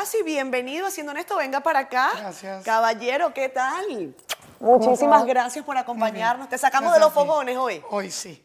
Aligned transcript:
Estasi, 0.00 0.22
bienvenido 0.22 0.86
haciendo 0.86 1.10
esto. 1.14 1.36
Venga 1.36 1.60
para 1.60 1.80
acá. 1.80 2.12
Gracias. 2.16 2.62
Caballero, 2.64 3.34
¿qué 3.34 3.48
tal? 3.48 4.14
Muchísimas 4.60 5.26
gracias 5.26 5.64
por 5.64 5.76
acompañarnos. 5.76 6.48
Te 6.48 6.56
sacamos 6.56 6.94
de 6.94 7.00
los 7.00 7.12
fogones 7.12 7.56
hoy. 7.56 7.82
Hoy 7.90 8.08
sí. 8.12 8.40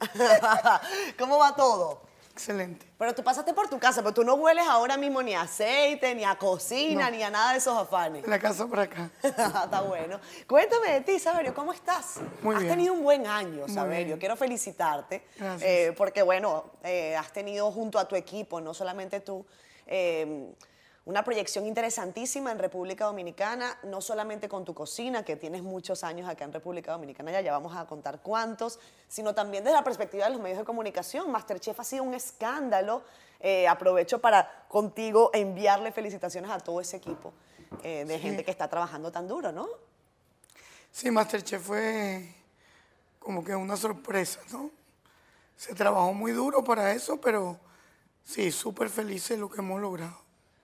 ¿Cómo 1.19 1.37
va 1.37 1.55
todo? 1.55 2.01
Excelente. 2.31 2.87
Pero 2.97 3.13
tú 3.13 3.23
pasaste 3.23 3.53
por 3.53 3.69
tu 3.69 3.77
casa, 3.77 4.01
pero 4.01 4.15
tú 4.15 4.23
no 4.23 4.33
hueles 4.33 4.65
ahora 4.67 4.97
mismo 4.97 5.21
ni 5.21 5.35
a 5.35 5.41
aceite, 5.41 6.15
ni 6.15 6.23
a 6.23 6.33
cocina, 6.39 7.11
No. 7.11 7.17
ni 7.17 7.21
a 7.21 7.29
nada 7.29 7.51
de 7.51 7.59
esos 7.59 7.77
afanes. 7.77 8.25
La 8.25 8.39
casa 8.39 8.65
por 8.65 8.79
acá. 8.79 9.11
Está 9.21 9.81
bueno. 9.81 10.19
Cuéntame 10.47 10.91
de 10.91 11.01
ti, 11.01 11.19
Saberio, 11.19 11.53
¿cómo 11.53 11.71
estás? 11.71 12.15
Muy 12.41 12.55
has 12.55 12.61
bien. 12.63 12.73
tenido 12.73 12.95
un 12.95 13.03
buen 13.03 13.27
año, 13.27 13.67
Saberio. 13.67 14.17
Quiero 14.17 14.35
felicitarte. 14.35 15.23
Gracias. 15.37 15.61
eh, 15.61 15.93
porque, 15.95 16.23
bueno, 16.23 16.71
eh, 16.83 17.15
has 17.15 17.31
tenido 17.31 17.71
junto 17.71 17.99
a 17.99 18.07
tu 18.07 18.15
equipo, 18.15 18.59
no 18.59 18.73
solamente 18.73 19.19
tú, 19.19 19.45
eh, 19.85 20.51
una 21.05 21.23
proyección 21.23 21.65
interesantísima 21.65 22.51
en 22.51 22.59
República 22.59 23.05
Dominicana, 23.05 23.77
no 23.83 23.99
solamente 23.99 24.47
con 24.47 24.63
tu 24.63 24.73
cocina, 24.73 25.23
que 25.23 25.35
tienes 25.35 25.61
muchos 25.61 26.03
años 26.03 26.29
acá 26.29 26.45
en 26.45 26.53
República 26.53 26.93
Dominicana, 26.93 27.31
ya, 27.31 27.41
ya 27.41 27.51
vamos 27.51 27.75
a 27.75 27.85
contar 27.85 28.21
cuántos, 28.21 28.79
sino 29.09 29.35
también 29.35 29.65
desde 29.65 29.75
la 29.75 29.83
perspectiva 29.83 30.25
de 30.25 30.31
los 30.31 30.39
medios 30.39 30.59
de 30.59 30.65
comunicación. 30.65 31.29
Masterchef 31.29 31.77
ha 31.79 31.83
sido 31.83 32.03
un 32.03 32.13
escándalo. 32.13 33.03
Eh, 33.45 33.67
aprovecho 33.67 34.21
para 34.21 34.65
contigo 34.69 35.29
enviarle 35.33 35.91
felicitaciones 35.91 36.49
a 36.49 36.59
todo 36.59 36.79
ese 36.79 36.95
equipo 36.95 37.33
eh, 37.83 38.05
de 38.05 38.17
gente 38.17 38.45
que 38.45 38.51
está 38.51 38.69
trabajando 38.69 39.11
tan 39.11 39.27
duro, 39.27 39.51
¿no? 39.51 39.67
Sí, 40.89 41.11
Masterchef 41.11 41.61
fue 41.61 42.33
como 43.19 43.43
que 43.43 43.53
una 43.53 43.75
sorpresa, 43.75 44.39
¿no? 44.53 44.71
Se 45.57 45.75
trabajó 45.75 46.13
muy 46.13 46.31
duro 46.31 46.63
para 46.63 46.93
eso, 46.93 47.19
pero 47.19 47.59
sí, 48.23 48.49
súper 48.49 48.87
felices 48.89 49.31
de 49.31 49.37
lo 49.37 49.49
que 49.49 49.59
hemos 49.59 49.81
logrado. 49.81 50.22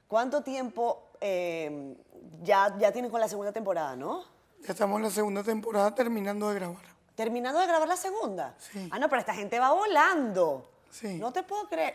¿Cuánto 0.09 0.41
tiempo 0.41 1.11
eh, 1.21 1.95
ya, 2.41 2.75
ya 2.79 2.91
tienes 2.91 3.11
con 3.11 3.21
la 3.21 3.29
segunda 3.29 3.51
temporada, 3.51 3.95
no? 3.95 4.23
Ya 4.61 4.71
estamos 4.71 4.97
en 4.97 5.03
la 5.03 5.11
segunda 5.11 5.43
temporada 5.43 5.93
terminando 5.93 6.49
de 6.49 6.55
grabar. 6.55 6.83
Terminando 7.13 7.59
de 7.59 7.67
grabar 7.67 7.87
la 7.87 7.95
segunda. 7.95 8.55
Sí. 8.57 8.89
Ah, 8.91 8.97
no, 8.97 9.07
pero 9.07 9.19
esta 9.19 9.35
gente 9.35 9.59
va 9.59 9.71
volando. 9.71 10.67
Sí. 10.89 11.19
No 11.19 11.31
te 11.31 11.43
puedo 11.43 11.67
creer. 11.69 11.93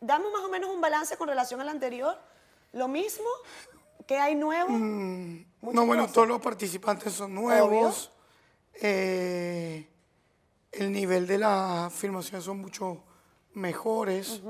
Dame 0.00 0.26
más 0.30 0.44
o 0.44 0.48
menos 0.48 0.70
un 0.70 0.80
balance 0.80 1.16
con 1.16 1.26
relación 1.26 1.60
al 1.60 1.68
anterior. 1.68 2.16
¿Lo 2.72 2.86
mismo? 2.86 3.26
¿Qué 4.06 4.16
hay 4.16 4.36
nuevo? 4.36 4.70
Muchas 4.70 5.44
no, 5.74 5.86
bueno, 5.86 6.06
todos 6.06 6.28
los 6.28 6.40
participantes 6.40 7.14
son 7.14 7.34
nuevos. 7.34 8.12
Eh, 8.74 9.88
el 10.70 10.92
nivel 10.92 11.26
de 11.26 11.38
la 11.38 11.90
filmación 11.92 12.40
son 12.42 12.60
mucho 12.60 13.02
mejores. 13.54 14.40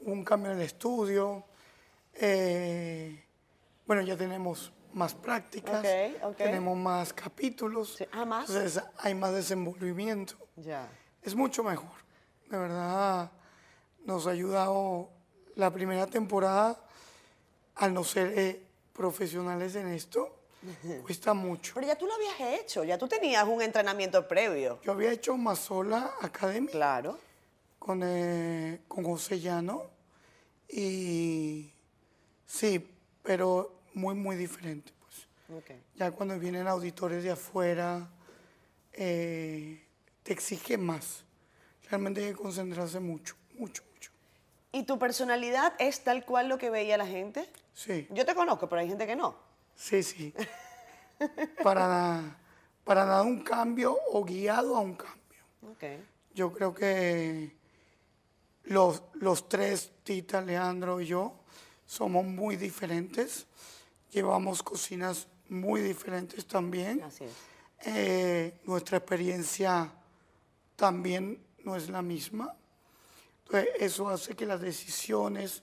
Un 0.00 0.24
cambio 0.24 0.52
en 0.52 0.56
el 0.56 0.62
estudio. 0.64 1.44
Eh, 2.14 3.24
bueno, 3.86 4.02
ya 4.02 4.16
tenemos 4.16 4.72
más 4.92 5.14
prácticas. 5.14 5.80
Ok, 5.80 6.24
ok. 6.24 6.36
Tenemos 6.36 6.76
más 6.76 7.12
capítulos. 7.12 7.94
Sí, 7.96 8.04
ah, 8.12 8.24
más. 8.24 8.48
Entonces 8.48 8.82
hay 8.98 9.14
más 9.14 9.32
desenvolvimiento. 9.32 10.34
Ya. 10.56 10.88
Es 11.22 11.34
mucho 11.34 11.62
mejor. 11.64 11.90
De 12.48 12.58
verdad, 12.58 13.30
nos 14.04 14.26
ha 14.26 14.30
ayudado 14.30 15.08
la 15.54 15.70
primera 15.70 16.06
temporada, 16.06 16.78
al 17.76 17.94
no 17.94 18.04
ser 18.04 18.38
eh, 18.38 18.66
profesionales 18.92 19.74
en 19.76 19.88
esto, 19.88 20.36
cuesta 21.02 21.32
mucho. 21.32 21.72
Pero 21.74 21.86
ya 21.86 21.96
tú 21.96 22.06
lo 22.06 22.14
habías 22.14 22.60
hecho, 22.60 22.84
ya 22.84 22.98
tú 22.98 23.08
tenías 23.08 23.46
un 23.46 23.62
entrenamiento 23.62 24.26
previo. 24.28 24.80
Yo 24.82 24.92
había 24.92 25.12
hecho 25.12 25.36
Mazola 25.36 26.14
Academy 26.20 26.68
Claro. 26.68 27.18
con, 27.78 28.02
eh, 28.04 28.82
con 28.88 29.04
José 29.04 29.40
Llano 29.40 29.84
y 30.68 31.71
sí, 32.52 32.86
pero 33.22 33.72
muy, 33.94 34.14
muy 34.14 34.36
diferente. 34.36 34.92
Pues. 35.00 35.78
Ya 35.96 36.10
cuando 36.10 36.38
vienen 36.38 36.66
auditores 36.66 37.24
de 37.24 37.30
afuera, 37.30 38.10
eh, 38.92 39.84
te 40.22 40.32
exige 40.32 40.76
más. 40.76 41.24
Realmente 41.90 42.24
hay 42.24 42.30
que 42.32 42.36
concentrarse 42.36 43.00
mucho, 43.00 43.34
mucho, 43.58 43.82
mucho. 43.92 44.10
¿Y 44.70 44.84
tu 44.84 44.98
personalidad 44.98 45.74
es 45.78 46.04
tal 46.04 46.24
cual 46.24 46.48
lo 46.48 46.58
que 46.58 46.70
veía 46.70 46.96
la 46.96 47.06
gente? 47.06 47.48
Sí. 47.74 48.06
Yo 48.10 48.24
te 48.24 48.34
conozco, 48.34 48.68
pero 48.68 48.80
hay 48.80 48.88
gente 48.88 49.06
que 49.06 49.16
no. 49.16 49.36
Sí, 49.74 50.02
sí. 50.02 50.34
para, 51.62 52.38
para 52.84 53.04
dar 53.04 53.24
un 53.24 53.42
cambio 53.42 53.96
o 54.10 54.24
guiado 54.24 54.76
a 54.76 54.80
un 54.80 54.94
cambio. 54.94 55.42
Ok. 55.70 55.84
Yo 56.34 56.52
creo 56.52 56.74
que 56.74 57.54
los, 58.64 59.02
los 59.14 59.48
tres, 59.48 59.92
Tita, 60.02 60.40
Leandro 60.40 61.00
y 61.00 61.06
yo, 61.06 61.41
somos 61.92 62.24
muy 62.24 62.56
diferentes. 62.56 63.46
Llevamos 64.12 64.62
cocinas 64.62 65.28
muy 65.50 65.82
diferentes 65.82 66.46
también. 66.46 67.02
Así 67.02 67.24
es. 67.24 67.32
Eh, 67.84 68.60
nuestra 68.64 68.96
experiencia 68.96 69.92
también 70.74 71.38
no 71.64 71.76
es 71.76 71.90
la 71.90 72.00
misma. 72.00 72.56
Entonces, 73.44 73.68
eso 73.78 74.08
hace 74.08 74.34
que 74.34 74.46
las 74.46 74.62
decisiones 74.62 75.62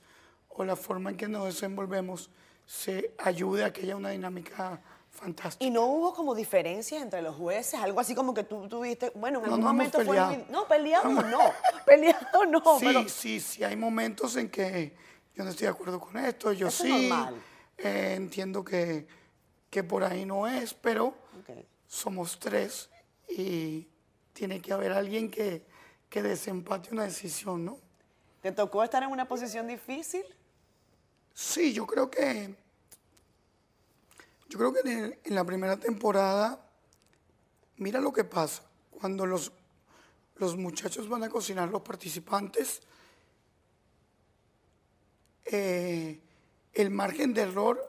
o 0.49 0.63
la 0.63 0.75
forma 0.75 1.09
en 1.09 1.17
que 1.17 1.27
nos 1.27 1.45
desenvolvemos 1.45 2.29
se 2.63 3.15
ayude 3.17 3.63
a 3.63 3.73
que 3.73 3.81
haya 3.81 3.95
una 3.95 4.11
dinámica 4.11 4.79
fantástica. 5.09 5.65
¿Y 5.65 5.71
no 5.71 5.87
hubo 5.87 6.13
como 6.13 6.35
diferencias 6.35 7.01
entre 7.01 7.23
los 7.23 7.35
jueces? 7.35 7.79
Algo 7.79 8.01
así 8.01 8.13
como 8.13 8.35
que 8.35 8.43
tú 8.43 8.69
tuviste, 8.69 9.11
bueno, 9.15 9.39
en 9.39 9.45
No, 9.45 9.55
algún 9.55 9.61
no 9.61 9.73
momento 9.73 10.05
fue. 10.05 10.45
No, 10.51 10.67
peleado 10.67 11.09
no, 11.09 11.53
peleado 11.87 12.45
no, 12.45 12.59
sí, 12.77 12.85
pero... 12.85 13.09
sí, 13.09 13.39
sí, 13.39 13.63
hay 13.63 13.75
momentos 13.75 14.35
en 14.35 14.47
que 14.47 15.09
yo 15.39 15.45
no 15.45 15.51
estoy 15.51 15.67
de 15.67 15.71
acuerdo 15.71 16.01
con 16.01 16.17
esto, 16.17 16.51
yo 16.51 16.67
Eso 16.67 16.83
es 16.83 16.91
sí, 16.91 17.09
eh, 17.77 18.13
entiendo 18.17 18.61
que, 18.61 19.07
que 19.69 19.85
por 19.85 20.03
ahí 20.03 20.25
no 20.25 20.45
es, 20.45 20.73
pero 20.73 21.15
somos 21.87 22.37
tres 22.37 22.89
y 23.29 23.87
tiene 24.33 24.61
que 24.61 24.73
haber 24.73 24.91
alguien 24.91 25.31
que, 25.31 25.65
que 26.09 26.21
desempate 26.21 26.89
una 26.91 27.05
decisión, 27.05 27.63
¿no? 27.63 27.77
¿Te 28.41 28.51
tocó 28.51 28.83
estar 28.83 29.01
en 29.01 29.11
una 29.11 29.29
posición 29.29 29.65
difícil? 29.67 30.23
Sí, 31.33 31.71
yo 31.71 31.87
creo 31.87 32.11
que. 32.11 32.53
Yo 34.49 34.59
creo 34.59 34.73
que 34.73 34.79
en, 34.81 34.87
el- 35.05 35.19
en 35.23 35.35
la 35.35 35.45
primera 35.45 35.77
temporada, 35.77 36.59
mira 37.77 38.01
lo 38.01 38.11
que 38.11 38.25
pasa. 38.25 38.63
Cuando 38.91 39.25
los, 39.25 39.53
los 40.35 40.57
muchachos 40.57 41.07
van 41.07 41.23
a 41.23 41.29
cocinar, 41.29 41.69
los 41.69 41.81
participantes, 41.81 42.81
eh, 45.51 46.19
el 46.73 46.89
margen 46.91 47.33
de 47.33 47.41
error 47.41 47.81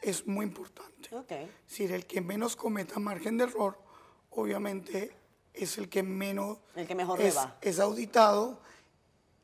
es 0.00 0.26
muy 0.26 0.44
importante. 0.44 1.14
Ok. 1.14 1.30
Es 1.30 1.48
decir, 1.68 1.92
el 1.92 2.06
que 2.06 2.20
menos 2.20 2.56
cometa 2.56 2.98
margen 2.98 3.38
de 3.38 3.44
error, 3.44 3.78
obviamente 4.30 5.14
es 5.54 5.78
el 5.78 5.88
que 5.88 6.02
menos 6.02 6.58
El 6.74 6.86
que 6.86 6.94
mejor 6.94 7.18
le 7.18 7.28
es, 7.28 7.36
va. 7.36 7.56
es 7.60 7.78
auditado 7.80 8.60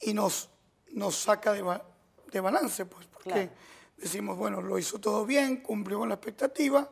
y 0.00 0.12
nos, 0.14 0.50
nos 0.92 1.14
saca 1.16 1.52
de, 1.52 1.62
ba- 1.62 1.84
de 2.32 2.40
balance, 2.40 2.84
pues, 2.86 3.06
porque 3.06 3.30
Claro. 3.30 3.50
decimos, 3.96 4.36
bueno, 4.36 4.60
lo 4.60 4.78
hizo 4.78 4.98
todo 4.98 5.24
bien, 5.24 5.58
cumplió 5.62 5.98
con 6.00 6.08
la 6.08 6.14
expectativa, 6.16 6.90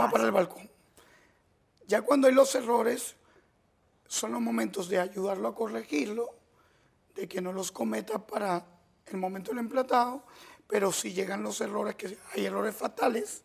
va 0.00 0.10
para 0.10 0.24
el 0.24 0.32
balcón. 0.32 0.68
Ya 1.86 2.02
cuando 2.02 2.26
hay 2.28 2.34
los 2.34 2.54
errores, 2.54 3.14
son 4.06 4.32
los 4.32 4.40
momentos 4.40 4.88
de 4.88 4.98
ayudarlo 5.00 5.48
a 5.48 5.54
corregirlo, 5.54 6.30
de 7.14 7.28
que 7.28 7.40
no 7.40 7.52
los 7.52 7.70
cometa 7.72 8.26
para 8.26 8.64
el 9.06 9.16
momento 9.16 9.50
del 9.50 9.58
emplatado, 9.60 10.24
pero 10.66 10.92
si 10.92 11.12
llegan 11.12 11.42
los 11.42 11.60
errores, 11.60 11.94
que 11.94 12.16
hay 12.32 12.46
errores 12.46 12.74
fatales, 12.74 13.42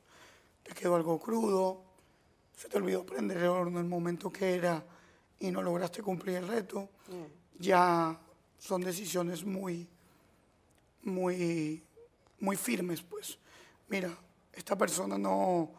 te 0.64 0.74
quedó 0.74 0.96
algo 0.96 1.20
crudo, 1.20 1.84
se 2.56 2.70
te 2.70 2.78
olvidó 2.78 3.06
prender 3.06 3.38
el 3.38 3.48
horno 3.48 3.80
en 3.80 3.86
el 3.86 3.90
momento 3.90 4.32
que 4.32 4.56
era 4.56 4.84
y 5.40 5.52
no 5.52 5.62
lograste 5.62 6.02
cumplir 6.02 6.38
el 6.38 6.48
reto, 6.48 6.90
ya 7.58 8.18
son 8.58 8.82
decisiones 8.82 9.44
muy, 9.46 9.88
muy, 11.04 11.84
muy 12.40 12.56
firmes, 12.56 13.02
pues. 13.02 13.38
Mira, 13.88 14.16
esta 14.54 14.78
persona 14.78 15.18
no, 15.18 15.72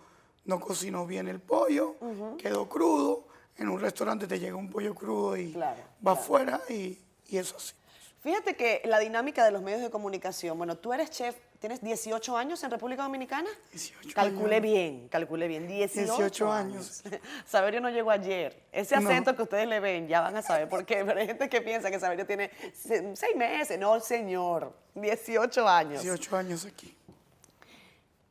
no 0.44 0.60
cocinó 0.60 1.06
bien 1.06 1.28
el 1.28 1.40
pollo, 1.40 1.96
quedó 2.38 2.68
crudo, 2.68 3.26
en 3.56 3.68
un 3.68 3.80
restaurante 3.80 4.26
te 4.26 4.38
llega 4.38 4.56
un 4.56 4.70
pollo 4.70 4.94
crudo 4.94 5.36
y 5.36 5.52
Claro, 5.52 5.82
va 6.06 6.12
afuera 6.12 6.62
y, 6.68 6.98
y 7.28 7.36
eso 7.36 7.56
así. 7.56 7.74
Fíjate 8.22 8.54
que 8.54 8.82
la 8.84 8.98
dinámica 8.98 9.44
de 9.46 9.50
los 9.50 9.62
medios 9.62 9.80
de 9.80 9.88
comunicación, 9.88 10.58
bueno, 10.58 10.76
tú 10.76 10.92
eres 10.92 11.08
chef, 11.10 11.36
¿tienes 11.58 11.80
18 11.80 12.36
años 12.36 12.62
en 12.62 12.70
República 12.70 13.02
Dominicana? 13.02 13.48
18 13.72 14.10
Calcule 14.14 14.56
años. 14.56 14.62
bien, 14.62 15.08
calcule 15.08 15.48
bien, 15.48 15.66
18, 15.66 16.16
18 16.16 16.52
años. 16.52 17.02
Saberio 17.46 17.80
no 17.80 17.88
llegó 17.88 18.10
ayer. 18.10 18.62
Ese 18.72 19.00
No. 19.00 19.08
acento 19.08 19.34
que 19.34 19.42
ustedes 19.42 19.66
le 19.66 19.80
ven, 19.80 20.06
ya 20.06 20.20
van 20.20 20.36
a 20.36 20.42
saber 20.42 20.68
por 20.68 20.84
qué. 20.84 21.02
Pero 21.02 21.18
hay 21.18 21.26
gente 21.28 21.48
que 21.48 21.62
piensa 21.62 21.90
que 21.90 21.98
Saberio 21.98 22.26
tiene 22.26 22.50
se- 22.74 23.16
seis 23.16 23.34
meses. 23.36 23.78
No, 23.78 23.98
señor, 24.00 24.74
18 24.94 25.66
años. 25.66 26.02
18 26.02 26.36
años 26.36 26.66
aquí. 26.66 26.94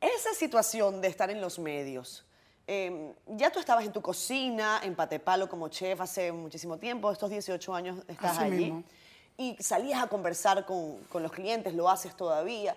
Esa 0.00 0.32
situación 0.34 1.00
de 1.00 1.08
estar 1.08 1.30
en 1.30 1.40
los 1.40 1.58
medios, 1.58 2.24
eh, 2.68 3.12
ya 3.26 3.50
tú 3.50 3.58
estabas 3.58 3.84
en 3.84 3.92
tu 3.92 4.00
cocina, 4.00 4.80
en 4.84 4.94
Patepalo 4.94 5.48
como 5.48 5.68
chef 5.68 6.00
hace 6.00 6.30
muchísimo 6.30 6.78
tiempo, 6.78 7.10
estos 7.10 7.28
18 7.28 7.74
años 7.74 7.98
estás 8.06 8.36
Así 8.38 8.44
allí, 8.44 8.56
mismo. 8.56 8.84
Y 9.36 9.56
salías 9.60 10.02
a 10.02 10.06
conversar 10.08 10.64
con, 10.66 10.98
con 11.04 11.22
los 11.22 11.32
clientes, 11.32 11.72
lo 11.74 11.88
haces 11.88 12.16
todavía. 12.16 12.76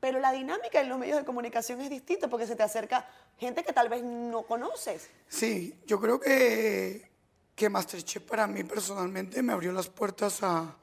pero 0.00 0.18
la 0.18 0.32
dinámica 0.32 0.80
en 0.80 0.88
los 0.88 0.98
medios 0.98 1.16
de 1.18 1.24
comunicación 1.24 1.80
es 1.80 1.88
distinta 1.88 2.26
porque 2.28 2.46
se 2.46 2.56
te 2.56 2.62
acerca 2.64 3.06
gente 3.38 3.62
que 3.62 3.72
tal 3.72 3.88
vez 3.88 4.02
no 4.02 4.42
conoces. 4.42 5.08
Sí, 5.28 5.78
yo 5.86 6.00
creo 6.00 6.18
que, 6.18 7.08
que 7.54 7.68
Masterchef 7.68 8.22
para 8.24 8.46
mí 8.48 8.64
personalmente 8.64 9.42
me 9.42 9.52
abrió 9.52 9.70
las 9.72 9.88
puertas 9.88 10.42
a, 10.42 10.74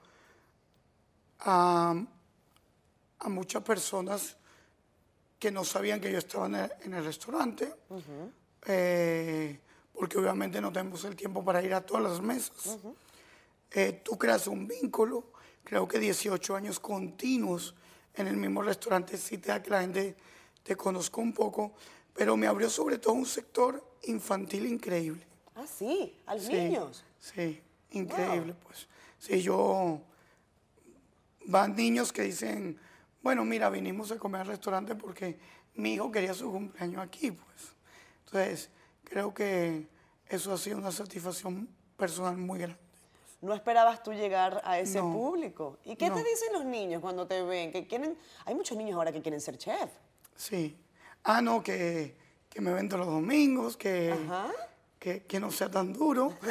a, 1.39 1.93
a 3.19 3.29
muchas 3.29 3.61
personas 3.63 4.37
que 5.37 5.51
no 5.51 5.63
sabían 5.63 5.99
que 6.01 6.11
yo 6.11 6.17
estaba 6.17 6.45
en 6.47 6.55
el, 6.55 6.71
en 6.81 6.93
el 6.93 7.03
restaurante, 7.05 7.73
eh, 8.65 9.59
porque 9.93 10.17
obviamente 10.17 10.59
no 10.61 10.71
tenemos 10.71 11.03
el 11.05 11.15
tiempo 11.15 11.43
para 11.43 11.61
ir 11.61 11.73
a 11.73 11.81
todas 11.81 12.03
las 12.03 12.21
mesas. 12.21 12.77
Eh, 13.71 14.01
tú 14.03 14.17
creas 14.17 14.47
un 14.47 14.67
vínculo, 14.67 15.31
creo 15.63 15.87
que 15.87 15.99
18 15.99 16.55
años 16.55 16.79
continuos 16.79 17.75
en 18.15 18.27
el 18.27 18.37
mismo 18.37 18.61
restaurante 18.61 19.17
sí 19.17 19.37
te 19.37 19.49
da 19.49 19.61
que 19.61 19.69
la 19.69 19.81
gente 19.81 20.15
te 20.63 20.75
conozca 20.75 21.21
un 21.21 21.33
poco, 21.33 21.73
pero 22.13 22.35
me 22.35 22.47
abrió 22.47 22.69
sobre 22.69 22.97
todo 22.97 23.13
un 23.13 23.25
sector 23.25 23.83
infantil 24.03 24.65
increíble. 24.65 25.25
Ah, 25.55 25.65
sí, 25.67 26.17
a 26.25 26.35
los 26.35 26.45
Sí, 26.45 26.53
niños. 26.53 27.03
Sí, 27.19 27.61
increíble, 27.91 28.55
pues. 28.63 28.87
Sí, 29.17 29.41
yo. 29.41 30.01
Van 31.45 31.75
niños 31.75 32.11
que 32.11 32.23
dicen, 32.23 32.79
bueno, 33.21 33.43
mira, 33.43 33.69
vinimos 33.69 34.11
a 34.11 34.17
comer 34.17 34.41
al 34.41 34.47
restaurante 34.47 34.95
porque 34.95 35.39
mi 35.75 35.93
hijo 35.93 36.11
quería 36.11 36.33
su 36.33 36.51
cumpleaños 36.51 37.01
aquí, 37.01 37.31
pues. 37.31 37.75
Entonces, 38.25 38.69
creo 39.03 39.33
que 39.33 39.87
eso 40.27 40.53
ha 40.53 40.57
sido 40.57 40.77
una 40.77 40.91
satisfacción 40.91 41.67
personal 41.97 42.37
muy 42.37 42.59
grande. 42.59 42.88
No 43.41 43.53
esperabas 43.53 44.03
tú 44.03 44.11
llegar 44.13 44.61
a 44.65 44.79
ese 44.79 44.99
No. 44.99 45.13
público. 45.13 45.77
¿Y 45.85 45.95
qué 45.95 46.09
No. 46.09 46.15
te 46.15 46.23
dicen 46.23 46.51
los 46.53 46.65
niños 46.65 47.01
cuando 47.01 47.25
te 47.25 47.41
ven? 47.41 47.71
Que 47.71 47.87
quieren, 47.87 48.17
hay 48.45 48.53
muchos 48.55 48.77
niños 48.77 48.95
ahora 48.95 49.11
que 49.13 49.21
quieren 49.21 49.39
ser 49.39 49.57
chef. 49.57 49.89
Sí. 50.35 50.75
Ah, 51.23 51.41
no, 51.41 51.63
que, 51.63 52.15
que 52.49 52.59
me 52.61 52.73
ven 52.73 52.89
todos 52.89 53.05
los 53.05 53.13
domingos, 53.15 53.77
que, 53.77 54.13
que, 54.99 55.23
que 55.23 55.39
no 55.39 55.51
sea 55.51 55.69
tan 55.71 55.93
duro. 55.93 56.33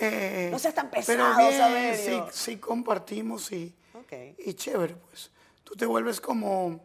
Eh, 0.00 0.48
No 0.52 0.58
seas 0.58 0.74
tan 0.74 0.90
Pero 0.90 1.02
pesado, 1.24 1.38
bien, 1.38 1.94
sí, 1.96 2.04
Saberio. 2.04 2.28
sí 2.32 2.56
compartimos 2.58 3.50
y, 3.52 3.74
Ok. 3.94 4.12
y 4.38 4.52
chévere, 4.54 4.94
pues. 4.94 5.30
Tú 5.64 5.74
te 5.74 5.86
vuelves 5.86 6.20
como 6.20 6.80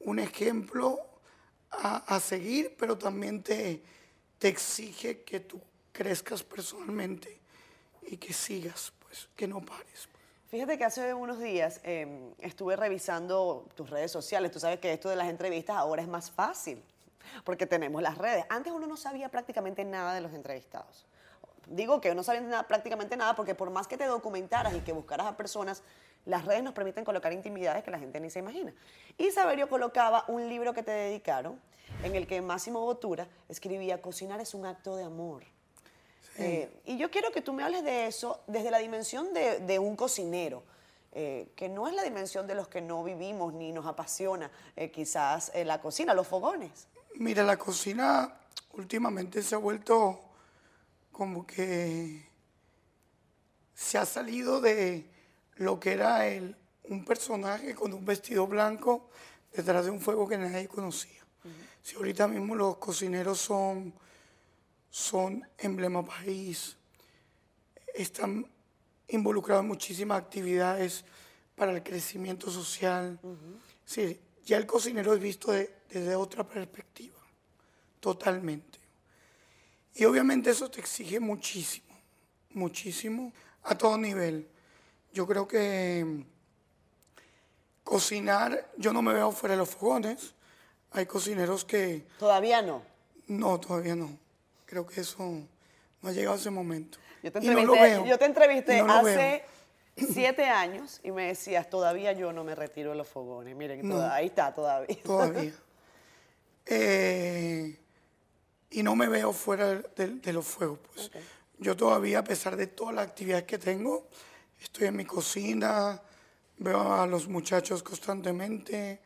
un 0.00 0.18
ejemplo 0.18 0.98
a, 1.70 1.98
a 2.16 2.18
seguir, 2.20 2.74
pero 2.78 2.96
también 2.96 3.42
te, 3.42 3.82
te 4.38 4.48
exige 4.48 5.22
que 5.22 5.40
tú 5.40 5.60
crezcas 5.92 6.42
personalmente 6.42 7.40
y 8.02 8.16
que 8.16 8.32
sigas, 8.32 8.92
pues, 9.00 9.28
que 9.36 9.46
no 9.46 9.60
pares. 9.60 10.08
pues. 10.10 10.24
Fíjate 10.50 10.78
que 10.78 10.84
hace 10.84 11.14
unos 11.14 11.38
días 11.38 11.80
eh, 11.84 12.32
estuve 12.38 12.76
revisando 12.76 13.66
tus 13.74 13.88
redes 13.88 14.10
sociales. 14.10 14.50
Tú 14.50 14.58
sabes 14.58 14.80
que 14.80 14.92
esto 14.92 15.08
de 15.08 15.16
las 15.16 15.28
entrevistas 15.28 15.76
ahora 15.76 16.02
es 16.02 16.08
más 16.08 16.30
fácil 16.30 16.82
porque 17.44 17.66
tenemos 17.66 18.02
las 18.02 18.18
redes. 18.18 18.44
Antes 18.48 18.72
uno 18.72 18.86
no 18.86 18.96
sabía 18.96 19.28
prácticamente 19.28 19.84
nada 19.84 20.14
de 20.14 20.20
los 20.20 20.32
entrevistados. 20.32 21.06
Digo 21.66 22.00
que 22.00 22.14
no 22.14 22.24
sabía 22.24 22.40
nada, 22.40 22.66
prácticamente 22.66 23.16
nada 23.16 23.36
porque 23.36 23.54
por 23.54 23.70
más 23.70 23.86
que 23.86 23.96
te 23.96 24.06
documentaras 24.06 24.74
y 24.74 24.80
que 24.80 24.92
buscaras 24.92 25.26
a 25.26 25.36
personas, 25.36 25.82
las 26.26 26.44
redes 26.44 26.62
nos 26.62 26.74
permiten 26.74 27.04
colocar 27.04 27.32
intimidades 27.32 27.84
que 27.84 27.90
la 27.90 27.98
gente 27.98 28.18
ni 28.18 28.28
se 28.28 28.40
imagina. 28.40 28.74
Y 29.16 29.30
Saberio 29.30 29.68
colocaba 29.68 30.24
un 30.28 30.48
libro 30.48 30.74
que 30.74 30.82
te 30.82 30.90
dedicaron 30.90 31.60
en 32.02 32.16
el 32.16 32.26
que 32.26 32.40
Máximo 32.40 32.80
Botura 32.80 33.28
escribía, 33.48 34.02
cocinar 34.02 34.40
es 34.40 34.54
un 34.54 34.66
acto 34.66 34.96
de 34.96 35.04
amor. 35.04 35.44
Eh, 36.36 36.70
y 36.86 36.96
yo 36.96 37.10
quiero 37.10 37.32
que 37.32 37.42
tú 37.42 37.52
me 37.52 37.62
hables 37.62 37.84
de 37.84 38.06
eso 38.06 38.42
desde 38.46 38.70
la 38.70 38.78
dimensión 38.78 39.34
de, 39.34 39.58
de 39.60 39.78
un 39.78 39.96
cocinero, 39.96 40.62
eh, 41.12 41.50
que 41.56 41.68
no 41.68 41.88
es 41.88 41.94
la 41.94 42.02
dimensión 42.02 42.46
de 42.46 42.54
los 42.54 42.68
que 42.68 42.80
no 42.80 43.02
vivimos 43.02 43.52
ni 43.52 43.72
nos 43.72 43.86
apasiona 43.86 44.50
eh, 44.76 44.90
quizás 44.90 45.52
la 45.54 45.80
cocina, 45.80 46.14
los 46.14 46.26
fogones. 46.26 46.86
Mira, 47.16 47.42
la 47.42 47.58
cocina 47.58 48.40
últimamente 48.74 49.42
se 49.42 49.54
ha 49.54 49.58
vuelto 49.58 50.20
como 51.10 51.46
que 51.46 52.28
se 53.74 53.98
ha 53.98 54.06
salido 54.06 54.60
de 54.60 55.06
lo 55.56 55.80
que 55.80 55.92
era 55.92 56.26
el, 56.26 56.56
un 56.84 57.04
personaje 57.04 57.74
con 57.74 57.92
un 57.92 58.04
vestido 58.04 58.46
blanco 58.46 59.10
detrás 59.52 59.84
de 59.84 59.90
un 59.90 60.00
fuego 60.00 60.28
que 60.28 60.38
nadie 60.38 60.68
conocía. 60.68 61.20
Si 61.82 61.96
ahorita 61.96 62.28
mismo 62.28 62.54
los 62.54 62.76
cocineros 62.76 63.40
son, 63.40 63.92
son 64.90 65.46
emblema 65.58 66.04
país, 66.04 66.76
están 67.94 68.46
involucrados 69.08 69.62
en 69.62 69.68
muchísimas 69.68 70.20
actividades 70.20 71.04
para 71.56 71.72
el 71.72 71.82
crecimiento 71.82 72.50
social. 72.50 73.18
Sí, 73.84 74.18
ya 74.44 74.56
el 74.56 74.66
cocinero 74.66 75.14
es 75.14 75.20
visto 75.20 75.52
de- 75.52 75.74
desde 75.88 76.14
otra 76.14 76.44
perspectiva, 76.46 77.18
totalmente. 78.00 78.78
Y 79.94 80.04
obviamente 80.04 80.50
eso 80.50 80.70
te 80.70 80.80
exige 80.80 81.18
muchísimo, 81.20 81.86
muchísimo, 82.50 83.32
a 83.64 83.76
todo 83.76 83.98
nivel. 83.98 84.48
Yo 85.12 85.26
creo 85.26 85.46
que 85.48 86.04
mm, 86.06 86.22
cocinar, 87.84 88.70
yo 88.76 88.92
no 88.92 89.02
me 89.02 89.12
veo 89.12 89.32
fuera 89.32 89.54
de 89.54 89.58
los 89.58 89.70
fogones. 89.70 90.34
Hay 90.92 91.06
cocineros 91.06 91.64
que 91.64 92.06
Todavía 92.18 92.62
no. 92.62 92.82
no, 93.28 93.58
todavía 93.60 93.94
no. 93.96 94.16
Creo 94.70 94.86
que 94.86 95.00
eso 95.00 95.24
no 96.00 96.08
ha 96.08 96.12
llegado 96.12 96.36
a 96.36 96.38
ese 96.38 96.48
momento. 96.48 96.98
Yo 97.24 97.32
te 97.32 97.40
no 97.40 97.58
entrevisté, 97.58 97.82
veo. 97.82 98.06
yo 98.06 98.18
te 98.18 98.24
entrevisté 98.24 98.82
no 98.84 98.92
hace 98.94 99.44
siete 100.12 100.44
años 100.44 101.00
y 101.02 101.10
me 101.10 101.26
decías, 101.26 101.68
todavía 101.68 102.12
yo 102.12 102.32
no 102.32 102.44
me 102.44 102.54
retiro 102.54 102.90
de 102.90 102.96
los 102.96 103.08
fogones. 103.08 103.56
Miren, 103.56 103.80
No. 103.88 103.96
toda- 103.96 104.14
ahí 104.14 104.26
está 104.26 104.54
todavía. 104.54 104.96
Todavía. 105.02 105.52
Eh, 106.66 107.76
y 108.70 108.82
no 108.84 108.94
me 108.94 109.08
veo 109.08 109.32
fuera 109.32 109.74
de, 109.96 110.06
de 110.06 110.32
los 110.32 110.46
fuegos. 110.46 110.78
Pues. 110.94 111.10
Yo 111.58 111.76
todavía, 111.76 112.20
a 112.20 112.24
pesar 112.24 112.54
de 112.56 112.68
todas 112.68 112.94
las 112.94 113.08
actividades 113.08 113.44
que 113.46 113.58
tengo, 113.58 114.06
estoy 114.62 114.86
en 114.86 114.94
mi 114.96 115.04
cocina, 115.04 116.00
veo 116.58 116.92
a 116.94 117.08
los 117.08 117.26
muchachos 117.26 117.82
constantemente, 117.82 119.00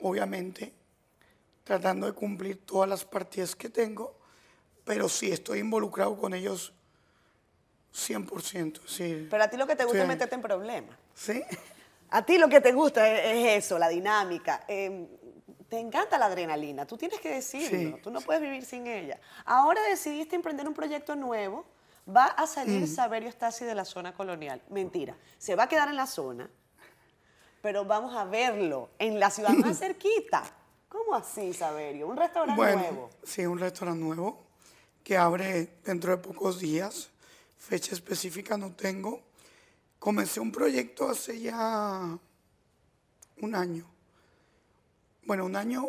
obviamente, 0.00 0.72
tratando 1.62 2.06
de 2.08 2.12
cumplir 2.12 2.66
todas 2.66 2.88
las 2.90 3.04
partidas 3.04 3.54
que 3.54 3.68
tengo, 3.68 4.18
pero 4.90 5.08
sí 5.08 5.30
estoy 5.30 5.60
involucrado 5.60 6.16
con 6.18 6.34
ellos 6.34 6.72
100%. 7.94 8.80
Sí, 8.88 9.28
Pero 9.30 9.44
a 9.44 9.48
ti 9.48 9.56
lo 9.56 9.64
que 9.68 9.76
te 9.76 9.84
gusta 9.84 9.98
Sí. 9.98 10.02
es 10.02 10.08
meterte 10.08 10.34
en 10.34 10.42
problemas. 10.42 10.96
¿Sí? 11.14 11.44
A 12.10 12.26
ti 12.26 12.38
lo 12.38 12.48
que 12.48 12.60
te 12.60 12.72
gusta 12.72 13.08
es, 13.08 13.36
es 13.56 13.64
eso, 13.66 13.78
la 13.78 13.88
dinámica. 13.88 14.64
Eh, 14.66 15.06
te 15.68 15.78
encanta 15.78 16.18
la 16.18 16.26
adrenalina, 16.26 16.86
tú 16.86 16.96
tienes 16.96 17.20
que 17.20 17.30
decirlo, 17.34 17.68
Sí, 17.98 18.02
tú 18.02 18.10
no 18.10 18.20
puedes 18.20 18.42
vivir 18.42 18.64
sin 18.64 18.88
ella. 18.88 19.20
Ahora 19.44 19.80
decidiste 19.88 20.34
emprender 20.34 20.66
un 20.66 20.74
proyecto 20.74 21.14
nuevo, 21.14 21.64
va 22.08 22.24
a 22.26 22.48
salir 22.48 22.88
Saberio 22.88 23.28
Stasi 23.30 23.64
de 23.64 23.76
la 23.76 23.84
zona 23.84 24.12
colonial. 24.12 24.60
Mentira, 24.70 25.14
se 25.38 25.54
va 25.54 25.64
a 25.64 25.68
quedar 25.68 25.86
en 25.88 25.94
la 25.94 26.08
zona, 26.08 26.50
pero 27.62 27.84
vamos 27.84 28.16
a 28.16 28.24
verlo 28.24 28.90
en 28.98 29.20
la 29.20 29.30
ciudad 29.30 29.50
más 29.50 29.78
cerquita. 29.84 30.42
¿Cómo 30.88 31.14
así, 31.14 31.52
Saberio? 31.54 32.08
Un 32.08 32.16
restaurante 32.16 32.56
Bueno, 32.60 32.78
nuevo. 32.82 33.10
sí, 33.22 33.46
un 33.46 33.60
restaurante 33.60 34.02
nuevo 34.02 34.49
que 35.04 35.16
abre 35.16 35.78
dentro 35.84 36.16
de 36.16 36.22
pocos 36.22 36.58
días. 36.58 37.10
Fecha 37.58 37.94
específica 37.94 38.56
no 38.56 38.72
tengo. 38.72 39.22
Comencé 39.98 40.40
un 40.40 40.50
proyecto 40.50 41.08
hace 41.08 41.40
ya 41.40 42.18
un 43.38 43.54
año. 43.54 43.86
Bueno, 45.24 45.44
un 45.44 45.56
año 45.56 45.86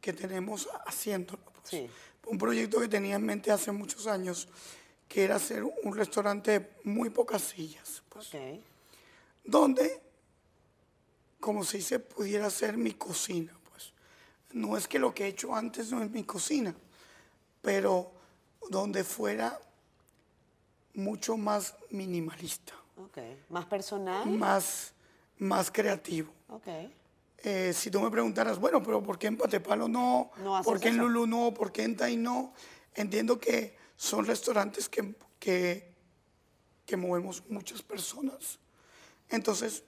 que 0.00 0.12
tenemos 0.12 0.68
haciéndolo. 0.86 1.42
pues. 1.44 1.68
Sí. 1.68 1.90
Un 2.26 2.38
proyecto 2.38 2.80
que 2.80 2.88
tenía 2.88 3.16
en 3.16 3.24
mente 3.24 3.50
hace 3.50 3.72
muchos 3.72 4.06
años, 4.06 4.48
que 5.08 5.24
era 5.24 5.36
hacer 5.36 5.62
un 5.62 5.94
restaurante 5.94 6.58
de 6.58 6.70
muy 6.84 7.10
pocas 7.10 7.42
sillas, 7.42 8.02
pues, 8.08 8.30
donde, 9.44 10.00
como 11.38 11.64
se 11.64 11.78
dice, 11.78 11.98
pudiera 11.98 12.48
ser 12.48 12.78
mi 12.78 12.94
cocina. 12.94 13.54
Pues. 13.70 13.92
No 14.52 14.76
es 14.76 14.88
que 14.88 14.98
lo 14.98 15.14
que 15.14 15.24
he 15.24 15.28
hecho 15.28 15.54
antes 15.54 15.90
no 15.90 16.02
es 16.02 16.10
mi 16.10 16.24
cocina, 16.24 16.74
pero 17.60 18.13
donde 18.70 19.04
fuera 19.04 19.58
mucho 20.94 21.36
más 21.36 21.74
minimalista, 21.90 22.72
Ok. 22.96 23.18
¿Más 23.48 23.66
personal? 23.66 24.28
más, 24.30 24.92
más 25.38 25.70
creativo. 25.70 26.32
Eh, 27.38 27.72
si 27.74 27.90
tú 27.90 28.00
me 28.00 28.10
preguntaras, 28.10 28.58
bueno, 28.58 28.82
pero 28.82 29.02
¿por 29.02 29.18
qué 29.18 29.26
en 29.26 29.36
Patepalo 29.36 29.88
no? 29.88 30.30
¿Por 30.64 30.80
qué 30.80 30.88
en. 30.88 30.98
Lulu 30.98 31.26
no? 31.26 31.52
¿Por 31.52 31.72
qué 31.72 31.82
en 31.82 31.96
Tai 31.96 32.16
no? 32.16 32.54
Entiendo 32.94 33.38
que 33.38 33.76
son 33.96 34.24
restaurantes 34.24 34.88
que, 34.88 35.14
que, 35.38 35.92
que 36.86 36.96
movemos 36.96 37.42
muchas 37.48 37.82
personas. 37.82 38.58
Entonces, 39.28 39.82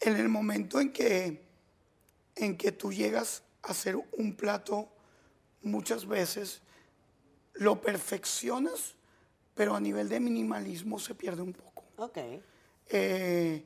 en 0.00 0.16
el 0.16 0.28
momento 0.28 0.80
en 0.80 0.92
que, 0.92 1.44
en 2.36 2.56
que 2.56 2.72
tú 2.72 2.92
llegas 2.92 3.42
a 3.62 3.72
hacer 3.72 3.96
un 4.12 4.34
plato, 4.36 4.88
muchas 5.62 6.06
veces 6.06 6.62
lo 7.54 7.80
perfeccionas, 7.80 8.94
pero 9.54 9.74
a 9.76 9.80
nivel 9.80 10.08
de 10.08 10.20
minimalismo 10.20 10.98
se 10.98 11.14
pierde 11.14 11.42
un 11.42 11.52
poco. 11.52 11.84
Ok. 11.96 12.18
Eh, 12.88 13.64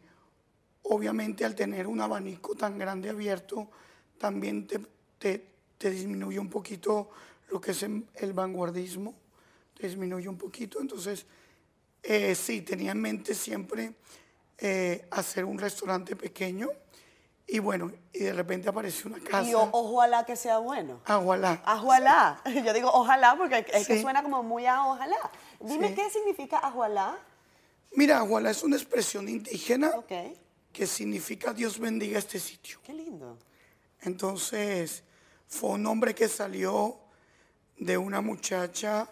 obviamente 0.83 1.45
al 1.45 1.55
tener 1.55 1.87
un 1.87 2.01
abanico 2.01 2.55
tan 2.55 2.79
grande 2.79 3.11
abierto, 3.11 3.71
también 4.19 4.67
te, 4.67 4.81
te- 5.19 5.45
te 5.79 5.91
disminuye 5.91 6.39
un 6.39 6.51
poquito 6.51 7.11
lo 7.51 7.61
que 7.61 7.71
es 7.71 7.83
el 7.83 8.05
el 8.17 8.33
vanguardismo, 8.33 9.15
te 9.79 9.87
disminuye 9.87 10.29
un 10.29 10.37
poquito. 10.39 10.81
Entonces, 10.81 11.25
eh, 12.03 12.35
sí, 12.35 12.63
tenía 12.63 12.93
en 12.93 13.01
mente 13.01 13.35
siempre 13.35 13.95
eh, 14.59 15.07
hacer 15.11 15.45
un 15.45 15.59
restaurante 15.59 16.17
pequeño 16.17 16.69
y 17.51 17.59
bueno, 17.61 17.91
y 18.13 18.19
de 18.25 18.33
repente 18.35 18.69
apareció 18.69 19.11
una 19.11 19.21
casa. 19.21 19.43
Y 19.49 19.55
o- 19.55 19.69
ojalá 19.73 20.25
que 20.27 20.37
sea 20.37 20.59
bueno. 20.59 21.01
Voilà. 21.07 21.63
Ajualá. 21.65 22.43
Yo 22.65 22.73
digo 22.75 22.91
ojalá 22.93 23.37
porque 23.39 23.65
es 23.73 23.87
que 23.87 24.01
suena 24.03 24.23
como 24.23 24.43
muy 24.43 24.67
a 24.67 24.85
ojalá. 24.85 25.17
Dime 25.61 25.89
Sí. 25.89 25.95
qué 25.95 26.11
significa 26.11 26.59
ajualá. 26.59 27.17
Mira, 27.93 28.23
voilà 28.23 28.51
es 28.51 28.63
una 28.63 28.77
expresión 28.77 29.29
indígena 29.29 29.91
que 30.73 30.87
significa 30.87 31.55
Dios 31.55 31.79
bendiga 31.79 32.19
este 32.19 32.39
sitio. 32.39 32.79
Qué 32.85 32.93
lindo. 32.93 33.39
Entonces, 34.03 35.03
fue 35.49 35.71
un 35.71 35.83
nombre 35.83 36.15
que 36.15 36.29
salió 36.29 36.99
de 37.79 37.97
una 37.97 38.21
muchacha 38.21 39.09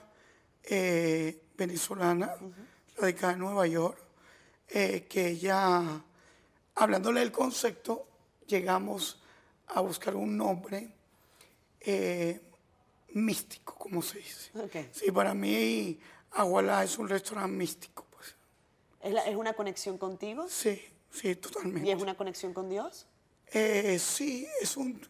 eh, 0.63 1.43
venezolana, 1.57 2.35
radicada 2.99 3.33
en 3.33 3.39
Nueva 3.39 3.67
York, 3.67 3.99
eh, 4.69 5.07
que 5.09 5.29
ella, 5.29 6.03
hablándole 6.75 7.21
del 7.21 7.33
concepto, 7.33 8.07
llegamos 8.47 9.21
a 9.69 9.81
buscar 9.81 10.15
un 10.17 10.37
nombre 10.37 10.91
eh, 11.81 12.41
místico, 13.11 13.75
como 13.77 14.03
se 14.03 14.19
dice. 14.19 14.51
Ok. 14.59 14.77
Sí, 14.93 15.11
para 15.13 15.35
mí, 15.35 15.99
Agualá 16.33 16.85
es 16.85 16.99
un 16.99 17.09
restaurante 17.09 17.53
místico, 17.57 18.05
pues. 18.11 18.35
¿Es, 19.03 19.13
la- 19.13 19.25
es 19.27 19.37
una 19.37 19.53
conexión 19.55 19.99
contigo? 19.99 20.47
Sí, 20.49 20.83
sí, 21.11 21.35
totalmente. 21.37 21.89
¿Y 21.89 21.93
es 21.93 22.01
una 22.03 22.17
conexión 22.17 22.53
con 22.53 22.69
Dios? 22.69 23.07
Eh, 23.53 23.99
sí, 23.99 24.47
es 24.61 24.77
un, 24.77 25.01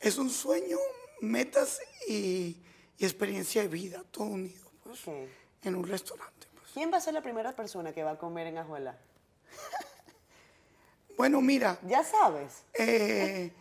es 0.00 0.18
un 0.18 0.28
sueño, 0.30 0.76
metas 1.20 1.80
y, 2.08 2.60
y 2.98 3.04
experiencia 3.04 3.62
de 3.62 3.68
vida, 3.68 4.02
todo 4.10 4.24
unido, 4.24 4.70
pues, 4.82 5.00
en 5.62 5.74
un 5.76 5.86
restaurante. 5.86 6.48
pues. 6.54 6.72
¿Quién 6.74 6.92
va 6.92 6.96
a 6.96 7.00
ser 7.00 7.14
la 7.14 7.22
primera 7.22 7.54
persona 7.54 7.92
que 7.92 8.02
va 8.02 8.12
a 8.12 8.18
comer 8.18 8.48
en 8.48 8.58
Ajuela? 8.58 8.98
Bueno, 11.16 11.40
mira, 11.40 11.78
Ya 11.86 12.02
sabes. 12.02 12.64
eh, 12.74 13.52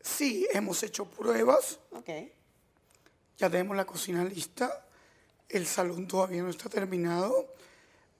sí, 0.00 0.46
hemos 0.52 0.82
hecho 0.82 1.04
pruebas, 1.06 1.78
Ok. 1.92 2.08
ya 3.38 3.50
tenemos 3.50 3.76
la 3.76 3.84
cocina 3.84 4.24
lista, 4.24 4.86
el 5.48 5.66
salón 5.66 6.06
todavía 6.06 6.42
no 6.42 6.48
está 6.50 6.68
terminado, 6.68 7.52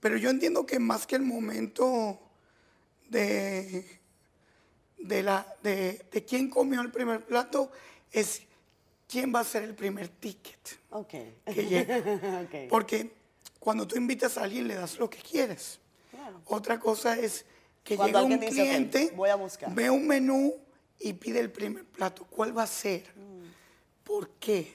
pero 0.01 0.17
yo 0.17 0.31
entiendo 0.31 0.67
que 0.67 0.79
más 0.79 1.07
que 1.07 1.17
el 1.17 1.23
momento 1.23 2.19
de, 3.09 4.01
de, 4.99 5.23
la, 5.23 5.47
de, 5.63 6.05
de 6.11 6.25
quién 6.25 6.51
comió 6.51 6.81
el 6.81 6.91
primer 6.91 7.25
plato, 7.25 7.71
es 8.11 8.43
quién 9.09 9.33
va 9.35 9.41
a 9.41 9.45
ser 9.45 9.63
el 9.63 9.75
primer 9.75 10.09
ticket. 10.09 10.79
Ok. 10.91 11.09
que 11.55 11.67
llega. 11.67 11.99
Ok. 12.43 12.69
Porque 12.69 13.13
cuando 13.61 13.87
tú 13.87 13.97
invitas 13.97 14.37
a 14.39 14.43
alguien 14.43 14.67
le 14.67 14.75
das 14.75 14.99
lo 14.99 15.09
que 15.09 15.19
quieres. 15.19 15.79
Claro. 16.11 16.41
Otra 16.47 16.81
cosa 16.81 17.17
es 17.19 17.45
que 17.85 17.97
Cuando 17.97 18.19
llega 18.21 18.27
un 18.27 18.33
alguien 18.33 18.51
dice, 18.51 18.63
"Ok, 18.63 18.69
cliente, 18.69 19.13
voy 19.17 19.29
a 19.31 19.35
buscar". 19.35 19.75
ve 19.75 19.91
un 19.91 20.07
menú 20.07 20.55
y 21.01 21.13
pide 21.15 21.41
el 21.41 21.51
primer 21.51 21.85
plato. 21.85 22.25
¿Cuál 22.31 22.57
va 22.57 22.63
a 22.63 22.67
ser? 22.67 23.03
Mm. 23.17 24.05
¿Por 24.05 24.29
qué? 24.39 24.75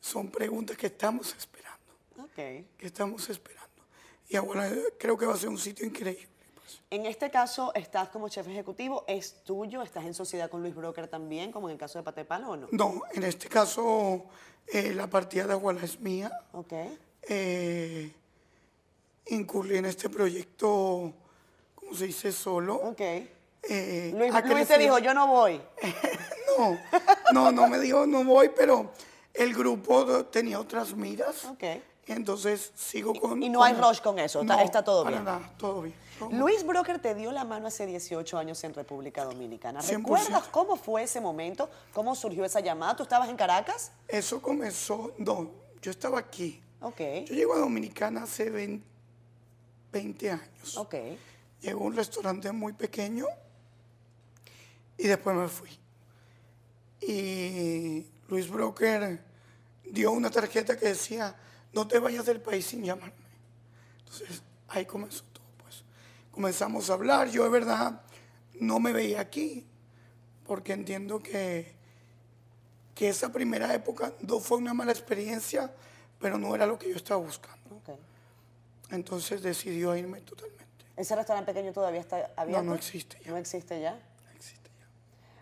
Son 0.00 0.30
preguntas 0.30 0.76
que 0.76 0.86
estamos 0.86 1.34
esperando, 1.36 1.92
Ok. 2.22 2.34
que 2.78 2.86
estamos 2.86 3.28
esperando. 3.28 3.68
Y 4.28 4.36
ahora 4.36 4.70
creo 4.98 5.18
que 5.18 5.26
va 5.26 5.34
a 5.34 5.36
ser 5.36 5.48
un 5.50 5.58
sitio 5.58 5.84
increíble. 5.86 6.28
pues. 6.54 6.80
En 6.90 7.04
este 7.04 7.30
caso, 7.30 7.72
estás 7.74 8.08
como 8.08 8.28
chef 8.28 8.46
ejecutivo, 8.48 9.04
es 9.08 9.42
tuyo, 9.44 9.82
estás 9.82 10.04
en 10.04 10.14
sociedad 10.14 10.48
con 10.48 10.62
Luis 10.62 10.74
Broker 10.74 11.08
también, 11.08 11.50
como 11.52 11.68
en 11.68 11.72
el 11.72 11.78
caso 11.78 11.98
de 11.98 12.04
Patepalo 12.04 12.50
o 12.50 12.56
no? 12.56 12.68
No, 12.70 13.02
en 13.12 13.24
este 13.24 13.48
caso 13.48 14.24
eh, 14.68 14.94
la 14.94 15.08
partida 15.10 15.46
de 15.46 15.52
Aguala 15.52 15.82
es 15.84 16.00
mía. 16.00 16.30
Ok. 16.52 16.72
eh, 17.28 18.12
incurrí 19.26 19.76
en 19.76 19.84
este 19.86 20.08
proyecto, 20.08 21.12
se 21.94 22.06
dice, 22.06 22.32
solo. 22.32 22.74
Ok. 22.76 23.00
Eh, 23.00 24.12
Luis, 24.16 24.32
Luis 24.44 24.66
te 24.68 24.78
dijo, 24.78 24.98
yo 24.98 25.12
no 25.14 25.26
voy. 25.26 25.60
No, 26.58 26.76
no, 27.32 27.52
no 27.52 27.68
me 27.68 27.78
dijo, 27.78 28.06
no 28.06 28.22
voy, 28.24 28.50
pero 28.54 28.90
el 29.32 29.54
grupo 29.54 30.24
tenía 30.26 30.60
otras 30.60 30.94
miras. 30.94 31.44
Ok. 31.46 31.62
Entonces 32.06 32.72
sigo 32.74 33.14
con... 33.14 33.40
y 33.42 33.48
no 33.48 33.62
hay 33.62 33.72
rush 33.74 34.00
con 34.00 34.18
eso, 34.18 34.40
está- 34.42 34.60
está 34.62 34.82
todo 34.82 35.04
para 35.04 35.16
bien. 35.16 35.24
nada, 35.24 35.54
todo 35.56 35.82
bien. 35.82 35.94
todo 36.18 36.28
Luis 36.32 36.66
Broker 36.66 36.98
te 37.00 37.14
dio 37.14 37.30
la 37.30 37.44
mano 37.44 37.68
hace 37.68 37.86
18 37.86 38.36
años 38.36 38.62
en 38.64 38.74
República 38.74 39.24
Dominicana. 39.24 39.80
100%. 39.80 39.96
¿Recuerdas 39.98 40.48
cómo 40.48 40.76
fue 40.76 41.04
ese 41.04 41.20
momento? 41.20 41.70
¿Cómo 41.94 42.14
surgió 42.16 42.44
esa 42.44 42.58
llamada? 42.60 42.96
¿Tú 42.96 43.04
estabas 43.04 43.28
en 43.28 43.36
Caracas? 43.36 43.92
Eso 44.08 44.42
comenzó, 44.42 45.12
no, 45.18 45.50
yo 45.80 45.90
estaba 45.92 46.18
aquí. 46.18 46.60
Ok. 46.80 46.98
Yo 47.26 47.34
llego 47.34 47.54
a 47.54 47.58
Dominicana 47.58 48.24
hace 48.24 48.50
20, 48.50 48.84
20 49.92 50.30
años. 50.32 50.76
Ok. 50.76 50.94
Llegó 51.60 51.84
a 51.84 51.86
un 51.88 51.96
restaurante 51.96 52.50
muy 52.52 52.72
pequeño 52.72 53.26
y 54.96 55.06
después 55.06 55.36
me 55.36 55.48
fui. 55.48 55.70
Y 57.00 58.06
Luis 58.28 58.48
Broker 58.48 59.22
dio 59.84 60.12
una 60.12 60.30
tarjeta 60.30 60.76
que 60.76 60.88
decía, 60.88 61.34
no 61.72 61.86
te 61.86 61.98
vayas 61.98 62.26
del 62.26 62.40
país 62.40 62.66
sin 62.66 62.84
llamarme. 62.84 63.14
Entonces 64.00 64.42
ahí 64.68 64.86
comenzó 64.86 65.24
todo, 65.32 65.44
pues. 65.58 65.82
Comenzamos 66.30 66.90
a 66.90 66.94
hablar, 66.94 67.28
yo 67.28 67.44
de 67.44 67.50
verdad 67.50 68.02
no 68.60 68.78
me 68.78 68.92
veía 68.92 69.20
aquí, 69.20 69.66
porque 70.46 70.72
entiendo 70.72 71.22
que, 71.22 71.74
que 72.94 73.08
esa 73.08 73.32
primera 73.32 73.72
época 73.74 74.12
no 74.20 74.40
fue 74.40 74.58
una 74.58 74.74
mala 74.74 74.92
experiencia, 74.92 75.74
pero 76.18 76.38
no 76.38 76.54
era 76.54 76.66
lo 76.66 76.78
que 76.78 76.90
yo 76.90 76.96
estaba 76.96 77.20
buscando. 77.20 77.58
Entonces 78.90 79.42
decidió 79.42 79.96
irme 79.96 80.20
totalmente. 80.20 80.69
¿Ese 80.96 81.16
restaurante 81.16 81.52
pequeño 81.52 81.72
todavía 81.72 82.00
está 82.00 82.30
abierto? 82.36 82.62
no 82.62 82.74
existe 82.74 83.18
ya. 83.24 83.30
¿No 83.30 83.36
existe 83.36 83.80
ya? 83.80 83.92
No 83.92 84.30
existe 84.36 84.70
ya. 84.78 84.86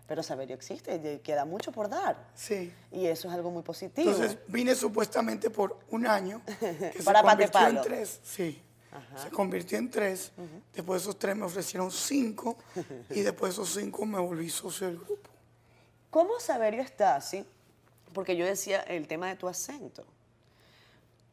Pero 0.07 0.23
Saberio 0.23 0.55
existe, 0.55 0.95
y 0.95 1.19
queda 1.19 1.45
mucho 1.45 1.73
por 1.73 1.88
dar. 1.88 2.17
Sí. 2.35 2.73
Y 2.93 3.07
eso 3.07 3.28
es 3.28 3.35
algo 3.35 3.50
muy 3.50 3.62
positivo. 3.62 4.11
Entonces 4.11 4.38
vine 4.47 4.75
supuestamente 4.75 5.50
por 5.50 5.78
un 5.90 6.07
año, 6.07 6.43
que 6.61 7.02
Para 7.05 7.21
se 7.21 7.26
convirtió 7.26 7.69
en 7.69 7.81
tres. 7.83 8.21
Sí. 8.23 8.62
Se 9.23 9.31
convirtió 9.31 9.78
en 9.78 9.90
tres. 9.90 10.33
Después 10.75 11.02
de 11.02 11.11
esos 11.11 11.19
tres 11.19 11.37
me 11.37 11.45
ofrecieron 11.45 11.90
cinco 11.90 12.57
y 13.11 13.21
después 13.21 13.57
de 13.57 13.62
esos 13.62 13.75
cinco 13.75 14.07
me 14.07 14.19
volví 14.19 14.49
socio 14.49 14.87
del 14.87 14.97
grupo. 14.97 15.31
¿Cómo 16.11 16.40
Saberio 16.40 16.83
está 16.83 17.17
así? 17.17 17.45
Porque 18.14 18.37
yo 18.37 18.47
decía 18.47 18.81
el 18.81 19.07
tema 19.07 19.28
de 19.28 19.37
tu 19.37 19.47
acento. 19.47 20.05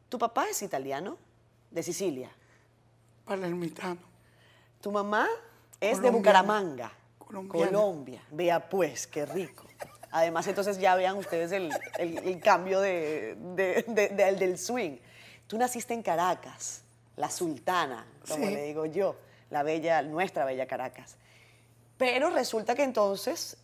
Tu 0.08 0.18
papá 0.18 0.48
es 0.50 0.62
italiano, 0.62 1.18
de 1.70 1.82
Sicilia. 1.82 2.30
Palermitano. 3.26 3.98
Tu 4.80 4.90
mamá 4.90 5.26
es 5.80 6.00
de. 6.00 6.10
Bucaramanga, 6.10 6.92
Colombiana. 7.18 7.66
Colombia. 7.72 8.22
Vea 8.30 8.68
pues, 8.68 9.06
qué 9.06 9.26
rico. 9.26 9.64
Además, 10.12 10.46
entonces 10.46 10.78
ya 10.78 10.94
vean 10.94 11.16
ustedes 11.18 11.52
el, 11.52 11.70
el- 11.98 12.18
el 12.18 12.40
cambio 12.40 12.80
de, 12.80 13.36
de- 13.54 13.84
de- 13.88 14.08
de- 14.08 14.32
del 14.36 14.58
swing. 14.58 14.96
Tú 15.46 15.58
naciste 15.58 15.92
en 15.92 16.02
Caracas, 16.02 16.82
la 17.16 17.28
sultana, 17.30 18.06
como 18.26 18.46
Sí. 18.46 18.54
le 18.54 18.62
digo 18.64 18.86
yo, 18.86 19.16
la 19.50 19.62
bella, 19.62 20.00
nuestra 20.02 20.44
bella 20.44 20.66
Caracas. 20.66 21.16
Pero 21.98 22.30
resulta 22.30 22.74
que 22.74 22.84
entonces 22.84 23.56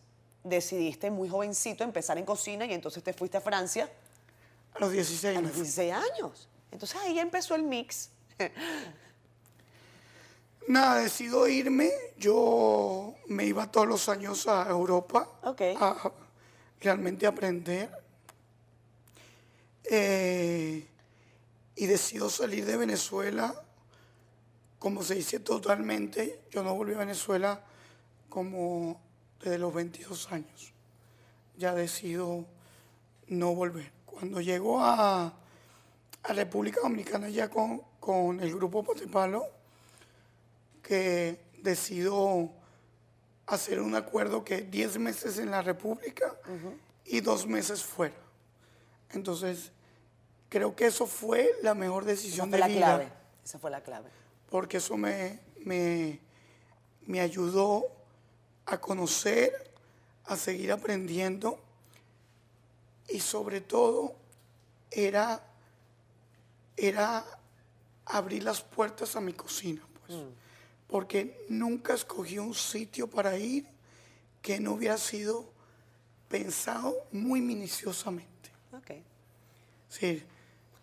decidiste 0.43 1.09
muy 1.09 1.29
jovencito 1.29 1.83
empezar 1.83 2.17
en 2.17 2.25
cocina 2.25 2.65
y 2.65 2.73
entonces 2.73 3.01
te 3.03 3.13
fuiste 3.13 3.37
a 3.37 3.41
Francia 3.41 3.89
A 4.75 4.79
los 4.79 4.91
16 4.91 5.37
a 5.37 5.41
los 5.41 5.51
años. 5.51 5.55
16 5.55 5.93
años. 5.93 6.49
Entonces 6.71 6.99
ahí 7.01 7.17
empezó 7.19 7.55
el 7.55 7.63
mix. 7.63 8.09
Nada, 10.67 11.01
decido 11.01 11.47
irme. 11.47 11.91
Yo 12.17 13.15
me 13.27 13.45
iba 13.45 13.69
todos 13.71 13.87
los 13.87 14.09
años 14.09 14.47
a 14.47 14.69
Europa 14.69 15.29
Ok. 15.43 15.61
a 15.79 16.11
realmente 16.79 17.27
aprender. 17.27 17.89
Eh, 19.83 20.87
y 21.75 21.85
decido 21.85 22.29
salir 22.29 22.65
de 22.65 22.77
Venezuela, 22.77 23.53
como 24.79 25.03
se 25.03 25.15
dice 25.15 25.39
totalmente. 25.39 26.43
Yo 26.51 26.63
no 26.63 26.75
volví 26.75 26.93
a 26.93 26.99
Venezuela 26.99 27.61
como 28.29 29.01
desde 29.41 29.57
los 29.57 29.73
22 29.73 30.31
años. 30.31 30.71
Ya 31.57 31.73
decido 31.73 32.45
no 33.27 33.53
volver. 33.53 33.91
Cuando 34.05 34.39
llego 34.39 34.79
a, 34.81 35.33
a 36.23 36.33
República 36.33 36.81
Dominicana 36.81 37.29
ya 37.29 37.49
con, 37.49 37.81
con 37.99 38.39
el 38.39 38.55
grupo 38.55 38.83
Potepalo, 38.83 39.45
que 40.83 41.39
decido 41.63 42.51
hacer 43.47 43.81
un 43.81 43.95
acuerdo 43.95 44.43
que 44.43 44.61
10 44.61 44.99
meses 44.99 45.39
en 45.39 45.49
la 45.49 45.61
República 45.61 46.35
y 47.05 47.21
dos 47.21 47.47
meses 47.47 47.83
fuera. 47.83 48.15
Entonces, 49.11 49.71
creo 50.49 50.75
que 50.75 50.85
eso 50.85 51.07
fue 51.07 51.51
la 51.61 51.73
mejor 51.73 52.03
Esa 52.03 52.11
decisión 52.11 52.49
fue 52.49 52.57
de 52.57 52.59
la 52.59 52.67
vida, 52.67 52.79
clave. 52.79 53.09
Esa 53.43 53.59
fue 53.59 53.71
la 53.71 53.81
clave. 53.81 54.09
porque 54.49 54.77
eso 54.77 54.95
me, 54.97 55.39
me, 55.65 56.19
me 57.05 57.19
ayudó 57.19 57.87
a 58.65 58.79
conocer, 58.79 59.71
a 60.25 60.35
seguir 60.37 60.71
aprendiendo 60.71 61.59
y 63.09 63.19
sobre 63.19 63.61
todo 63.61 64.15
era, 64.91 65.43
era 66.77 67.25
abrir 68.05 68.43
las 68.43 68.61
puertas 68.61 69.15
a 69.15 69.21
mi 69.21 69.33
cocina, 69.33 69.81
pues, 70.05 70.19
porque 70.93 71.43
nunca 71.49 71.95
escogí 71.95 72.37
un 72.37 72.53
sitio 72.53 73.09
para 73.09 73.35
ir 73.35 73.65
que 74.43 74.59
no 74.59 74.73
hubiera 74.73 74.95
sido 74.99 75.49
pensado 76.27 76.95
muy 77.11 77.41
minuciosamente. 77.41 78.51
Ok. 78.71 78.91
Sí, 79.89 80.23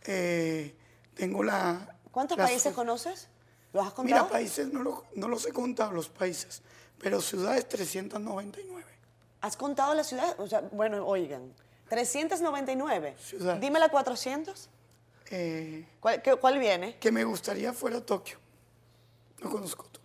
eh, 0.03 0.75
tengo 1.15 1.45
la... 1.45 1.97
¿Cuántos 2.11 2.37
la 2.37 2.47
países 2.47 2.75
conoces? 2.75 3.29
¿Los 3.73 3.87
has 3.87 3.97
Mira, 4.01 4.19
contado? 4.19 4.29
países 4.31 4.73
no, 4.73 4.83
lo- 4.83 5.05
no 5.15 5.29
los 5.29 5.47
he 5.47 5.53
contado 5.53 5.93
los 5.93 6.09
países, 6.09 6.61
pero 6.99 7.21
ciudades 7.21 7.69
399. 7.69 8.85
¿Has 9.43 9.57
contado 9.57 9.95
las 9.95 10.09
ciudades? 10.09 10.35
O 10.39 10.49
sea, 10.49 10.61
bueno, 10.73 11.07
oigan, 11.07 11.55
399. 11.89 13.15
Ciudades. 13.17 13.61
Dime 13.61 13.79
la 13.79 13.91
400. 13.91 14.69
Eh, 15.31 15.87
¿Cuál, 16.01 16.21
qué- 16.21 16.35
cuál 16.35 16.59
viene? 16.59 16.97
que 16.99 17.13
me 17.13 17.23
gustaría 17.23 17.73
fuera 17.73 18.05
Tokio. 18.05 18.39
No 19.41 19.49
conozco 19.51 19.85
Tokio. 19.85 20.00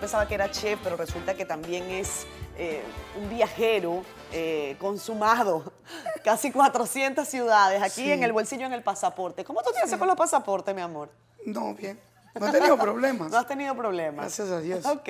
Yo 0.00 0.04
pensaba 0.04 0.26
que 0.26 0.34
era 0.34 0.50
chef, 0.50 0.80
pero 0.82 0.96
resulta 0.96 1.34
que 1.34 1.44
también 1.44 1.90
es 1.90 2.24
eh, 2.56 2.80
un 3.20 3.28
viajero 3.28 4.02
eh, 4.32 4.74
consumado. 4.80 5.74
Casi 6.24 6.50
400 6.50 7.28
ciudades 7.28 7.82
aquí 7.82 8.04
Sí. 8.04 8.10
en 8.10 8.22
el 8.22 8.32
bolsillo, 8.32 8.64
en 8.64 8.72
el 8.72 8.82
pasaporte. 8.82 9.44
¿Cómo 9.44 9.60
tú 9.62 9.70
te 9.74 9.78
haces 9.80 9.98
con 9.98 10.08
los 10.08 10.16
pasaportes, 10.16 10.74
mi 10.74 10.80
amor? 10.80 11.10
No, 11.44 11.74
bien. 11.74 12.00
No 12.34 12.48
he 12.48 12.50
tenido 12.50 12.78
problemas. 12.78 13.30
No 13.30 13.36
has 13.36 13.46
tenido 13.46 13.76
problemas. 13.76 14.24
Gracias 14.24 14.48
a 14.48 14.60
Dios. 14.62 14.86
Ok. 14.86 15.06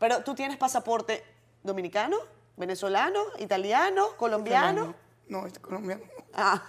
Pero 0.00 0.24
tú 0.24 0.34
tienes 0.34 0.56
pasaporte 0.56 1.22
dominicano, 1.62 2.16
venezolano, 2.56 3.20
italiano, 3.38 4.08
colombiano. 4.16 4.96
No, 5.28 5.46
es 5.46 5.56
colombiano. 5.60 6.02
no. 6.16 6.24
Ah. 6.34 6.60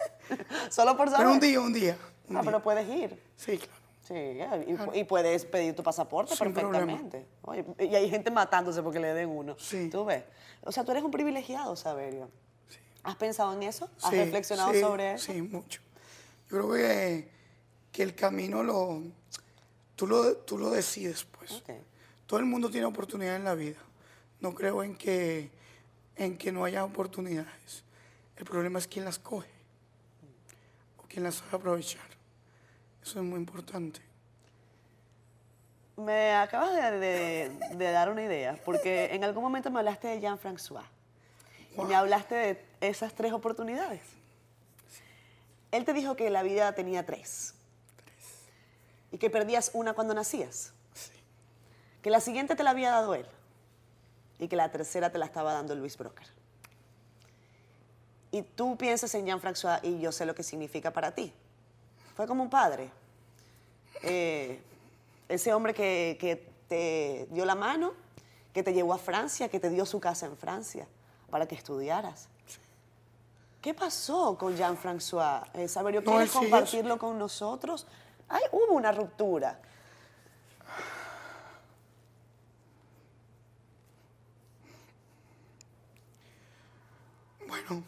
Solo 0.70 0.96
por 0.96 1.10
saber. 1.10 1.26
Pero 1.26 1.32
un 1.32 1.40
día, 1.40 1.60
un 1.60 1.72
día. 1.74 1.98
un 2.30 2.36
Ah, 2.38 2.40
día. 2.40 2.50
pero 2.50 2.62
puedes 2.62 2.88
ir. 2.88 3.22
Sí, 3.36 3.58
claro. 3.58 3.77
Sí, 4.08 4.14
eh, 4.14 4.76
y, 4.94 5.00
y 5.00 5.04
puedes 5.04 5.44
pedir 5.44 5.76
tu 5.76 5.82
pasaporte 5.82 6.34
Sin 6.34 6.50
perfectamente. 6.50 7.26
Oye, 7.42 7.62
y 7.78 7.94
hay 7.94 8.08
gente 8.08 8.30
matándose 8.30 8.82
porque 8.82 8.98
le 8.98 9.12
den 9.12 9.28
uno. 9.28 9.54
Sí. 9.58 9.90
¿Tú 9.90 10.06
ves? 10.06 10.24
O 10.62 10.72
sea, 10.72 10.82
tú 10.82 10.92
eres 10.92 11.04
un 11.04 11.10
privilegiado, 11.10 11.76
Saberio. 11.76 12.30
¿Has 13.02 13.16
pensado 13.16 13.52
en 13.52 13.64
eso? 13.64 13.90
¿Has 14.02 14.08
Sí, 14.08 14.16
reflexionado 14.16 14.72
sí, 14.72 14.80
sobre 14.80 15.12
eso? 15.12 15.30
Sí, 15.30 15.42
mucho. 15.42 15.82
Yo 16.48 16.56
creo 16.56 16.72
que, 16.72 17.28
que 17.92 18.02
el 18.02 18.14
camino 18.14 18.62
lo 18.62 19.02
tú, 19.94 20.06
lo 20.06 20.38
tú 20.38 20.56
lo 20.56 20.70
decides, 20.70 21.24
pues. 21.24 21.62
Todo 22.24 22.40
el 22.40 22.46
mundo 22.46 22.70
tiene 22.70 22.86
oportunidad 22.86 23.36
en 23.36 23.44
la 23.44 23.54
vida. 23.54 23.78
No 24.40 24.54
creo 24.54 24.82
en 24.82 24.96
que, 24.96 25.50
en 26.16 26.38
que 26.38 26.50
no 26.50 26.64
haya 26.64 26.82
oportunidades. 26.82 27.84
El 28.38 28.46
problema 28.46 28.78
es 28.78 28.88
quién 28.88 29.04
las 29.04 29.18
coge 29.18 29.50
o 30.96 31.02
quién 31.08 31.24
las 31.24 31.34
sabe 31.34 31.56
aprovechar. 31.56 32.17
Eso 33.08 33.20
es 33.20 33.24
muy 33.24 33.38
importante. 33.38 34.02
Me 35.96 36.34
acabas 36.34 36.74
de, 36.74 36.98
de- 36.98 37.48
de 37.74 37.90
dar 37.90 38.10
una 38.10 38.22
idea, 38.22 38.60
porque 38.66 39.14
en 39.14 39.24
algún 39.24 39.42
momento 39.42 39.70
me 39.70 39.78
hablaste 39.78 40.08
de 40.08 40.20
Jean-François. 40.20 40.84
Y 41.78 41.80
me 41.84 41.94
hablaste 41.94 42.34
de 42.34 42.64
esas 42.82 43.14
tres 43.14 43.32
oportunidades. 43.32 44.02
Él 45.72 45.86
te 45.86 45.94
dijo 45.94 46.16
que 46.16 46.28
la 46.28 46.42
vida 46.42 46.70
tenía 46.74 47.06
tres. 47.06 47.54
Y 49.10 49.16
que 49.16 49.30
perdías 49.30 49.70
una 49.72 49.94
cuando 49.94 50.12
nacías. 50.12 50.74
Sí. 50.92 51.12
Que 52.02 52.10
la 52.10 52.20
siguiente 52.20 52.56
te 52.56 52.62
la 52.62 52.70
había 52.70 52.90
dado 52.90 53.14
él. 53.14 53.24
Y 54.38 54.48
que 54.48 54.56
la 54.56 54.70
tercera 54.70 55.10
te 55.10 55.16
la 55.16 55.24
estaba 55.24 55.54
dando 55.54 55.74
Luis 55.74 55.96
Broker. 55.96 56.26
Y 58.32 58.42
tú 58.42 58.76
piensas 58.76 59.14
en 59.14 59.24
Jean-François 59.24 59.80
y 59.82 59.98
yo 59.98 60.12
sé 60.12 60.26
lo 60.26 60.34
que 60.34 60.42
significa 60.42 60.90
para 60.92 61.14
ti. 61.14 61.32
Fue 62.14 62.26
como 62.26 62.42
un 62.42 62.50
padre. 62.50 62.90
Eh, 64.02 64.60
ese 65.28 65.52
hombre 65.52 65.74
que, 65.74 66.16
que 66.20 66.36
te 66.68 67.28
dio 67.30 67.44
la 67.44 67.54
mano, 67.54 67.94
que 68.52 68.62
te 68.62 68.72
llevó 68.72 68.94
a 68.94 68.98
Francia, 68.98 69.48
que 69.48 69.60
te 69.60 69.70
dio 69.70 69.84
su 69.86 70.00
casa 70.00 70.26
en 70.26 70.36
Francia 70.36 70.86
para 71.30 71.46
que 71.46 71.54
estudiaras. 71.54 72.28
¿Qué 73.60 73.74
pasó 73.74 74.38
con 74.38 74.56
Jean-François? 74.56 75.48
Eh, 75.54 75.68
Saberio, 75.68 76.04
¿quieres 76.04 76.30
compartirlo 76.30 76.96
con 76.96 77.18
nosotros? 77.18 77.86
Ay, 78.28 78.42
hubo 78.52 78.74
una 78.74 78.92
ruptura. 78.92 79.60
Bueno. 87.46 87.82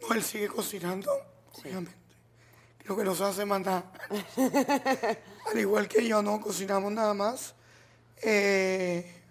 No, 0.00 0.14
él 0.14 0.22
sigue 0.22 0.48
cocinando, 0.48 1.10
obviamente. 1.58 2.03
Creo 2.84 2.96
que 2.98 3.04
nos 3.04 3.20
hace 3.22 3.46
mandar. 3.46 3.82
Al 5.50 5.58
igual 5.58 5.88
que 5.88 6.06
yo, 6.06 6.22
no 6.22 6.38
cocinamos 6.40 6.92
nada 6.92 7.14
más. 7.14 7.54
Eh, 8.22 9.22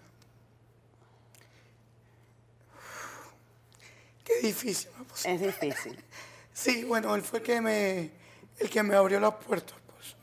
Qué 4.24 4.40
difícil 4.40 4.90
puso. 5.08 5.28
Es 5.28 5.40
difícil. 5.40 6.02
Sí, 6.56 6.84
bueno, 6.84 7.16
él 7.16 7.22
fue 7.22 7.40
el 7.40 7.44
que 7.44 7.60
me, 7.60 8.12
el 8.60 8.70
que 8.70 8.80
me 8.84 8.94
abrió 8.94 9.18
las 9.18 9.34
puertas, 9.34 9.76
pues. 9.88 10.14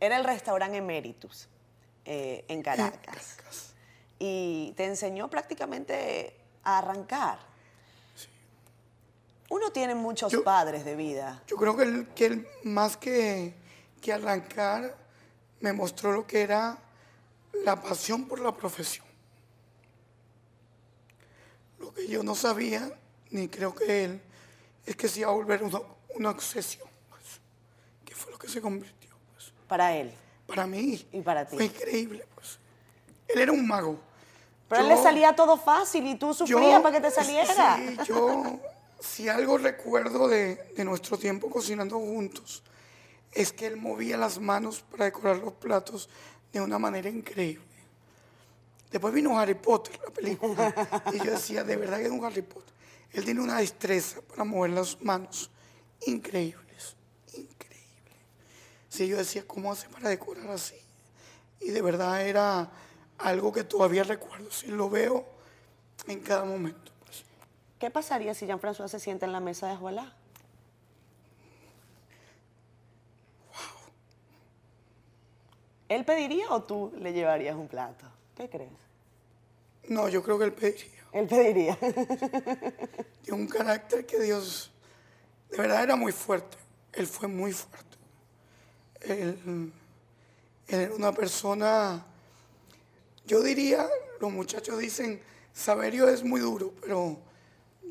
Era 0.00 0.16
el 0.16 0.24
restaurante 0.24 0.78
Emeritus 0.78 1.46
eh, 2.06 2.46
en 2.48 2.62
Caracas. 2.62 2.98
Caracas. 3.04 3.74
Y 4.18 4.72
te 4.78 4.86
enseñó 4.86 5.28
prácticamente 5.28 6.34
a 6.64 6.78
arrancar. 6.78 7.38
Uno 9.50 9.70
tiene 9.70 9.94
muchos 9.94 10.32
Yo- 10.32 10.42
padres 10.44 10.84
de 10.84 10.96
vida. 10.96 11.42
Yo 11.46 11.56
creo 11.56 11.76
que 11.76 11.82
él, 11.84 12.08
que 12.14 12.26
él, 12.26 12.48
más 12.64 12.96
que, 12.96 13.54
que 14.00 14.12
arrancar, 14.12 14.96
me 15.60 15.72
mostró 15.72 16.12
lo 16.12 16.26
que 16.26 16.42
era 16.42 16.78
la 17.64 17.80
pasión 17.80 18.26
por 18.26 18.40
la 18.40 18.54
profesión. 18.56 19.06
Lo 21.78 21.92
que 21.92 22.08
yo 22.08 22.22
no 22.22 22.34
sabía, 22.34 22.90
ni 23.30 23.48
creo 23.48 23.74
que 23.74 24.04
él, 24.04 24.22
es 24.84 24.96
que 24.96 25.08
se 25.08 25.20
iba 25.20 25.30
a 25.30 25.32
volver 25.34 25.62
una, 25.62 25.80
una 26.14 26.30
obsesión, 26.30 26.88
pues, 27.08 27.22
que 28.04 28.14
fue 28.14 28.32
lo 28.32 28.38
que 28.38 28.48
se 28.48 28.60
convirtió. 28.60 29.10
Pues. 29.32 29.52
Para 29.68 29.94
él. 29.96 30.12
Para 30.46 30.66
mí 30.66 31.06
Y 31.12 31.20
para 31.22 31.44
ti. 31.44 31.56
fue 31.56 31.64
increíble. 31.66 32.26
Pues. 32.34 32.58
Él 33.28 33.40
era 33.40 33.52
un 33.52 33.66
mago. 33.66 33.98
Pero 34.68 34.80
a 34.80 34.84
él 34.84 34.88
le 34.90 34.96
salía 35.02 35.34
todo 35.36 35.56
fácil 35.56 36.06
y 36.06 36.16
tú 36.16 36.34
sufrías 36.34 36.80
para 36.82 36.96
que 36.96 37.00
te 37.00 37.10
saliera. 37.10 37.76
Sí, 37.76 37.96
yo, 38.06 38.58
si 39.00 39.28
algo 39.28 39.58
recuerdo 39.58 40.28
de, 40.28 40.56
de 40.76 40.84
nuestro 40.84 41.18
tiempo 41.18 41.50
cocinando 41.50 41.98
juntos, 41.98 42.62
es 43.32 43.52
que 43.52 43.66
él 43.66 43.76
movía 43.76 44.16
las 44.16 44.38
manos 44.38 44.84
para 44.90 45.04
decorar 45.04 45.38
los 45.38 45.52
platos 45.52 46.08
de 46.52 46.60
una 46.60 46.78
manera 46.78 47.10
increíble. 47.10 47.64
Después 48.90 49.12
vino 49.12 49.38
Harry 49.38 49.54
Potter, 49.54 49.98
la 50.02 50.10
película, 50.10 51.02
y 51.12 51.18
yo 51.18 51.32
decía, 51.32 51.64
de 51.64 51.76
verdad 51.76 51.98
que 51.98 52.06
es 52.06 52.10
un 52.10 52.24
Harry 52.24 52.42
Potter. 52.42 52.74
Él 53.12 53.24
tiene 53.24 53.40
una 53.40 53.58
destreza 53.58 54.20
para 54.22 54.44
mover 54.44 54.70
las 54.70 55.00
manos 55.02 55.50
increíbles, 56.06 56.96
increíble. 57.34 58.12
Sí, 58.88 59.06
yo 59.06 59.18
decía, 59.18 59.44
¿cómo 59.46 59.72
hace 59.72 59.88
para 59.88 60.08
decorar 60.08 60.50
así? 60.50 60.76
Y 61.60 61.70
de 61.70 61.82
verdad 61.82 62.26
era 62.26 62.70
algo 63.18 63.52
que 63.52 63.64
todavía 63.64 64.04
recuerdo, 64.04 64.50
sí, 64.50 64.68
lo 64.68 64.88
veo 64.88 65.26
en 66.06 66.20
cada 66.20 66.44
momento. 66.44 66.92
¿Qué 67.78 67.90
pasaría 67.90 68.32
si 68.34 68.46
Jean-François 68.46 68.88
se 68.88 68.98
sienta 68.98 69.26
en 69.26 69.32
la 69.32 69.40
mesa 69.40 69.68
de 69.68 69.76
Jualá? 69.76 70.14
¿Él 75.88 76.04
pediría 76.04 76.50
o 76.50 76.62
tú 76.62 76.92
le 76.98 77.12
llevarías 77.12 77.54
un 77.54 77.68
plato? 77.68 78.06
¿Qué 78.34 78.48
crees? 78.48 78.72
No, 79.88 80.08
yo 80.08 80.22
creo 80.22 80.38
que 80.38 80.46
él 80.46 80.52
pediría. 80.52 81.02
Él 81.12 81.26
pediría. 81.28 81.78
Tiene 83.22 83.40
un 83.40 83.46
carácter 83.46 84.04
que 84.04 84.20
Dios, 84.20 84.72
de 85.50 85.58
verdad 85.58 85.84
era 85.84 85.96
muy 85.96 86.12
fuerte. 86.12 86.56
Él 86.92 87.06
fue 87.06 87.28
muy 87.28 87.52
fuerte. 87.52 87.96
Él, 89.02 89.72
él 90.66 90.80
era 90.80 90.94
una 90.94 91.12
persona, 91.12 92.04
yo 93.26 93.42
diría, 93.42 93.86
los 94.20 94.32
muchachos 94.32 94.78
dicen, 94.78 95.22
Saberio 95.52 96.08
es 96.08 96.24
muy 96.24 96.40
duro, 96.40 96.74
pero 96.80 97.16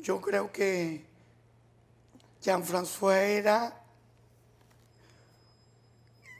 yo 0.02 0.20
creo 0.20 0.50
que 0.52 1.04
Jean-François 2.42 3.16
era, 3.16 3.82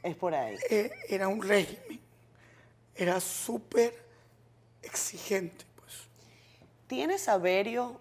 es 0.03 0.15
por 0.15 0.33
ahí. 0.33 0.57
eh, 0.69 0.91
era 1.09 1.27
un 1.27 1.41
régimen. 1.41 1.99
Era 2.95 3.19
súper 3.19 3.93
exigente, 4.81 5.65
pues. 5.75 5.93
¿Tiene 6.87 7.17
Saberio 7.19 7.99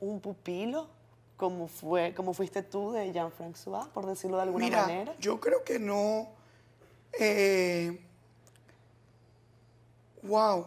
un 0.00 0.20
pupilo 0.20 0.88
cómo, 1.36 1.66
fue, 1.66 2.12
cómo 2.14 2.34
fuiste 2.34 2.62
tú 2.62 2.92
de 2.92 3.12
Jean-François, 3.12 3.88
por 3.88 4.06
decirlo 4.06 4.36
de 4.36 4.42
alguna 4.44 4.64
Mira, 4.64 4.82
manera? 4.82 5.14
yo 5.18 5.40
creo 5.40 5.64
que 5.64 5.78
no. 5.78 6.28
eh, 7.18 7.98
wow. 10.22 10.66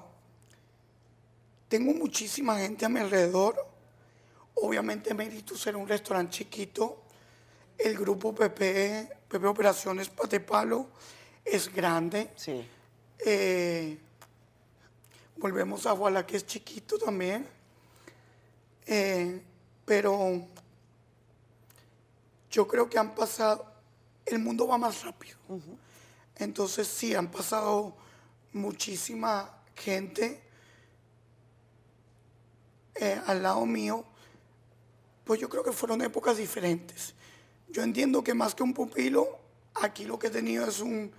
Tengo 1.70 1.94
muchísima 1.94 2.58
gente 2.60 2.86
a 2.86 2.90
mi 2.90 3.00
alrededor. 3.00 3.56
Obviamente 4.56 5.14
Meritus 5.14 5.68
era 5.68 5.78
un 5.78 5.88
restaurante 5.88 6.38
chiquito. 6.38 7.04
El 7.78 7.98
grupo 7.98 8.34
PP, 8.34 9.10
PP 9.28 9.48
Operaciones 9.48 10.10
Patepalo, 10.10 10.90
es 11.44 11.74
grande. 11.74 12.32
Sí. 12.36 12.66
Eh, 13.20 13.98
volvemos 15.38 15.86
a 15.86 15.92
Guala, 15.92 16.26
que 16.26 16.38
es 16.38 16.46
chiquito 16.46 16.98
también. 16.98 17.48
Eh, 18.86 19.42
pero 19.86 20.42
yo 22.50 22.68
creo 22.68 22.90
que 22.90 22.98
han 22.98 23.14
pasado, 23.14 23.66
el 24.26 24.40
mundo 24.40 24.68
va 24.68 24.78
más 24.78 25.04
rápido. 25.04 25.38
Entonces 26.38 26.88
sí, 26.88 27.14
han 27.14 27.30
pasado 27.30 27.96
muchísima 28.54 29.62
gente 29.76 30.42
eh, 32.96 33.22
al 33.28 33.44
lado 33.44 33.66
mío. 33.66 34.06
Pues 35.26 35.40
yo 35.42 35.50
creo 35.50 35.64
que 35.64 35.72
fueron 35.74 36.02
épocas 36.02 36.38
diferentes. 36.38 37.14
Yo 37.70 37.82
entiendo 37.84 38.24
que 38.24 38.34
más 38.34 38.56
que 38.56 38.64
un 38.64 38.74
pupilo, 38.74 39.40
aquí 39.74 40.06
lo 40.06 40.18
que 40.18 40.28
he 40.28 40.30
tenido 40.30 40.66
es 40.68 40.80
un, 40.80 41.12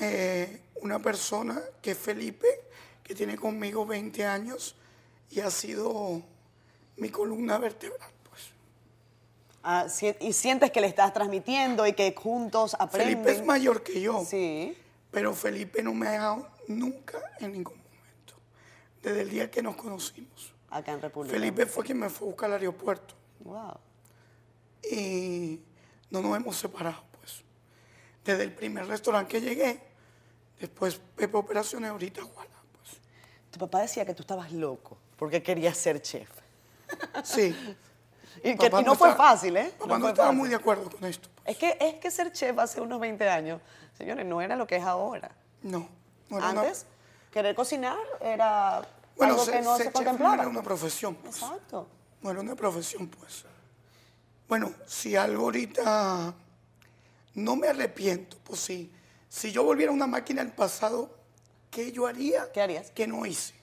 eh, 0.00 0.60
una 0.82 1.00
persona 1.00 1.60
que 1.82 1.92
es 1.92 1.98
Felipe, 1.98 2.46
que 3.02 3.14
tiene 3.14 3.36
conmigo 3.36 3.86
20 3.86 4.24
años 4.24 4.76
y 5.30 5.40
ha 5.40 5.50
sido 5.50 6.22
mi 6.98 7.08
columna 7.08 7.56
vertebral. 7.58 8.10
Pues. 8.28 8.42
Ah, 9.62 9.88
si- 9.88 10.14
y 10.20 10.32
sientes 10.34 10.70
que 10.70 10.80
le 10.82 10.86
estás 10.86 11.12
transmitiendo 11.14 11.86
y 11.86 11.94
que 11.94 12.14
juntos 12.14 12.76
aprenden. 12.78 13.14
Felipe 13.24 13.32
es 13.32 13.44
mayor 13.46 13.82
que 13.82 14.00
yo, 14.00 14.24
Sí. 14.28 14.76
pero 15.10 15.32
Felipe 15.34 15.82
no 15.82 15.94
me 15.94 16.06
ha 16.08 16.10
dejado 16.12 16.48
nunca 16.68 17.18
en 17.40 17.52
ningún 17.52 17.78
momento, 17.78 18.34
desde 19.02 19.22
el 19.22 19.30
día 19.30 19.50
que 19.50 19.62
nos 19.62 19.74
conocimos. 19.76 20.52
Acá 20.76 20.92
en 20.92 21.00
República. 21.02 21.32
Felipe 21.34 21.66
fue 21.66 21.84
quien 21.84 21.98
me 21.98 22.08
fue 22.10 22.26
a 22.26 22.30
buscar 22.30 22.50
al 22.50 22.58
aeropuerto 22.58 23.14
Wow. 23.40 23.74
y 24.90 25.60
no 26.10 26.20
nos 26.22 26.36
hemos 26.36 26.56
separado, 26.56 27.02
pues. 27.18 27.42
Desde 28.24 28.44
el 28.44 28.52
primer 28.52 28.86
restaurante 28.86 29.32
que 29.32 29.40
llegué, 29.40 29.80
después 30.60 31.00
Pepe 31.16 31.36
Operaciones, 31.36 31.90
ahorita 31.90 32.22
Juana, 32.22 32.50
pues. 32.72 32.98
Tu 33.50 33.58
papá 33.58 33.80
decía 33.80 34.04
que 34.04 34.14
tú 34.14 34.22
estabas 34.22 34.52
loco 34.52 34.96
porque 35.16 35.42
querías 35.42 35.76
ser 35.76 36.00
chef. 36.02 36.28
Sí. 37.24 37.54
Y, 38.44 38.54
que, 38.54 38.66
y 38.66 38.84
no, 38.84 38.94
fue 38.94 39.08
estaba- 39.08 39.30
fácil, 39.30 39.56
¿eh? 39.56 39.72
Papá 39.78 39.94
no, 39.94 40.00
fue 40.02 40.10
estaba 40.10 40.28
fácil. 40.28 40.38
muy 40.38 40.48
de 40.50 40.54
acuerdo 40.56 40.90
con 40.90 41.02
esto. 41.04 41.30
Es 41.46 41.56
que, 41.56 41.74
es 41.80 41.94
que 41.94 42.10
ser 42.10 42.30
chef 42.32 42.56
hace 42.58 42.82
unos 42.82 43.00
20 43.00 43.26
años, 43.30 43.62
señores, 43.96 44.26
no 44.26 44.42
era 44.42 44.54
lo 44.56 44.66
que 44.66 44.76
es 44.76 44.84
ahora. 44.84 45.30
No. 45.62 45.88
no 46.28 46.36
era 46.38 46.50
una- 46.50 46.60
Antes, 46.60 46.84
querer 47.32 47.54
cocinar 47.56 47.96
era 48.20 48.86
bueno, 49.16 49.32
algo 49.34 49.44
ser- 49.44 49.54
que 49.54 49.62
no 49.62 49.76
se 49.76 49.90
contemplaba. 49.92 50.34
era 50.34 50.48
una 50.48 50.62
profesión, 50.62 51.14
pues. 51.16 51.36
Exacto. 51.36 51.88
No 52.22 52.30
era 52.30 52.40
una 52.40 52.54
profesión, 52.56 53.08
pues. 53.08 53.44
Bueno, 54.48 54.72
si 54.86 55.16
algo 55.16 55.44
ahorita 55.44 56.34
no 57.34 57.56
me 57.56 57.68
arrepiento, 57.68 58.38
pues 58.44 58.60
sí. 58.60 58.92
Si 59.28 59.50
yo 59.52 59.64
volviera 59.64 59.90
a 59.90 59.94
una 59.94 60.06
máquina 60.06 60.42
del 60.42 60.52
pasado, 60.52 61.10
¿qué 61.70 61.92
yo 61.92 62.06
haría? 62.06 62.50
¿Qué 62.52 62.60
harías? 62.62 62.90
Que 62.92 63.06
no 63.06 63.26
hice. 63.26 63.54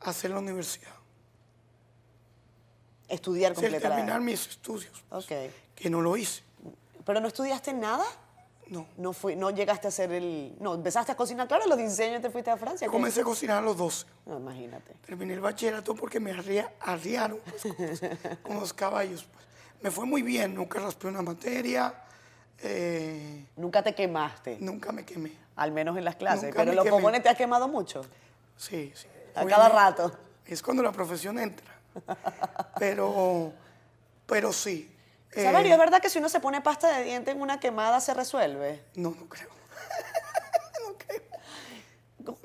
Hacer 0.00 0.30
la 0.30 0.38
universidad. 0.38 0.92
Estudiar 3.08 3.54
Sí, 3.54 3.60
completa 3.60 3.88
la- 3.88 3.96
terminar 3.96 4.20
mis 4.20 4.46
estudios. 4.48 5.02
pues, 5.08 5.24
Ok. 5.24 5.52
Que 5.74 5.90
no 5.90 6.00
lo 6.00 6.16
hice. 6.16 6.42
¿Pero 7.04 7.20
no 7.20 7.28
estudiaste 7.28 7.72
nada? 7.74 8.04
No. 8.68 8.86
No, 8.96 9.12
fui, 9.12 9.36
no 9.36 9.50
llegaste 9.50 9.86
a 9.86 9.90
hacer 9.90 10.10
el... 10.12 10.56
No, 10.58 10.74
empezaste 10.74 11.12
a 11.12 11.16
cocinar, 11.16 11.46
claro, 11.46 11.64
a 11.64 11.66
los 11.66 11.76
16 11.76 12.10
años 12.10 12.22
te 12.22 12.30
fuiste 12.30 12.50
a 12.50 12.56
Francia. 12.56 12.88
Comencé 12.88 13.20
a 13.20 13.24
cocinar 13.24 13.58
a 13.58 13.60
los 13.60 13.76
12. 13.76 14.06
No, 14.26 14.38
imagínate. 14.38 14.94
Terminé 15.06 15.34
el 15.34 15.40
bachillerato 15.40 15.94
porque 15.94 16.18
me 16.18 16.32
arria- 16.32 16.72
arriaron 16.80 17.38
pues, 17.44 17.62
con, 17.62 17.86
los, 17.86 18.00
con 18.42 18.60
los 18.60 18.72
caballos. 18.72 19.24
pues. 19.32 19.44
Me 19.82 19.90
fue 19.90 20.06
muy 20.06 20.22
bien, 20.22 20.54
nunca 20.54 20.80
raspé 20.80 21.08
una 21.08 21.20
materia, 21.20 21.94
eh, 22.62 23.44
Nunca 23.56 23.82
te 23.82 23.94
quemaste, 23.94 24.56
nunca 24.60 24.92
me 24.92 25.04
quemé. 25.04 25.32
al 25.56 25.72
menos 25.72 25.96
en 25.98 26.04
las 26.04 26.16
clases. 26.16 26.44
Nunca 26.44 26.56
Pero 26.60 26.72
los 26.72 26.84
quemé. 26.84 26.96
fogones 26.96 27.22
te 27.22 27.28
has 27.28 27.36
quemado 27.36 27.68
mucho. 27.68 28.00
Sí, 28.56 28.92
sí. 28.94 29.06
A 29.34 29.44
cada 29.44 29.68
rato. 29.68 30.10
Es 30.46 30.62
cuando 30.62 30.82
la 30.82 30.92
profesión 30.92 31.38
entra. 31.38 31.66
Pero, 32.78 33.52
pero 34.26 34.52
sí. 34.52 34.90
Eh, 35.36 35.42
Saberio, 35.44 35.72
¿es 35.72 35.78
verdad 35.78 36.00
que 36.00 36.08
si 36.10 36.18
uno 36.18 36.28
se 36.28 36.40
pone 36.40 36.60
pasta 36.60 36.96
de 36.96 37.04
diente 37.04 37.30
en 37.30 37.40
una 37.40 37.60
quemada 37.60 38.00
se 38.00 38.14
resuelve? 38.14 38.82
No, 38.94 39.10
no 39.18 39.28
creo. 39.28 39.48
no 40.86 40.94
creo. 40.98 41.22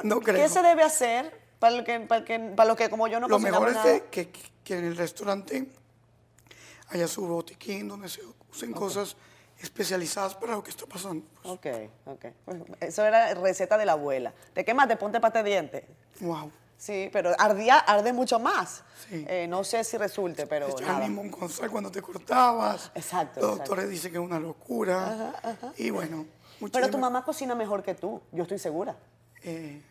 No 0.04 0.20
creo. 0.22 0.36
¿Qué 0.44 0.50
se 0.50 0.62
debe 0.62 0.84
hacer 0.84 1.38
para, 1.60 1.76
lo 1.78 1.84
que, 1.84 2.00
para, 2.02 2.20
el 2.20 2.26
que, 2.26 2.40
para 2.40 2.68
los 2.68 2.78
que 2.78 2.90
como 2.90 3.08
yo 3.08 3.20
no 3.20 3.28
Lo 3.28 3.40
mejor 3.40 3.70
es 3.70 3.78
que, 4.12 4.30
que- 4.30 4.50
que 4.64 4.78
en 4.78 4.86
el 4.86 4.98
restaurante 4.98 5.68
haya 6.90 7.08
su 7.08 7.26
botiquín 7.28 7.88
donde 7.88 8.08
se 8.10 8.22
usen 8.52 8.72
cosas 8.72 9.16
especializadas 9.60 10.36
para 10.36 10.54
lo 10.54 10.64
que 10.64 10.70
está 10.70 10.86
pasando. 10.86 11.26
pues. 11.42 11.54
Ok, 11.54 11.66
ok. 12.06 12.26
Eso 12.80 13.06
era 13.06 13.34
receta 13.34 13.78
de 13.78 13.86
la 13.86 13.94
abuela. 13.94 14.34
Te 14.54 14.64
quemaste, 14.64 14.96
ponte 14.96 15.20
pasta 15.20 15.44
de 15.44 15.50
diente. 15.50 15.88
Wow. 16.22 16.52
Sí, 16.80 17.10
pero 17.12 17.36
ardía, 17.38 17.78
arde 17.78 18.14
mucho 18.14 18.40
más. 18.40 18.84
Sí. 19.10 19.26
Eh, 19.28 19.48
no 19.50 19.64
sé 19.66 19.84
si 19.84 19.98
resulte, 19.98 20.48
pero 20.48 20.70
Echar 20.70 20.88
nada. 20.88 21.08
limón 21.08 21.30
con 21.30 21.50
sal 21.50 21.70
cuando 21.70 21.92
te 21.92 22.02
cortabas. 22.02 22.90
Exacto, 22.96 23.42
Los 23.42 23.50
exacto. 23.52 23.58
doctores 23.58 23.90
dicen 23.90 24.12
que 24.14 24.18
es 24.18 24.24
una 24.24 24.40
locura. 24.40 25.34
Y 25.78 25.90
bueno. 25.90 26.26
Pero 26.72 26.90
tu 26.90 26.98
mamá 26.98 27.24
cocina 27.26 27.54
mejor 27.54 27.84
que 27.84 27.96
tú, 27.96 28.22
yo 28.32 28.44
estoy 28.44 28.60
segura. 28.60 28.96
eh, 29.44 29.82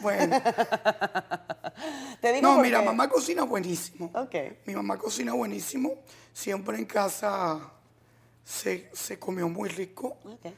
bueno. 0.00 0.40
Te 2.22 2.32
digo 2.32 2.42
No, 2.48 2.54
porque- 2.54 2.68
mira, 2.68 2.80
mamá 2.82 3.08
cocina 3.08 3.42
buenísimo. 3.44 4.10
Ok. 4.14 4.34
Mi 4.66 4.74
mamá 4.74 4.96
cocina 4.96 5.34
buenísimo. 5.34 5.92
Siempre 6.32 6.78
en 6.78 6.86
casa 6.86 7.60
se, 8.44 8.88
se 8.94 9.18
comió 9.18 9.46
muy 9.48 9.68
rico. 9.68 10.16
Ok. 10.24 10.52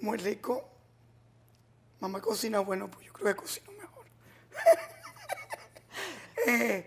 Muy 0.00 0.16
rico. 0.18 0.64
Mamá 1.98 2.20
cocina 2.20 2.60
bueno, 2.60 2.88
pues 2.88 3.06
yo 3.06 3.12
creo 3.12 3.34
que 3.34 3.40
cocino 3.40 3.72
mejor. 3.72 4.06
Eh, 6.46 6.86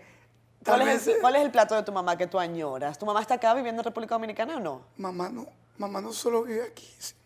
tal 0.62 0.76
¿Cuál, 0.80 0.88
vez 0.88 1.02
es 1.02 1.06
el, 1.08 1.14
eh, 1.14 1.18
cuál 1.20 1.36
es 1.36 1.42
el 1.42 1.50
plato 1.50 1.74
de 1.74 1.82
tu 1.82 1.92
mamá 1.92 2.16
que 2.16 2.26
tú 2.26 2.38
añoras? 2.38 2.98
¿Tu 2.98 3.06
mamá 3.06 3.20
está 3.20 3.34
acá 3.34 3.54
viviendo 3.54 3.80
en 3.80 3.84
República 3.84 4.14
Dominicana 4.14 4.56
o 4.56 4.60
no? 4.60 4.82
mamá 4.96 5.28
no, 5.28 5.46
mamá 5.78 6.00
no 6.00 6.12
solo 6.12 6.42
vive 6.42 6.62
aquí, 6.64 6.88
sino 6.98 7.16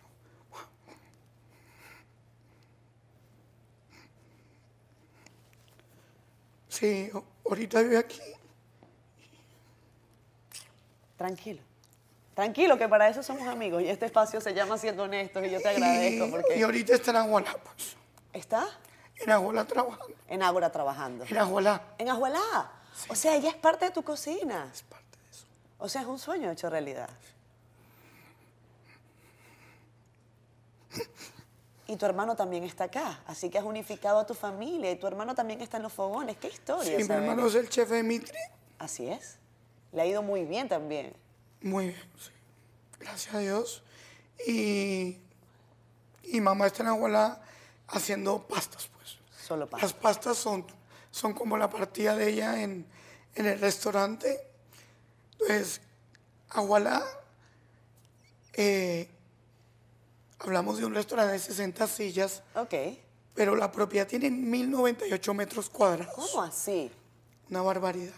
Sí, 6.69 7.11
ahorita 7.45 7.83
vive 7.83 7.99
aquí. 7.99 8.21
Tranquilo. 11.19 11.61
Tranquilo, 12.35 12.79
que 12.79 12.89
para 12.89 13.09
eso 13.09 13.23
somos 13.23 13.47
amigos 13.47 13.83
y 13.83 13.89
este 13.89 14.07
espacio 14.07 14.41
se 14.41 14.55
llama 14.55 14.79
Siendo 14.79 15.03
Honestos 15.03 15.45
y 15.45 15.51
yo 15.51 15.61
te 15.61 15.69
agradezco 15.69 16.27
Y, 16.27 16.31
porque 16.31 16.59
y 16.59 16.63
ahorita 16.63 16.95
está 16.95 17.11
en 17.23 17.31
pues. 17.33 17.97
está 18.33 18.67
En 19.21 19.31
Agualá 19.31 19.65
trabajando. 19.67 20.15
en 20.29 20.43
Ágora 20.43 20.73
trabajando. 20.73 21.25
En 21.29 21.39
Agualá. 21.39 21.83
En 21.99 22.09
Ajuelá. 22.09 22.71
O 23.09 23.15
sea, 23.15 23.35
ella 23.37 23.51
es 23.51 23.57
parte 23.57 23.87
de 23.87 23.91
tu 23.91 24.03
cocina. 24.03 24.69
Es 24.73 24.83
parte 24.83 25.17
de 25.23 25.31
eso. 25.31 25.45
O 25.79 25.89
sea, 25.89 26.03
es 26.03 26.07
un 26.07 26.19
sueño 26.19 26.51
hecho 26.51 26.69
realidad. 26.71 27.09
Y 31.87 31.97
tu 31.97 32.07
hermano 32.07 32.37
también 32.37 32.63
está 32.63 32.85
acá, 32.85 33.19
así 33.27 33.51
que 33.51 33.59
has 33.59 33.65
unificado 33.65 34.21
a 34.21 34.27
tu 34.27 34.33
familia 34.35 34.93
y 34.93 34.97
tu 34.97 35.09
hermano 35.09 35.35
también 35.35 35.61
está 35.61 35.79
en 35.79 35.83
los 35.83 35.93
fogones. 35.93 36.37
¡Qué 36.37 36.47
historia! 36.47 36.97
Sí, 36.97 37.03
mi 37.05 37.15
hermano 37.15 37.47
es 37.49 37.55
el 37.57 37.69
chef 37.69 37.89
de 37.91 38.05
Mitri. 38.05 38.39
Así 38.79 39.09
es. 39.09 39.39
Le 39.91 40.03
ha 40.03 40.07
ido 40.07 40.23
muy 40.23 40.45
bien 40.45 40.69
también. 40.69 41.13
Muy 41.63 41.89
bien, 41.89 42.11
sí. 42.17 42.31
Gracias 43.01 43.35
a 43.35 43.39
Dios. 43.41 43.83
Y, 44.47 45.19
y 46.23 46.41
mamá 46.41 46.69
está 46.69 46.85
en 46.85 46.91
Agualá 46.91 47.41
haciendo 47.89 48.41
pastas, 48.47 48.89
pues. 48.95 49.00
Solo. 49.51 49.69
Las 49.83 49.93
pastas 49.95 50.37
son, 50.39 50.65
son 51.11 51.33
como 51.35 51.57
la 51.59 51.69
partida 51.69 52.15
de 52.15 52.29
ella 52.29 52.63
en, 52.63 52.87
en 53.35 53.47
el 53.47 53.59
restaurante. 53.59 54.41
Entonces, 55.33 55.81
Agualá, 56.51 57.03
eh, 58.53 59.09
hablamos 60.39 60.79
de 60.79 60.85
un 60.87 60.95
restaurante 60.95 61.33
de 61.33 61.39
60 61.41 61.87
sillas, 61.89 62.43
Ok. 62.55 62.75
pero 63.35 63.57
la 63.57 63.73
propiedad 63.73 64.07
tiene 64.07 64.31
1098 64.31 65.35
metros 65.35 65.69
cuadrados. 65.69 66.15
¿Cómo 66.15 66.43
así? 66.43 66.89
Una 67.51 67.63
barbaridad. 67.63 68.15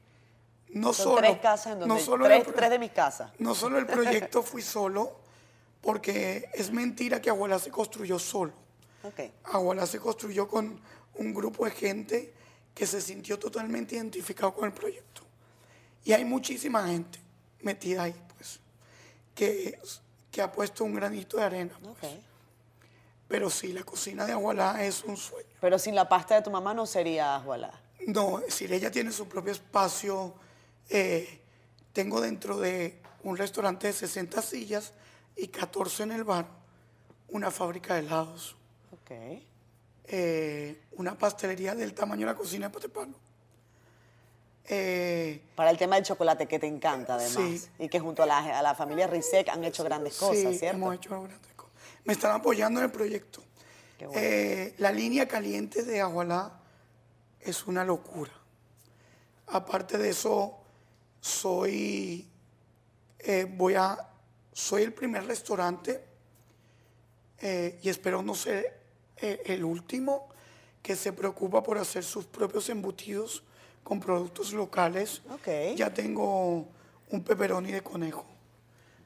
no 0.69 0.93
Son 0.93 1.03
solo. 1.05 1.17
tres 1.17 1.37
casas 1.39 1.73
en 1.73 1.79
donde 1.79 1.95
no 1.95 1.99
solo 1.99 2.25
tres, 2.25 2.47
el- 2.47 2.53
tres 2.53 2.69
de 2.69 2.79
mis 2.79 2.91
casas. 2.91 3.31
No 3.39 3.53
solo 3.55 3.77
el 3.77 3.85
proyecto 3.85 4.41
fui 4.43 4.61
solo, 4.61 5.19
porque 5.81 6.49
es 6.53 6.71
mentira 6.71 7.21
que 7.21 7.29
Agualá 7.29 7.59
se 7.59 7.71
construyó 7.71 8.17
solo. 8.19 8.53
Ok. 9.03 9.19
Agualá 9.45 9.85
se 9.85 9.99
construyó 9.99 10.47
con 10.47 10.79
un 11.15 11.33
grupo 11.33 11.65
de 11.65 11.71
gente 11.71 12.33
que 12.73 12.87
se 12.87 13.01
sintió 13.01 13.37
totalmente 13.37 13.95
identificado 13.95 14.53
con 14.53 14.65
el 14.65 14.71
proyecto. 14.73 15.21
Y 16.05 16.13
hay 16.13 16.23
muchísima 16.25 16.87
gente 16.87 17.19
metida 17.61 18.03
ahí, 18.03 18.15
pues, 18.37 18.59
que, 19.35 19.77
que 20.31 20.41
ha 20.41 20.51
puesto 20.51 20.83
un 20.83 20.95
granito 20.95 21.37
de 21.37 21.43
arena. 21.43 21.77
pues. 21.99 22.13
Pero 23.31 23.49
sí, 23.49 23.71
la 23.71 23.83
cocina 23.83 24.25
de 24.25 24.33
Agualá 24.33 24.83
es 24.83 25.03
un 25.05 25.15
sueño. 25.15 25.47
Pero 25.61 25.79
sin 25.79 25.95
la 25.95 26.09
pasta 26.09 26.35
de 26.35 26.41
tu 26.41 26.51
mamá 26.51 26.73
no 26.73 26.85
sería 26.85 27.35
ajualá. 27.37 27.71
No, 28.07 28.39
es 28.39 28.45
decir, 28.47 28.73
ella 28.73 28.91
tiene 28.91 29.11
su 29.13 29.27
propio 29.27 29.53
espacio. 29.53 30.33
eh, 30.89 31.39
tengo 31.93 32.19
dentro 32.19 32.57
de 32.57 32.99
un 33.23 33.37
restaurante 33.37 33.87
de 33.87 33.93
60 33.93 34.41
sillas 34.41 34.91
y 35.37 35.47
14 35.47 36.03
en 36.03 36.11
el 36.11 36.23
bar, 36.25 36.45
una 37.29 37.51
fábrica 37.51 37.93
de 37.95 38.01
helados, 38.01 38.55
Ok. 38.91 39.11
eh, 40.05 40.81
una 40.93 41.17
pastelería 41.17 41.73
del 41.75 41.93
tamaño 41.93 42.27
de 42.27 42.33
la 42.33 42.37
cocina 42.37 42.67
de 42.67 42.73
Patepalo. 42.73 43.13
Eh, 44.65 45.41
Para 45.55 45.69
el 45.71 45.77
tema 45.77 45.95
del 45.95 46.05
chocolate, 46.05 46.47
que 46.47 46.59
te 46.59 46.67
encanta 46.67 47.15
además. 47.15 47.33
Sí. 47.61 47.67
Y 47.79 47.89
que 47.89 47.99
junto 47.99 48.23
a 48.23 48.25
la, 48.25 48.59
a 48.59 48.61
la 48.61 48.75
familia 48.75 49.07
Rizek 49.07 49.49
han 49.49 49.63
hecho 49.63 49.83
grandes 49.83 50.17
cosas, 50.17 50.37
sí, 50.53 50.57
¿cierto? 50.59 50.77
hemos 50.77 50.95
hecho 50.95 51.09
grandes. 51.23 51.50
Me 52.05 52.13
están 52.13 52.31
apoyando 52.31 52.79
en 52.79 52.85
el 52.85 52.91
proyecto. 52.91 53.43
Bueno. 53.99 54.13
Eh, 54.15 54.73
la 54.79 54.91
línea 54.91 55.27
caliente 55.27 55.83
de 55.83 56.01
Agualá 56.01 56.59
es 57.39 57.67
una 57.67 57.83
locura. 57.83 58.31
Aparte 59.47 59.97
de 59.97 60.09
eso, 60.09 60.57
soy, 61.19 62.27
eh, 63.19 63.45
voy 63.49 63.75
a, 63.75 63.97
soy 64.51 64.83
el 64.83 64.93
primer 64.93 65.25
restaurante 65.25 66.03
eh, 67.39 67.79
y 67.81 67.89
espero 67.89 68.23
no 68.23 68.33
ser 68.33 68.79
el 69.17 69.63
último 69.63 70.29
que 70.81 70.95
se 70.95 71.13
preocupa 71.13 71.61
por 71.61 71.77
hacer 71.77 72.03
sus 72.03 72.25
propios 72.25 72.69
embutidos 72.69 73.43
con 73.83 73.99
productos 73.99 74.51
locales. 74.53 75.21
Ya 75.75 75.93
tengo 75.93 76.67
un 77.09 77.23
pepperoni 77.23 77.71
de 77.71 77.81
conejo, 77.81 78.25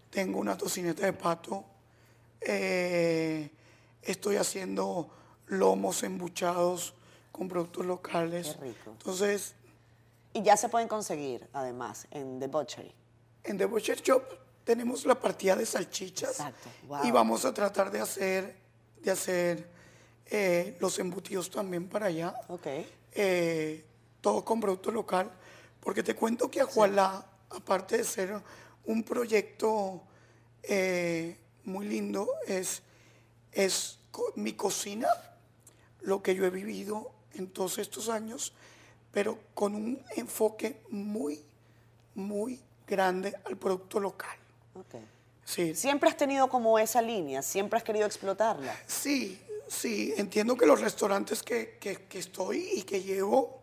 tengo 0.10 0.40
una 0.40 0.58
tocineta 0.58 1.06
de 1.06 1.12
pato, 1.12 1.66
eh, 2.42 3.50
estoy 4.02 4.36
haciendo 4.38 5.10
lomos 5.48 6.04
embuchados 6.04 6.94
con 7.32 7.48
productos 7.48 7.86
locales. 7.86 8.56
Qué 8.60 8.66
rico. 8.68 8.92
Entonces, 8.92 9.56
Y 10.34 10.42
ya 10.44 10.58
se 10.58 10.70
pueden 10.70 10.88
conseguir, 10.88 11.48
además, 11.54 12.08
en 12.12 12.40
The 12.40 12.48
Butchery. 12.48 12.92
en 13.44 13.58
The 13.58 13.66
Butcher 13.66 14.02
Shop 14.02 14.24
tenemos 14.64 15.06
la 15.06 15.16
partida 15.20 15.56
de 15.56 15.66
salchichas 15.66 16.32
Exacto, 16.32 16.70
wow. 16.88 17.06
y 17.06 17.12
vamos 17.12 17.46
a 17.46 17.54
tratar 17.54 17.92
de 17.92 18.02
hacer, 18.02 18.56
de 19.02 19.12
hacer 19.12 19.68
eh, 20.26 20.76
los 20.80 20.98
embutidos 21.00 21.50
también 21.52 21.88
para 21.88 22.08
allá. 22.08 22.34
Ok. 22.48 22.68
eh, 23.14 23.86
todo 24.22 24.44
con 24.44 24.60
producto 24.60 24.92
local, 24.92 25.30
porque 25.80 26.02
te 26.02 26.16
cuento 26.16 26.50
que 26.50 26.60
Ajualá, 26.62 27.24
aparte 27.52 27.98
de 27.98 28.04
ser 28.04 28.42
un 28.86 29.04
proyecto 29.04 30.02
eh, 30.64 31.38
muy 31.66 31.88
lindo, 31.88 32.30
es, 32.48 32.82
es 33.52 34.00
mi 34.36 34.54
cocina, 34.54 35.08
lo 36.02 36.22
que 36.22 36.36
yo 36.36 36.46
he 36.46 36.50
vivido 36.50 37.12
en 37.34 37.48
todos 37.50 37.78
estos 37.80 38.10
años, 38.10 38.54
pero 39.12 39.40
con 39.54 39.76
un 39.76 40.02
enfoque 40.16 40.82
muy, 40.90 41.44
muy 42.14 42.60
grande 42.88 43.36
al 43.46 43.58
producto 43.58 44.00
local. 44.00 44.38
Sí, 45.44 45.76
Siempre 45.76 46.10
has 46.10 46.18
tenido 46.18 46.50
como 46.50 46.80
esa 46.80 47.02
línea, 47.02 47.42
siempre 47.42 47.78
has 47.78 47.84
querido 47.84 48.06
explotarla. 48.06 48.76
Sí, 48.88 49.40
sí, 49.68 50.14
entiendo 50.18 50.56
que 50.58 50.66
los 50.66 50.82
restaurantes 50.82 51.44
que, 51.44 51.78
que- 51.80 52.04
que 52.06 52.20
estoy 52.20 52.68
y 52.74 52.82
que 52.84 53.02
llevo 53.04 53.60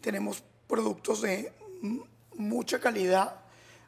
tenemos 0.00 0.42
productos 0.66 1.20
de 1.22 1.52
mucha 2.34 2.80
calidad, 2.80 3.40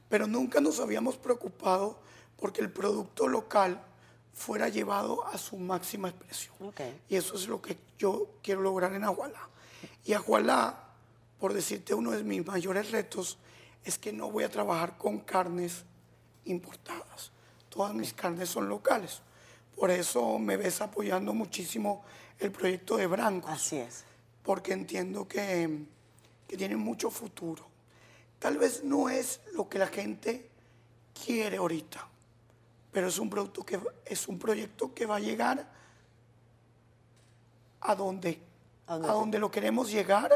pero 0.09 0.27
nunca 0.27 0.61
nos 0.61 0.81
habíamos 0.81 1.17
preocupado 1.17 1.99
porque 2.43 2.61
el 2.61 2.73
producto 2.73 3.29
local 3.29 3.81
fuera 4.33 4.69
llevado 4.69 5.25
a 5.29 5.39
su 5.39 5.57
máxima 5.57 6.09
expresión. 6.09 6.57
Y 7.09 7.15
eso 7.15 7.37
es 7.37 7.47
lo 7.47 7.63
que 7.63 7.79
yo 7.97 8.31
quiero 8.43 8.63
lograr 8.63 8.93
en 8.95 9.05
Agualá. 9.05 9.49
Y 10.05 10.13
Agualá, 10.13 10.89
por 11.39 11.53
decirte 11.53 11.95
uno 11.95 12.11
de 12.11 12.25
mis 12.25 12.45
mayores 12.45 12.91
retos, 12.91 13.39
es 13.85 13.97
que 13.97 14.13
no 14.13 14.29
voy 14.29 14.43
a 14.43 14.51
trabajar 14.51 14.99
con 14.99 15.21
carnes 15.21 15.85
importadas. 16.45 17.31
Todas 17.69 17.95
mis 17.95 18.13
carnes 18.13 18.49
son 18.49 18.69
locales. 18.69 19.23
Por 19.77 19.93
eso 19.93 20.41
me 20.41 20.57
ves 20.57 20.81
apoyando 20.81 21.33
muchísimo 21.35 22.03
el 22.41 22.51
proyecto 22.51 22.97
de 22.97 23.07
Brancos 23.07 23.53
Así 23.53 23.77
es. 23.77 24.03
porque 24.43 24.73
entiendo 24.73 25.29
que, 25.29 25.85
que 26.49 26.57
tiene 26.57 26.75
mucho 26.75 27.09
futuro. 27.09 27.65
Tal 28.41 28.59
vez 28.59 28.83
no 28.83 29.09
es 29.09 29.43
lo 29.53 29.69
que 29.69 29.79
la 29.79 29.87
gente 29.87 30.51
quiere 31.25 31.59
ahorita, 31.59 32.09
pero 32.93 33.09
es 33.09 33.19
un 33.19 33.31
producto 33.31 33.65
que 33.65 33.81
es 34.05 34.29
un 34.29 34.39
proyecto 34.39 34.95
que 34.95 35.07
va 35.07 35.17
a 35.17 35.21
llegar 35.21 35.67
a 37.81 37.95
donde, 37.95 38.41
A 38.87 38.97
donde 38.99 39.39
lo 39.39 39.51
queremos 39.51 39.91
llegar 39.91 40.31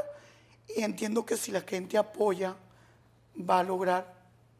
y 0.75 0.83
entiendo 0.83 1.25
que 1.25 1.37
si 1.37 1.53
la 1.53 1.61
gente 1.61 1.97
apoya 1.99 2.57
va 3.38 3.61
a 3.61 3.62
lograr 3.62 4.14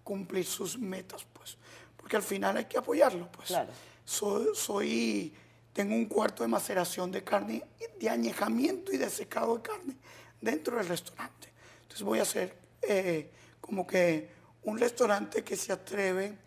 cumplir 0.05 0.45
sus 0.45 0.79
metas, 0.79 1.27
pues, 1.33 1.57
porque 1.97 2.17
al 2.17 2.23
final 2.23 2.57
hay 2.59 2.67
que 2.67 2.79
apoyarlo, 2.79 3.31
pues. 3.33 3.49
Claro. 3.49 3.71
Soy, 4.05 4.49
soy- 4.55 5.35
tengo 5.73 5.95
un 5.95 6.07
cuarto 6.07 6.43
de 6.43 6.49
maceración 6.49 7.11
de 7.11 7.25
carne, 7.25 7.65
de 7.99 8.09
añejamiento 8.09 8.93
y 8.93 8.99
de 8.99 9.11
secado 9.11 9.57
de 9.57 9.63
carne 9.63 9.97
dentro 10.41 10.77
del 10.77 10.87
restaurante. 10.87 11.53
Entonces 11.83 12.03
voy 12.03 12.19
a 12.21 12.23
hacer 12.23 12.57
eh, 12.83 13.31
como 13.61 13.87
que 13.87 14.31
un 14.63 14.79
restaurante 14.79 15.43
que 15.43 15.57
se 15.57 15.73
atreve 15.73 16.39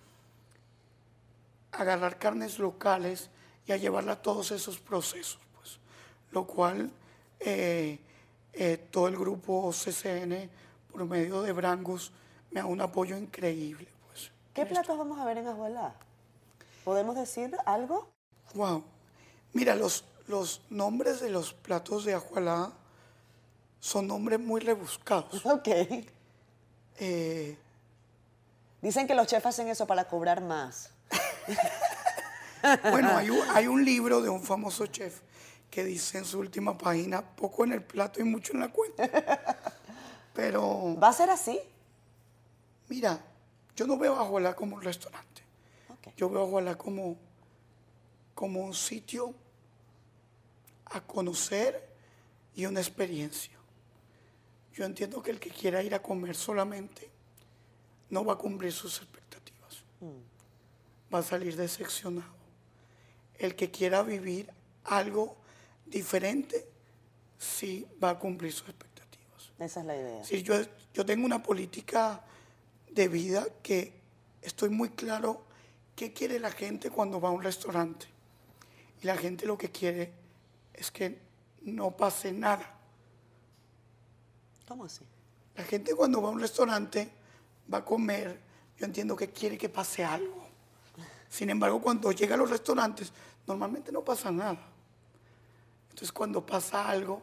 agarrar 1.72 2.18
carnes 2.18 2.60
locales 2.60 3.30
y 3.66 3.72
a 3.72 3.78
llevarla 3.78 4.14
a 4.14 4.22
todos 4.22 4.52
esos 4.52 4.80
procesos, 4.80 5.40
pues. 5.56 5.80
Lo 6.32 6.46
cual 6.46 6.92
eh, 7.40 8.00
eh, 8.54 8.78
todo 8.90 9.08
el 9.08 9.18
grupo 9.18 9.72
CCN, 9.72 10.50
por 10.92 11.06
medio 11.06 11.42
de 11.42 11.52
Brangus, 11.52 12.12
me 12.52 12.62
da 12.62 12.66
un 12.66 12.82
apoyo 12.82 13.18
increíble, 13.18 13.88
pues. 14.08 14.32
¿Qué 14.54 14.66
platos 14.66 14.98
vamos 14.98 15.20
a 15.20 15.26
ver 15.26 15.38
en 15.38 15.48
Ajualá? 15.48 15.94
¿Podemos 16.84 17.16
decir 17.16 17.56
algo? 17.66 18.10
Wow. 18.56 18.84
Mira, 19.54 19.76
los, 19.76 20.06
los 20.28 20.62
nombres 20.70 21.20
de 21.20 21.30
los 21.30 21.54
platos 21.54 22.06
de 22.06 22.16
Ajualá 22.16 22.72
son 23.80 24.08
nombres 24.08 24.40
muy 24.40 24.62
rebuscados. 24.62 25.46
Ok. 25.46 25.68
Eh, 27.02 27.58
Dicen 28.82 29.08
que 29.08 29.16
los 29.16 29.28
chefs 29.28 29.46
hacen 29.46 29.68
eso 29.68 29.86
para 29.88 30.06
cobrar 30.08 30.42
más. 30.42 30.92
bueno, 32.92 33.18
hay 33.18 33.30
un, 33.30 33.40
hay 33.50 33.68
un 33.68 33.84
libro 33.84 34.22
de 34.22 34.30
un 34.30 34.42
famoso 34.44 34.88
chef 34.88 35.22
que 35.70 35.84
dice 35.84 36.18
en 36.18 36.26
su 36.26 36.40
última 36.40 36.78
página, 36.78 37.22
poco 37.22 37.64
en 37.64 37.74
el 37.74 37.84
plato 37.84 38.20
y 38.20 38.24
mucho 38.24 38.54
en 38.54 38.62
la 38.62 38.70
cuenta. 38.70 39.10
Pero, 40.34 40.98
¿Va 41.02 41.10
a 41.10 41.14
ser 41.14 41.30
así? 41.30 41.60
mira, 42.88 43.24
yo 43.76 43.86
no 43.86 43.98
veo 43.98 44.16
a 44.16 44.22
Ajualá 44.22 44.56
como 44.56 44.76
un 44.76 44.82
restaurante. 44.82 45.44
Yo 46.18 46.30
veo 46.30 46.42
a 46.42 46.46
Ajualá 46.46 46.78
como, 46.78 47.18
como 48.34 48.62
un 48.62 48.74
sitio 48.74 49.34
a 50.86 51.02
conocer 51.02 51.88
y 52.56 52.66
una 52.66 52.80
experiencia. 52.80 53.54
Yo 54.74 54.86
entiendo 54.86 55.22
que 55.22 55.32
el 55.32 55.40
que 55.40 55.50
quiera 55.50 55.84
ir 55.84 55.94
a 55.94 56.02
comer 56.02 56.36
solamente 56.36 57.10
no 58.10 58.26
va 58.26 58.34
a 58.34 58.38
cumplir 58.38 58.72
sus 58.72 58.98
expectativas. 58.98 59.84
Va 61.14 61.20
a 61.20 61.24
salir 61.24 61.56
decepcionado. 61.56 62.40
El 63.38 63.56
que 63.56 63.72
quiera 63.72 64.04
vivir 64.04 64.52
algo 64.84 65.38
diferente, 65.86 66.68
sí 67.38 67.88
va 68.04 68.12
a 68.12 68.20
cumplir 68.20 68.52
sus 68.52 68.70
expectativas. 68.70 69.52
Esa 69.60 69.80
es 69.80 69.86
la 69.86 69.96
idea. 69.96 70.24
Sí, 70.24 70.44
yo, 70.44 70.56
yo 70.94 71.06
tengo 71.06 71.26
una 71.26 71.42
política 71.42 72.24
de 72.92 73.08
vida 73.08 73.46
que 73.64 73.94
estoy 74.42 74.70
muy 74.70 74.90
claro 74.90 75.44
qué 75.96 76.14
quiere 76.14 76.40
la 76.40 76.52
gente 76.52 76.90
cuando 76.90 77.20
va 77.20 77.30
a 77.30 77.32
un 77.32 77.44
restaurante. 77.44 78.08
Y 79.02 79.06
la 79.06 79.18
gente 79.18 79.46
lo 79.46 79.58
que 79.58 79.72
quiere 79.72 80.12
es 80.74 80.92
que 80.92 81.20
no 81.62 81.96
pase 81.96 82.32
nada. 82.32 82.78
¿Cómo 84.68 84.86
así? 84.86 85.04
La 85.56 85.64
gente 85.64 85.96
cuando 85.96 86.22
va 86.22 86.30
a 86.30 86.32
un 86.32 86.40
restaurante 86.40 87.10
va 87.72 87.80
a 87.80 87.86
comer, 87.86 88.40
yo 88.78 88.86
entiendo 88.86 89.16
que 89.16 89.30
quiere 89.30 89.58
que 89.58 89.68
pase 89.68 90.04
algo. 90.04 90.39
Sin 91.30 91.50
embargo, 91.50 91.82
cuando 91.82 92.12
llega 92.12 92.36
a 92.36 92.38
los 92.38 92.50
restaurantes, 92.50 93.12
normalmente 93.46 93.92
no 93.92 94.02
pasa 94.04 94.32
nada. 94.32 94.60
Entonces, 95.90 96.12
cuando 96.12 96.46
pasa 96.46 96.90
algo, 96.90 97.22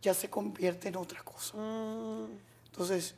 ya 0.00 0.14
se 0.14 0.30
convierte 0.30 0.88
en 0.88 0.96
otra 0.96 1.22
cosa. 1.22 1.56
Entonces, 2.66 3.14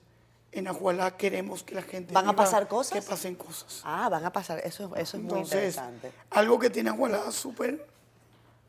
en 0.52 0.68
Ajualá 0.68 1.16
queremos 1.16 1.62
que 1.62 1.74
la 1.74 1.82
gente 1.82 2.14
¿Van 2.14 2.28
a 2.28 2.34
pasar 2.34 2.66
cosas? 2.66 2.92
Que 2.92 3.02
pasen 3.02 3.34
cosas. 3.34 3.82
Ah, 3.84 4.08
van 4.08 4.24
a 4.24 4.32
pasar. 4.32 4.60
Eso, 4.60 4.94
eso 4.96 5.16
es 5.16 5.22
muy 5.22 5.40
interesante. 5.40 6.12
algo 6.30 6.58
que 6.58 6.70
tiene 6.70 6.90
Agualada 6.90 7.30
súper, 7.30 7.86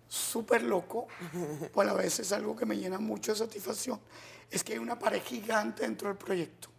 súper 0.08 0.64
loco, 0.64 1.08
pues 1.74 1.88
a 1.88 1.94
la 1.94 1.98
vez 1.98 2.20
es 2.20 2.32
algo 2.32 2.56
que 2.56 2.66
me 2.66 2.76
llena 2.76 3.00
mucho 3.00 3.32
de 3.32 3.38
satisfacción, 3.38 4.00
es 4.50 4.64
que 4.64 4.74
hay 4.74 4.80
una 4.80 4.98
pared 4.98 5.22
gigante 5.22 5.84
dentro 5.84 6.10
del 6.10 6.18
proyecto. 6.18 6.70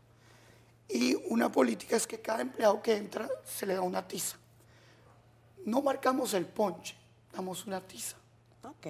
Y 0.89 1.15
una 1.29 1.53
política 1.53 1.97
es 1.97 2.07
que 2.07 2.21
cada 2.21 2.41
empleado 2.41 2.83
que 2.83 2.97
entra 2.97 3.29
se 3.45 3.67
le 3.67 3.75
da 3.75 3.83
una 3.83 4.07
tiza. 4.07 4.37
No 5.69 5.83
marcamos 5.83 6.33
el 6.33 6.47
ponche, 6.47 6.97
damos 7.31 7.67
una 7.67 7.79
tiza. 7.81 8.17
Ok. 8.63 8.87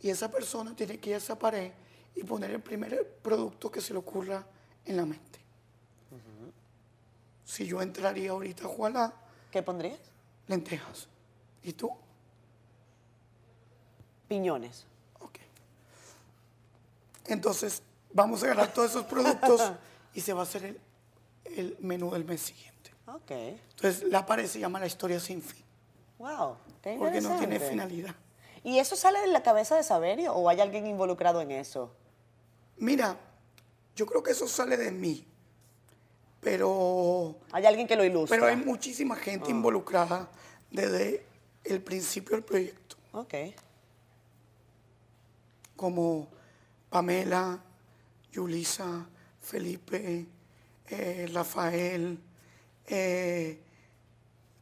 Y 0.00 0.10
esa 0.10 0.28
persona 0.28 0.74
tiene 0.74 0.98
que 0.98 1.10
ir 1.10 1.14
a 1.14 1.18
esa 1.18 1.38
pared 1.38 1.70
y 2.16 2.24
poner 2.24 2.50
el 2.50 2.60
primer 2.60 3.06
producto 3.22 3.70
que 3.70 3.80
se 3.80 3.92
le 3.92 4.00
ocurra 4.00 4.44
en 4.84 4.96
la 4.96 5.06
mente. 5.06 5.38
Si 7.44 7.64
yo 7.64 7.80
entraría 7.80 8.32
ahorita 8.32 8.66
a 8.66 9.12
¿Qué 9.52 9.62
pondrías? 9.62 10.00
lentejas. 10.48 11.06
¿Y 11.62 11.72
tú? 11.72 11.92
Piñones. 14.26 14.84
Ok. 15.20 15.38
Entonces, 17.26 17.82
vamos 18.12 18.42
a 18.42 18.46
agarrar 18.46 18.72
todos 18.72 18.90
esos 18.90 19.04
productos 19.04 19.60
y 20.14 20.20
se 20.22 20.32
va 20.32 20.40
a 20.40 20.42
hacer 20.42 20.64
el, 20.64 20.80
el 21.44 21.76
menú 21.80 22.10
del 22.10 22.24
mes 22.24 22.40
siguiente. 22.40 22.90
Ok. 23.06 23.30
Entonces, 23.30 24.02
la 24.10 24.26
pared 24.26 24.46
se 24.46 24.58
llama 24.58 24.80
la 24.80 24.86
historia 24.86 25.20
sin 25.20 25.40
fin, 25.40 25.64
Wow. 26.18 26.56
Qué 26.82 26.96
porque 26.98 27.20
no 27.20 27.38
tiene 27.38 27.58
finalidad. 27.60 28.14
¿Y 28.64 28.78
eso 28.78 28.96
sale 28.96 29.20
de 29.20 29.28
la 29.28 29.42
cabeza 29.42 29.76
de 29.76 29.82
Saberio 29.82 30.34
o 30.34 30.48
hay 30.48 30.60
alguien 30.60 30.86
involucrado 30.86 31.40
en 31.40 31.52
eso? 31.52 31.92
Mira, 32.76 33.16
yo 33.94 34.06
creo 34.06 34.22
que 34.22 34.32
eso 34.32 34.46
sale 34.46 34.76
de 34.76 34.90
mí, 34.90 35.24
pero, 36.40 37.36
¿Hay 37.52 37.66
alguien 37.66 37.86
que 37.86 37.96
lo 37.96 38.04
ilustra? 38.04 38.36
pero 38.36 38.46
hay 38.48 38.56
muchísima 38.56 39.16
gente 39.16 39.50
involucrada 39.50 40.28
desde 40.70 41.24
el 41.64 41.82
principio 41.82 42.36
del 42.36 42.44
proyecto, 42.44 42.96
Ok. 43.12 43.34
como 45.76 46.28
Pamela, 46.90 47.60
Yulisa, 48.32 49.06
Felipe, 49.40 50.26
eh, 50.88 51.28
Rafael, 51.32 52.18
eh, 52.86 53.58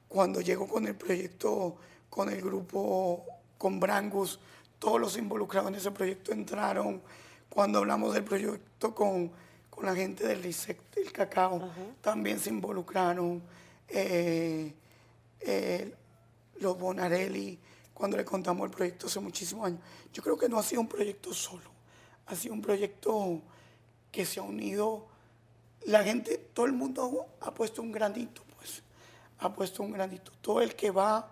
cuando 0.08 0.40
llego 0.40 0.66
con 0.66 0.86
el 0.86 0.94
proyecto, 0.94 1.76
con 2.08 2.30
el 2.30 2.40
grupo, 2.40 3.24
con 3.58 3.80
Brangus, 3.80 4.38
todos 4.78 5.00
los 5.00 5.16
involucrados 5.16 5.68
en 5.70 5.76
ese 5.76 5.90
proyecto 5.90 6.32
entraron. 6.32 7.02
Cuando 7.48 7.78
hablamos 7.78 8.14
del 8.14 8.24
proyecto 8.24 8.94
con, 8.94 9.30
con 9.70 9.86
la 9.86 9.94
gente 9.94 10.26
del 10.26 10.42
RISEC, 10.42 10.94
del 10.94 11.12
cacao, 11.12 11.70
también 12.00 12.38
se 12.38 12.50
involucraron. 12.50 13.42
Eh, 13.88 14.74
eh, 15.40 15.94
los 16.58 16.78
Bonarelli, 16.78 17.58
cuando 17.92 18.16
le 18.16 18.24
contamos 18.24 18.66
el 18.66 18.70
proyecto 18.70 19.06
hace 19.06 19.20
muchísimos 19.20 19.66
años. 19.66 19.80
Yo 20.12 20.22
creo 20.22 20.36
que 20.36 20.48
no 20.48 20.58
ha 20.58 20.62
sido 20.62 20.80
un 20.80 20.88
proyecto 20.88 21.32
solo, 21.32 21.70
ha 22.26 22.34
sido 22.34 22.54
un 22.54 22.62
proyecto 22.62 23.40
que 24.10 24.24
se 24.24 24.40
ha 24.40 24.42
unido. 24.42 25.06
La 25.84 26.02
gente, 26.02 26.38
todo 26.52 26.66
el 26.66 26.72
mundo 26.72 27.26
ha 27.40 27.54
puesto 27.54 27.82
un 27.82 27.92
granito, 27.92 28.42
ha 29.38 29.52
puesto 29.52 29.82
un 29.82 29.92
granito. 29.92 30.32
Todo 30.40 30.60
el 30.60 30.74
que 30.74 30.90
va 30.90 31.30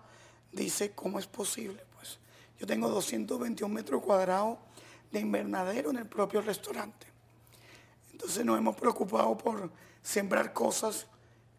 dice 0.51 0.91
cómo 0.91 1.19
es 1.19 1.27
posible, 1.27 1.83
pues. 1.95 2.19
Yo 2.59 2.67
tengo 2.67 2.89
221 2.89 3.73
metros 3.73 4.01
cuadrados 4.01 4.57
de 5.11 5.19
invernadero 5.19 5.89
en 5.89 5.97
el 5.97 6.05
propio 6.05 6.41
restaurante. 6.41 7.07
Entonces 8.11 8.45
nos 8.45 8.57
hemos 8.57 8.75
preocupado 8.75 9.37
por 9.37 9.71
sembrar 10.01 10.53
cosas 10.53 11.07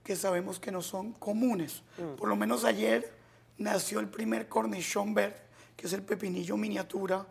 que 0.03 0.17
sabemos 0.17 0.59
que 0.59 0.71
no 0.71 0.83
son 0.83 1.13
comunes. 1.13 1.83
Por 2.17 2.29
lo 2.29 2.37
menos 2.37 2.65
ayer 2.65 3.13
nació 3.59 4.01
el 4.01 4.09
primer 4.09 4.49
cornichón 4.49 5.15
verde, 5.15 5.43
que 5.77 5.87
es 5.87 5.93
el 5.93 6.03
pepinillo 6.03 6.57
miniatura. 6.57 7.27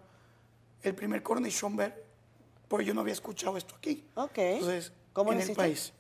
El 0.84 0.94
primer 0.94 1.24
cornichón 1.24 1.76
verde, 1.76 2.04
pues 2.68 2.86
yo 2.86 2.94
no 2.94 3.02
había 3.02 3.14
escuchado 3.14 3.58
esto 3.58 3.76
aquí. 3.76 4.06
Ok. 4.16 4.38
Entonces, 4.38 4.92
¿Cómo 5.14 5.32
en 5.32 5.42
el 5.42 5.56
país. 5.56 5.94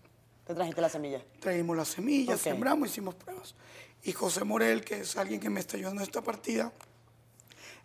Te 0.45 0.53
trajiste 0.53 0.79
la 0.81 0.89
semilla. 0.89 1.21
Traímos 1.39 1.75
las 1.75 1.87
semillas, 1.89 2.35
Ok. 2.37 2.41
sembramos, 2.43 2.89
hicimos 2.89 3.15
pruebas. 3.15 3.55
Y 4.03 4.11
José 4.11 4.43
Morel, 4.43 4.83
que 4.83 4.99
es 5.01 5.17
alguien 5.17 5.39
que 5.39 5.49
me 5.49 5.59
está 5.59 5.77
ayudando 5.77 6.01
en 6.01 6.07
esta 6.07 6.21
partida, 6.21 6.71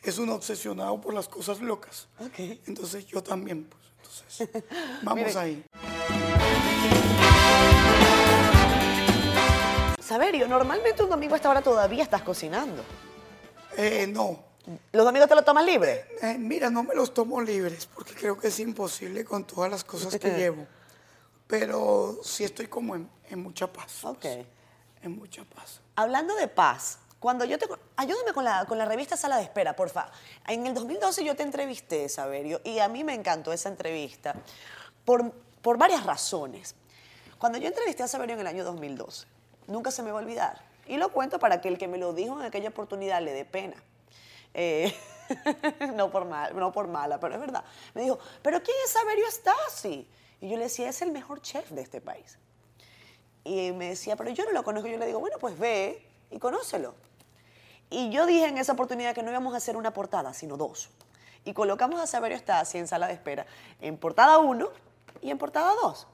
es 0.03 0.19
un 0.19 0.29
obsesionado 0.29 1.01
por 1.01 1.15
las 1.15 1.29
cosas 1.29 1.61
locas. 1.61 2.09
Ok. 2.19 2.39
Entonces 2.67 3.07
yo 3.07 3.23
también, 3.23 3.65
pues. 3.65 3.83
Entonces, 3.97 4.65
vamos 5.03 5.37
ahí. 5.37 5.65
Saberio, 10.03 10.49
normalmente 10.49 11.03
un 11.03 11.09
domingo 11.11 11.35
a 11.35 11.37
esta 11.37 11.49
hora 11.49 11.63
todavía 11.63 12.03
estás 12.03 12.23
cocinando. 12.23 12.83
Eh, 13.77 14.07
no, 14.09 14.45
¿Los 14.93 15.05
domingos 15.05 15.29
te 15.29 15.35
lo 15.35 15.43
tomas 15.43 15.65
libre? 15.65 16.05
Eh, 16.21 16.37
mira, 16.39 16.69
no 16.69 16.83
me 16.83 16.95
los 16.95 17.15
tomo 17.15 17.41
libres 17.41 17.87
porque 17.87 18.13
creo 18.15 18.37
que 18.39 18.49
es 18.49 18.61
imposible 18.61 19.25
con 19.25 19.45
todas 19.45 19.71
las 19.71 19.85
cosas 19.85 20.17
que 20.19 20.31
llevo. 20.37 20.67
Pero 21.51 22.21
sí 22.23 22.45
estoy 22.45 22.69
como 22.69 22.95
en, 22.95 23.11
en 23.29 23.43
mucha 23.43 23.67
paz. 23.71 24.05
Ok. 24.05 24.21
pues, 24.21 24.47
en 25.03 25.17
mucha 25.17 25.45
paz. 25.45 25.81
Hablando 25.97 26.35
de 26.37 26.49
paz, 26.49 26.99
cuando 27.19 27.45
yo 27.45 27.59
te... 27.59 27.67
Ayúdame 27.97 28.33
con 28.33 28.45
la, 28.45 28.65
con 28.67 28.79
la 28.79 28.85
revista 28.85 29.17
Sala 29.17 29.37
de 29.37 29.43
Espera, 29.43 29.75
porfa. 29.75 30.11
En 30.47 30.67
el 30.67 30.75
2012 30.75 31.25
yo 31.25 31.37
te 31.37 31.43
entrevisté, 31.43 32.09
Saberio, 32.09 32.61
y 32.65 32.79
a 32.79 32.89
mí 32.89 33.05
me 33.05 33.15
encantó 33.15 33.53
esa 33.53 33.69
entrevista 33.69 34.35
por, 35.05 35.33
por 35.63 35.77
varias 35.77 36.05
razones. 36.05 36.75
Cuando 37.39 37.59
yo 37.59 37.69
entrevisté 37.69 38.03
a 38.03 38.09
Saberio 38.09 38.35
en 38.35 38.41
el 38.41 38.47
año 38.47 38.65
2012, 38.65 39.27
nunca 39.67 39.91
se 39.91 40.03
me 40.03 40.13
va 40.13 40.21
a 40.21 40.23
olvidar. 40.23 40.63
Y 40.87 40.97
lo 40.97 41.13
cuento 41.13 41.39
para 41.39 41.61
que 41.61 41.69
el 41.69 41.79
que 41.79 41.89
me 41.89 41.99
lo 41.99 42.13
dijo 42.13 42.39
en 42.39 42.47
aquella 42.47 42.71
oportunidad 42.71 43.23
le 43.23 43.33
dé 43.33 43.45
pena. 43.45 43.77
Eh, 44.55 44.95
no, 45.95 46.11
por 46.11 46.25
mal, 46.25 46.57
no 46.57 46.73
por 46.73 46.89
mala, 46.89 47.21
pero 47.21 47.35
es 47.35 47.41
verdad. 47.41 47.65
Me 47.95 48.03
dijo, 48.03 48.19
¿pero 48.43 48.63
quién 48.63 48.77
es 48.85 48.91
Saberio 48.91 49.27
Stasi? 49.31 50.09
Y 50.41 50.49
yo 50.49 50.57
le 50.57 50.65
decía, 50.65 50.89
es 50.89 51.03
el 51.03 51.13
mejor 51.13 51.41
chef 51.43 51.71
de 51.71 51.83
este 51.83 52.01
país. 52.01 52.39
Y 53.45 53.73
me 53.73 53.91
decía, 53.91 54.17
pero 54.17 54.31
yo 54.31 54.45
no 54.45 54.53
lo 54.53 54.63
conozco. 54.63 54.89
Yo 54.89 54.99
le 54.99 55.07
digo, 55.07 55.21
bueno, 55.21 55.37
pues 55.39 55.59
ve 55.59 56.07
y 56.31 56.39
conócelo. 56.39 56.95
Y 57.91 58.11
yo 58.11 58.27
dije 58.27 58.47
en 58.47 58.59
esa 58.59 58.73
oportunidad 58.73 59.15
que 59.15 59.23
no 59.23 59.31
íbamos 59.31 59.55
a 59.55 59.57
hacer 59.57 59.77
una 59.77 59.93
portada, 59.93 60.33
sino 60.33 60.57
dos. 60.57 60.91
Y 61.45 61.53
colocamos 61.55 62.01
a 62.01 62.07
Saberio 62.07 62.39
Stasi 62.39 62.79
en 62.79 62.87
sala 62.87 63.09
de 63.09 63.15
espera, 63.15 63.47
en 63.81 63.97
portada 63.97 64.39
1 64.39 64.69
y 65.23 65.31
en 65.31 65.39
portada 65.39 65.75
2. 65.83 66.07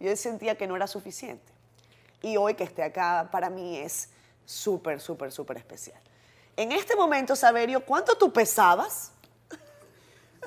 Yo 0.00 0.16
sentía 0.16 0.56
que 0.56 0.66
no 0.66 0.76
era 0.76 0.86
suficiente. 0.86 1.52
Y 2.20 2.36
hoy 2.36 2.54
que 2.54 2.64
esté 2.64 2.82
acá, 2.82 3.28
para 3.32 3.48
mí 3.48 3.78
es 3.78 4.10
súper, 4.44 5.00
súper, 5.00 5.32
súper 5.32 5.56
especial. 5.56 6.00
En 6.56 6.72
este 6.72 6.94
momento, 6.94 7.34
Saberio, 7.34 7.84
¿cuánto 7.84 8.16
tú 8.16 8.32
pesabas? 8.32 9.12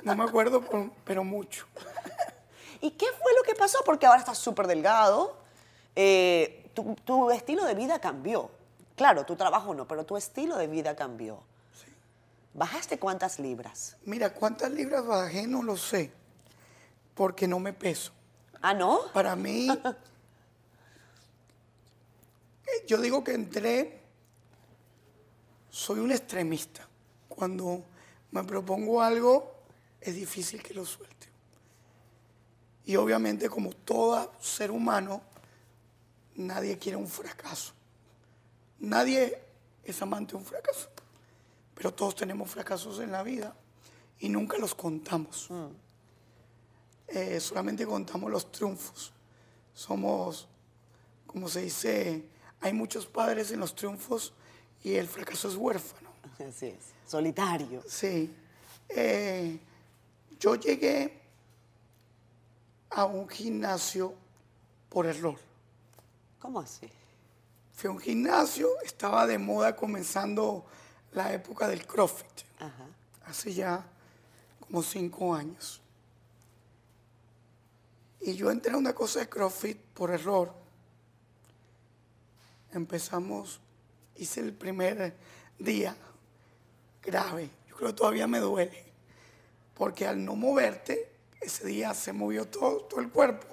No 0.04 0.16
me 0.16 0.24
acuerdo, 0.24 0.64
pero 1.04 1.24
mucho. 1.24 1.66
¿Y 2.82 2.92
qué 2.92 3.06
fue 3.22 3.34
lo 3.38 3.44
que 3.44 3.56
pasó? 3.56 3.80
Porque 3.86 4.06
ahora 4.06 4.20
estás 4.20 4.38
súper 4.38 4.68
delgado. 4.68 5.38
eh, 5.96 6.62
tu, 6.74 6.96
tu 7.06 7.32
estilo 7.32 7.64
de 7.66 7.74
vida 7.74 8.00
cambió. 8.00 8.52
Claro, 8.96 9.26
tu 9.26 9.36
trabajo 9.36 9.74
no, 9.74 9.88
pero 9.88 10.06
tu 10.06 10.18
estilo 10.18 10.58
de 10.58 10.68
vida 10.68 10.96
cambió. 10.96 11.42
¿Bajaste 12.54 13.00
cuántas 13.00 13.40
libras? 13.40 13.98
Mira, 14.06 14.34
¿cuántas 14.34 14.72
libras 14.72 15.06
bajé? 15.06 15.48
No 15.48 15.62
lo 15.64 15.76
sé. 15.78 16.12
Porque 17.14 17.48
no 17.48 17.60
me 17.60 17.74
peso. 17.74 18.12
Ah, 18.62 18.74
¿no? 18.74 19.12
Para 19.14 19.36
mí, 19.36 19.68
eh, 22.68 22.86
yo 22.88 22.98
digo 22.98 23.24
que 23.24 23.34
entré, 23.34 24.00
soy 25.70 26.00
un 26.00 26.12
extremista. 26.12 26.88
Cuando 27.30 27.84
me 28.32 28.44
propongo 28.44 29.02
algo, 29.02 29.54
es 30.02 30.16
difícil 30.16 30.62
que 30.64 30.74
lo 30.74 30.86
suelte. 30.86 31.15
Y 32.86 32.96
obviamente, 32.98 33.50
como 33.50 33.72
todo 33.72 34.32
ser 34.40 34.72
humano, 34.72 35.22
nadie 36.36 36.78
quiere 36.78 36.98
un 36.98 37.08
fracaso. 37.08 37.74
Nadie 38.80 39.42
es 39.84 40.02
amante 40.02 40.32
de 40.32 40.38
un 40.38 40.46
fracaso. 40.46 40.90
Pero 41.74 41.94
todos 41.94 42.16
tenemos 42.16 42.50
fracasos 42.50 43.00
en 43.00 43.12
la 43.12 43.24
vida 43.24 43.56
y 44.20 44.30
nunca 44.30 44.58
los 44.58 44.76
contamos. 44.76 45.50
Eh, 47.08 47.40
solamente 47.40 47.86
contamos 47.86 48.32
los 48.32 48.52
triunfos. 48.52 49.12
Somos, 49.74 50.48
como 51.26 51.50
se 51.50 51.62
dice, 51.62 52.30
hay 52.62 52.74
muchos 52.74 53.08
padres 53.08 53.52
en 53.52 53.60
los 53.60 53.76
triunfos 53.76 54.34
y 54.84 54.94
el 54.94 55.08
fracaso 55.08 55.50
es 55.50 55.56
huérfano. 55.56 56.10
Así 56.48 56.68
es. 56.68 56.94
Solitario. 57.06 57.84
Sí. 57.88 58.34
Eh, 58.90 59.60
yo 60.40 60.56
llegué 60.56 61.25
a 62.96 63.04
un 63.04 63.28
gimnasio 63.28 64.14
por 64.90 65.06
error. 65.06 65.38
¿Cómo 66.40 66.62
así? 66.62 66.90
Fui 67.74 67.90
a 67.90 67.92
un 67.92 68.00
gimnasio, 68.00 68.70
estaba 68.84 69.28
de 69.28 69.38
moda 69.38 69.76
comenzando 69.76 70.66
la 71.12 71.34
época 71.34 71.68
del 71.68 71.86
CrossFit, 71.86 72.46
hace 73.26 73.54
ya 73.54 73.86
como 74.62 74.82
cinco 74.82 75.36
años. 75.36 75.82
Y 78.22 78.34
yo 78.36 78.50
entré 78.50 78.72
a 78.72 78.78
una 78.78 78.94
cosa 78.96 79.20
de 79.20 79.28
CrossFit 79.28 79.78
por 79.78 80.12
error. 80.12 80.54
Empezamos, 82.72 83.60
hice 84.16 84.40
el 84.40 84.54
primer 84.54 85.14
día 85.60 85.96
grave. 87.04 87.50
Yo 87.68 87.76
creo 87.76 87.90
que 87.90 87.96
todavía 87.96 88.26
me 88.26 88.40
duele. 88.40 88.86
Porque 89.74 90.08
al 90.08 90.24
no 90.24 90.36
moverte, 90.36 91.15
ese 91.42 91.66
día 91.68 91.94
se 91.94 92.14
movió 92.14 92.48
todo, 92.48 92.88
el 93.00 93.10
cuerpo. 93.10 93.48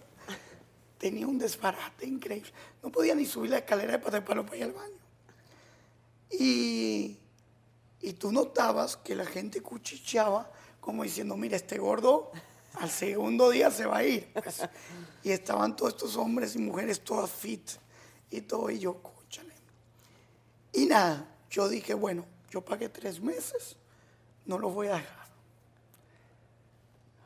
Tenía 0.99 1.26
un 1.26 1.39
desbarate 1.39 2.07
increíble. 2.07 2.51
No 2.83 2.91
podía 2.91 3.14
ni 3.14 3.26
subir 3.26 3.51
la 3.51 3.59
escalera 3.59 3.93
de 3.93 3.99
pata 3.99 4.24
para 4.24 4.57
ir 4.57 4.64
al 4.64 4.72
baño. 4.72 4.95
Y, 6.30 7.18
y 8.01 8.12
tú 8.14 8.33
notabas 8.33 8.97
que 8.97 9.14
la 9.14 9.26
gente 9.26 9.61
cuchicheaba 9.61 10.51
como 10.80 11.05
diciendo, 11.05 11.37
mira, 11.37 11.57
este 11.57 11.78
gordo 11.78 12.33
al 12.74 12.91
segundo 12.91 13.51
día 13.51 13.70
se 13.70 13.87
va 13.87 13.99
a 13.99 14.05
ir. 14.05 14.33
Pues. 14.33 14.62
Y 15.22 15.30
estaban 15.30 15.76
todos 15.76 15.93
estos 15.93 16.16
hombres 16.16 16.57
y 16.57 16.59
mujeres 16.59 17.01
todas 17.03 17.30
fit 17.30 17.70
y 18.30 18.41
todo, 18.41 18.70
y 18.70 18.80
yo, 18.80 18.93
escúchale. 18.93 19.55
Y 20.72 20.87
nada, 20.87 21.28
yo 21.51 21.68
dije, 21.68 21.95
bueno, 21.95 22.26
yo 22.51 22.62
pagué 22.62 22.89
tres 22.89 23.20
meses, 23.20 23.76
no 24.47 24.59
lo 24.59 24.70
voy 24.70 24.89
a 24.89 24.95
dejar. 24.95 25.22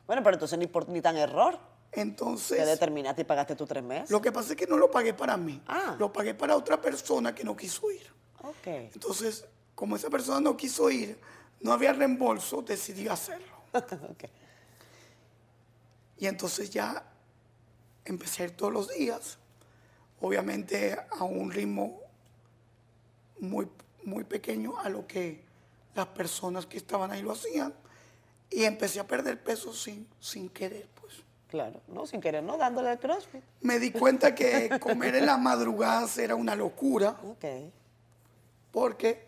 Bueno, 0.07 0.23
pero 0.23 0.35
entonces 0.35 0.57
ni, 0.57 0.67
por, 0.67 0.87
ni 0.89 1.01
tan 1.01 1.17
error. 1.17 1.59
Entonces. 1.91 2.57
¿Te 2.57 2.65
determinaste 2.65 3.21
y 3.21 3.25
pagaste 3.25 3.55
tus 3.55 3.67
tres 3.67 3.83
meses? 3.83 4.09
Lo 4.09 4.21
que 4.21 4.31
pasa 4.31 4.53
es 4.53 4.57
que 4.57 4.65
no 4.65 4.77
lo 4.77 4.89
pagué 4.89 5.13
para 5.13 5.37
mí. 5.37 5.61
Ah. 5.67 5.95
Lo 5.99 6.11
pagué 6.11 6.33
para 6.33 6.55
otra 6.55 6.81
persona 6.81 7.35
que 7.35 7.43
no 7.43 7.55
quiso 7.55 7.91
ir. 7.91 8.07
Ok. 8.41 8.67
Entonces, 8.67 9.45
como 9.75 9.95
esa 9.95 10.09
persona 10.09 10.39
no 10.39 10.55
quiso 10.55 10.89
ir, 10.89 11.19
no 11.59 11.73
había 11.73 11.93
reembolso, 11.93 12.61
decidí 12.61 13.07
hacerlo. 13.07 13.45
ok. 13.73 14.23
Y 16.17 16.25
entonces 16.25 16.69
ya 16.69 17.03
empecé 18.05 18.43
a 18.43 18.45
ir 18.47 18.51
todos 18.55 18.73
los 18.73 18.89
días, 18.89 19.37
obviamente 20.21 20.97
a 21.11 21.23
un 21.23 21.51
ritmo 21.51 21.99
muy, 23.39 23.67
muy 24.03 24.23
pequeño 24.23 24.79
a 24.79 24.89
lo 24.89 25.05
que 25.05 25.43
las 25.93 26.07
personas 26.07 26.65
que 26.65 26.77
estaban 26.77 27.11
ahí 27.11 27.21
lo 27.21 27.33
hacían. 27.33 27.73
Y 28.49 28.63
empecé 28.63 28.99
a 28.99 29.07
perder 29.07 29.41
peso 29.43 29.73
sin, 29.73 30.07
sin 30.19 30.49
querer, 30.49 30.87
pues. 30.99 31.13
Claro, 31.49 31.81
no, 31.87 32.05
sin 32.05 32.19
querer, 32.21 32.43
no, 32.43 32.57
dándole 32.57 32.89
al 32.89 32.99
CrossFit. 32.99 33.41
Me 33.61 33.79
di 33.79 33.91
cuenta 33.91 34.35
que 34.35 34.69
comer 34.79 35.15
en 35.15 35.25
las 35.25 35.39
madrugadas 35.39 36.17
era 36.17 36.35
una 36.35 36.55
locura, 36.55 37.17
Ok. 37.23 37.45
porque 38.71 39.25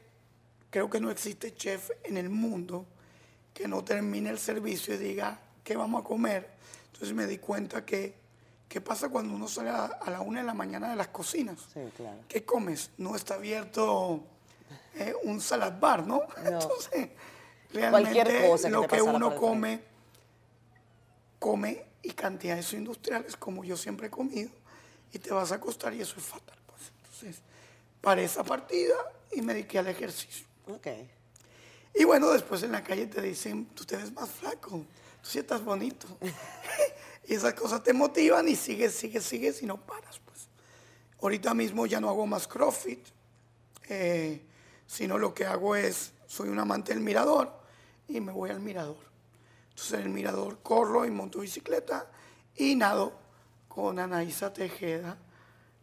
creo 0.69 0.89
que 0.89 0.99
no 0.99 1.09
existe 1.11 1.55
chef 1.55 1.91
en 2.03 2.17
el 2.17 2.29
mundo 2.29 2.85
que 3.53 3.67
no 3.67 3.83
termine 3.83 4.29
el 4.29 4.39
servicio 4.39 4.93
y 4.93 4.97
diga, 4.97 5.39
¿qué 5.63 5.75
vamos 5.75 6.01
a 6.01 6.03
comer? 6.03 6.49
Entonces 6.93 7.13
me 7.15 7.25
di 7.25 7.37
cuenta 7.37 7.85
que, 7.85 8.13
¿qué 8.67 8.81
pasa 8.81 9.09
cuando 9.09 9.33
uno 9.33 9.47
sale 9.47 9.69
a, 9.69 9.85
a 9.85 10.09
la 10.11 10.21
una 10.21 10.41
de 10.41 10.45
la 10.45 10.53
mañana 10.53 10.89
de 10.89 10.95
las 10.95 11.07
cocinas? 11.09 11.57
Sí, 11.73 11.81
claro. 11.95 12.17
¿Qué 12.27 12.43
comes? 12.45 12.91
No 12.97 13.15
está 13.15 13.35
abierto 13.35 14.21
eh, 14.95 15.13
un 15.23 15.41
salad 15.41 15.79
bar, 15.79 16.05
¿no? 16.05 16.21
Entonces, 16.45 17.09
realmente 17.71 18.11
Cualquier 18.13 18.49
cosa 18.49 18.67
que 18.67 18.73
lo 18.73 18.87
que 18.87 19.01
uno 19.01 19.35
come, 19.35 19.81
come 21.37 21.85
y 22.01 22.11
cantidades 22.11 22.73
industriales 22.73 23.35
como 23.35 23.63
yo 23.63 23.77
siempre 23.77 24.07
he 24.07 24.09
comido 24.09 24.49
y 25.11 25.19
te 25.19 25.31
vas 25.31 25.51
a 25.51 25.55
acostar 25.55 25.93
y 25.93 26.01
eso 26.01 26.15
es 26.17 26.25
fatal. 26.25 26.57
Pues. 26.65 26.91
Entonces, 26.97 27.41
paré 28.01 28.23
esa 28.23 28.43
partida 28.43 28.95
y 29.31 29.41
me 29.41 29.53
dediqué 29.53 29.79
al 29.79 29.87
ejercicio. 29.87 30.45
Ok. 30.67 30.87
Y 31.95 32.03
bueno, 32.03 32.29
después 32.29 32.61
en 32.63 32.71
la 32.71 32.83
calle 32.83 33.07
te 33.07 33.21
dicen, 33.21 33.65
tú 33.73 33.83
te 33.85 33.97
ves 33.97 34.11
más 34.13 34.29
flaco, 34.29 34.69
tú 34.69 35.29
sí 35.29 35.39
estás 35.39 35.63
bonito. 35.63 36.07
y 37.27 37.33
esas 37.33 37.53
cosas 37.53 37.83
te 37.83 37.93
motivan 37.93 38.47
y 38.47 38.55
sigues, 38.55 38.93
sigues, 38.93 39.23
sigues 39.23 39.61
y 39.63 39.65
no 39.65 39.77
paras. 39.77 40.19
Pues. 40.19 40.47
Ahorita 41.21 41.53
mismo 41.53 41.85
ya 41.85 41.99
no 41.99 42.09
hago 42.09 42.27
más 42.27 42.47
CrossFit, 42.47 43.05
eh, 43.89 44.41
sino 44.85 45.17
lo 45.17 45.33
que 45.33 45.45
hago 45.45 45.75
es, 45.75 46.11
soy 46.27 46.49
un 46.49 46.59
amante 46.59 46.93
del 46.93 47.01
mirador 47.01 47.58
y 48.09 48.19
me 48.19 48.31
voy 48.31 48.49
al 48.49 48.59
mirador. 48.59 48.97
Entonces 49.69 49.93
en 49.93 50.01
el 50.01 50.09
mirador 50.09 50.59
corro 50.61 51.05
y 51.05 51.11
monto 51.11 51.39
bicicleta 51.39 52.11
y 52.57 52.75
nado 52.75 53.13
con 53.67 53.99
Anaísa 53.99 54.51
Tejeda, 54.51 55.17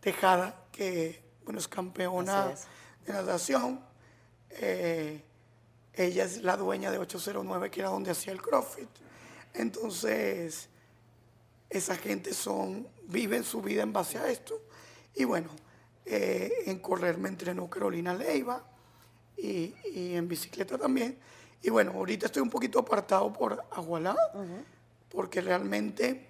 Tejada, 0.01 0.67
que 0.71 1.23
bueno, 1.45 1.59
es 1.59 1.69
campeona 1.69 2.53
es. 2.53 2.67
de 3.07 3.13
natación. 3.13 3.81
Eh, 4.51 5.23
ella 5.95 6.25
es 6.25 6.43
la 6.43 6.57
dueña 6.57 6.91
de 6.91 6.99
809, 6.99 7.71
que 7.71 7.81
era 7.81 7.89
donde 7.89 8.11
hacía 8.11 8.33
el 8.33 8.43
CrossFit. 8.43 8.89
Entonces, 9.55 10.69
esa 11.71 11.97
gente 11.97 12.35
son, 12.35 12.87
viven 13.05 13.45
su 13.45 13.63
vida 13.63 13.83
en 13.83 13.93
base 13.93 14.19
a 14.19 14.29
esto. 14.29 14.61
Y 15.15 15.25
bueno, 15.25 15.49
eh, 16.05 16.53
en 16.67 16.79
correr 16.81 17.17
me 17.17 17.31
entrenó 17.31 17.71
Carolina 17.71 18.13
Leiva 18.13 18.63
y, 19.39 19.75
y 19.93 20.15
en 20.15 20.29
bicicleta 20.29 20.77
también. 20.77 21.19
Y 21.67 21.71
bueno, 21.71 21.91
ahorita 21.97 22.27
estoy 22.27 22.43
un 22.43 22.49
poquito 22.49 22.79
apartado 22.79 23.33
por 23.33 23.61
Agualá, 23.73 24.15
porque 25.09 25.41
realmente 25.41 26.29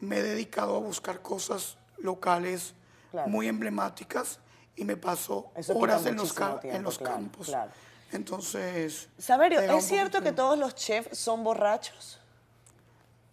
me 0.00 0.16
he 0.20 0.22
dedicado 0.22 0.74
a 0.76 0.80
buscar 0.80 1.20
cosas 1.20 1.76
locales 1.98 2.74
Claro. 3.10 3.28
muy 3.28 3.48
emblemáticas 3.48 4.38
y 4.76 4.84
me 4.84 4.96
paso 4.96 5.50
Eso 5.54 5.76
horas 5.78 6.04
en 6.04 6.16
los, 6.16 6.30
en 6.30 6.34
claro, 6.36 6.90
campos. 7.02 7.46
claro. 7.46 7.70
Entonces... 8.12 9.08
Saberio, 9.18 9.60
¿es 9.60 9.84
cierto 9.86 10.20
que 10.22 10.32
todos 10.32 10.58
los 10.58 10.74
chefs 10.74 11.16
son 11.18 11.42
borrachos? 11.42 12.18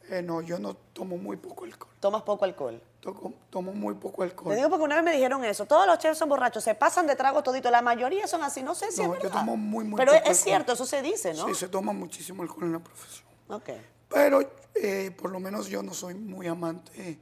Eh, 0.09 0.21
no, 0.21 0.41
yo 0.41 0.59
no 0.59 0.75
tomo 0.93 1.17
muy 1.17 1.35
poco 1.35 1.65
alcohol. 1.65 1.91
Tomas 1.99 2.21
poco 2.23 2.45
alcohol. 2.45 2.81
Toco- 3.05 3.33
tomo 3.51 3.71
muy 3.71 3.93
poco 3.93 4.17
Te 4.23 4.31
alcohol. 4.31 4.55
digo 4.55 4.67
porque 4.67 4.83
una 4.83 4.95
vez 4.95 5.03
me 5.03 5.11
dijeron 5.11 5.45
eso. 5.45 5.67
Todos 5.67 5.85
los 5.85 5.99
chefs 5.99 6.17
son 6.17 6.27
borrachos, 6.27 6.63
se 6.63 6.73
pasan 6.73 7.05
de 7.05 7.15
trago 7.15 7.43
todito. 7.43 7.69
La 7.69 7.83
mayoría 7.83 8.25
son 8.25 8.41
así. 8.41 8.63
No 8.63 8.73
sé 8.73 8.91
si 8.91 9.03
No, 9.03 9.13
es 9.13 9.19
yo 9.21 9.23
verdad. 9.29 9.41
tomo 9.41 9.55
muy, 9.55 9.85
muy 9.85 9.95
Pero 9.97 10.11
poco 10.13 10.23
es, 10.23 10.29
alcohol. 10.29 10.43
cierto, 10.43 10.73
eso 10.73 10.85
se 10.87 11.01
dice, 11.03 11.33
¿no? 11.35 11.47
Sí, 11.47 11.53
se 11.53 11.67
toma 11.67 11.93
muchísimo 11.93 12.41
alcohol 12.41 12.63
en 12.63 12.71
la 12.73 12.79
profesión. 12.79 13.27
Ok. 13.49 13.69
Pero 14.09 14.39
eh, 14.73 15.11
por 15.15 15.29
lo 15.31 15.39
menos 15.39 15.67
yo 15.67 15.83
no 15.83 15.93
soy 15.93 16.15
muy 16.15 16.47
amante 16.47 17.19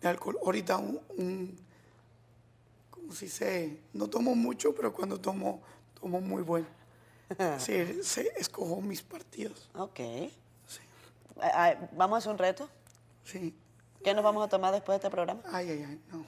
de 0.00 0.08
alcohol. 0.08 0.38
Ahorita 0.44 0.76
un, 0.76 1.00
un 1.18 1.58
como 2.90 3.12
si 3.12 3.28
se, 3.28 3.80
no 3.92 4.08
tomo 4.08 4.36
mucho, 4.36 4.72
pero 4.72 4.92
cuando 4.94 5.20
tomo, 5.20 5.62
tomo 6.00 6.20
muy 6.20 6.42
bueno. 6.42 6.66
Sí, 7.58 8.02
sí, 8.04 8.28
escojo 8.36 8.80
mis 8.80 9.02
partidos. 9.02 9.68
Ok. 9.74 9.98
Sí, 10.68 10.80
¿Vamos 11.92 12.14
a 12.14 12.18
hacer 12.18 12.30
un 12.30 12.38
reto? 12.38 12.68
sí. 13.24 13.52
¿Qué 14.04 14.14
nos 14.14 14.22
vamos 14.22 14.44
a 14.44 14.48
tomar 14.48 14.72
después 14.72 14.94
de 14.94 15.06
este 15.06 15.10
programa? 15.10 15.40
Ay, 15.52 15.70
ay, 15.70 15.84
ay, 15.88 16.00
no. 16.12 16.24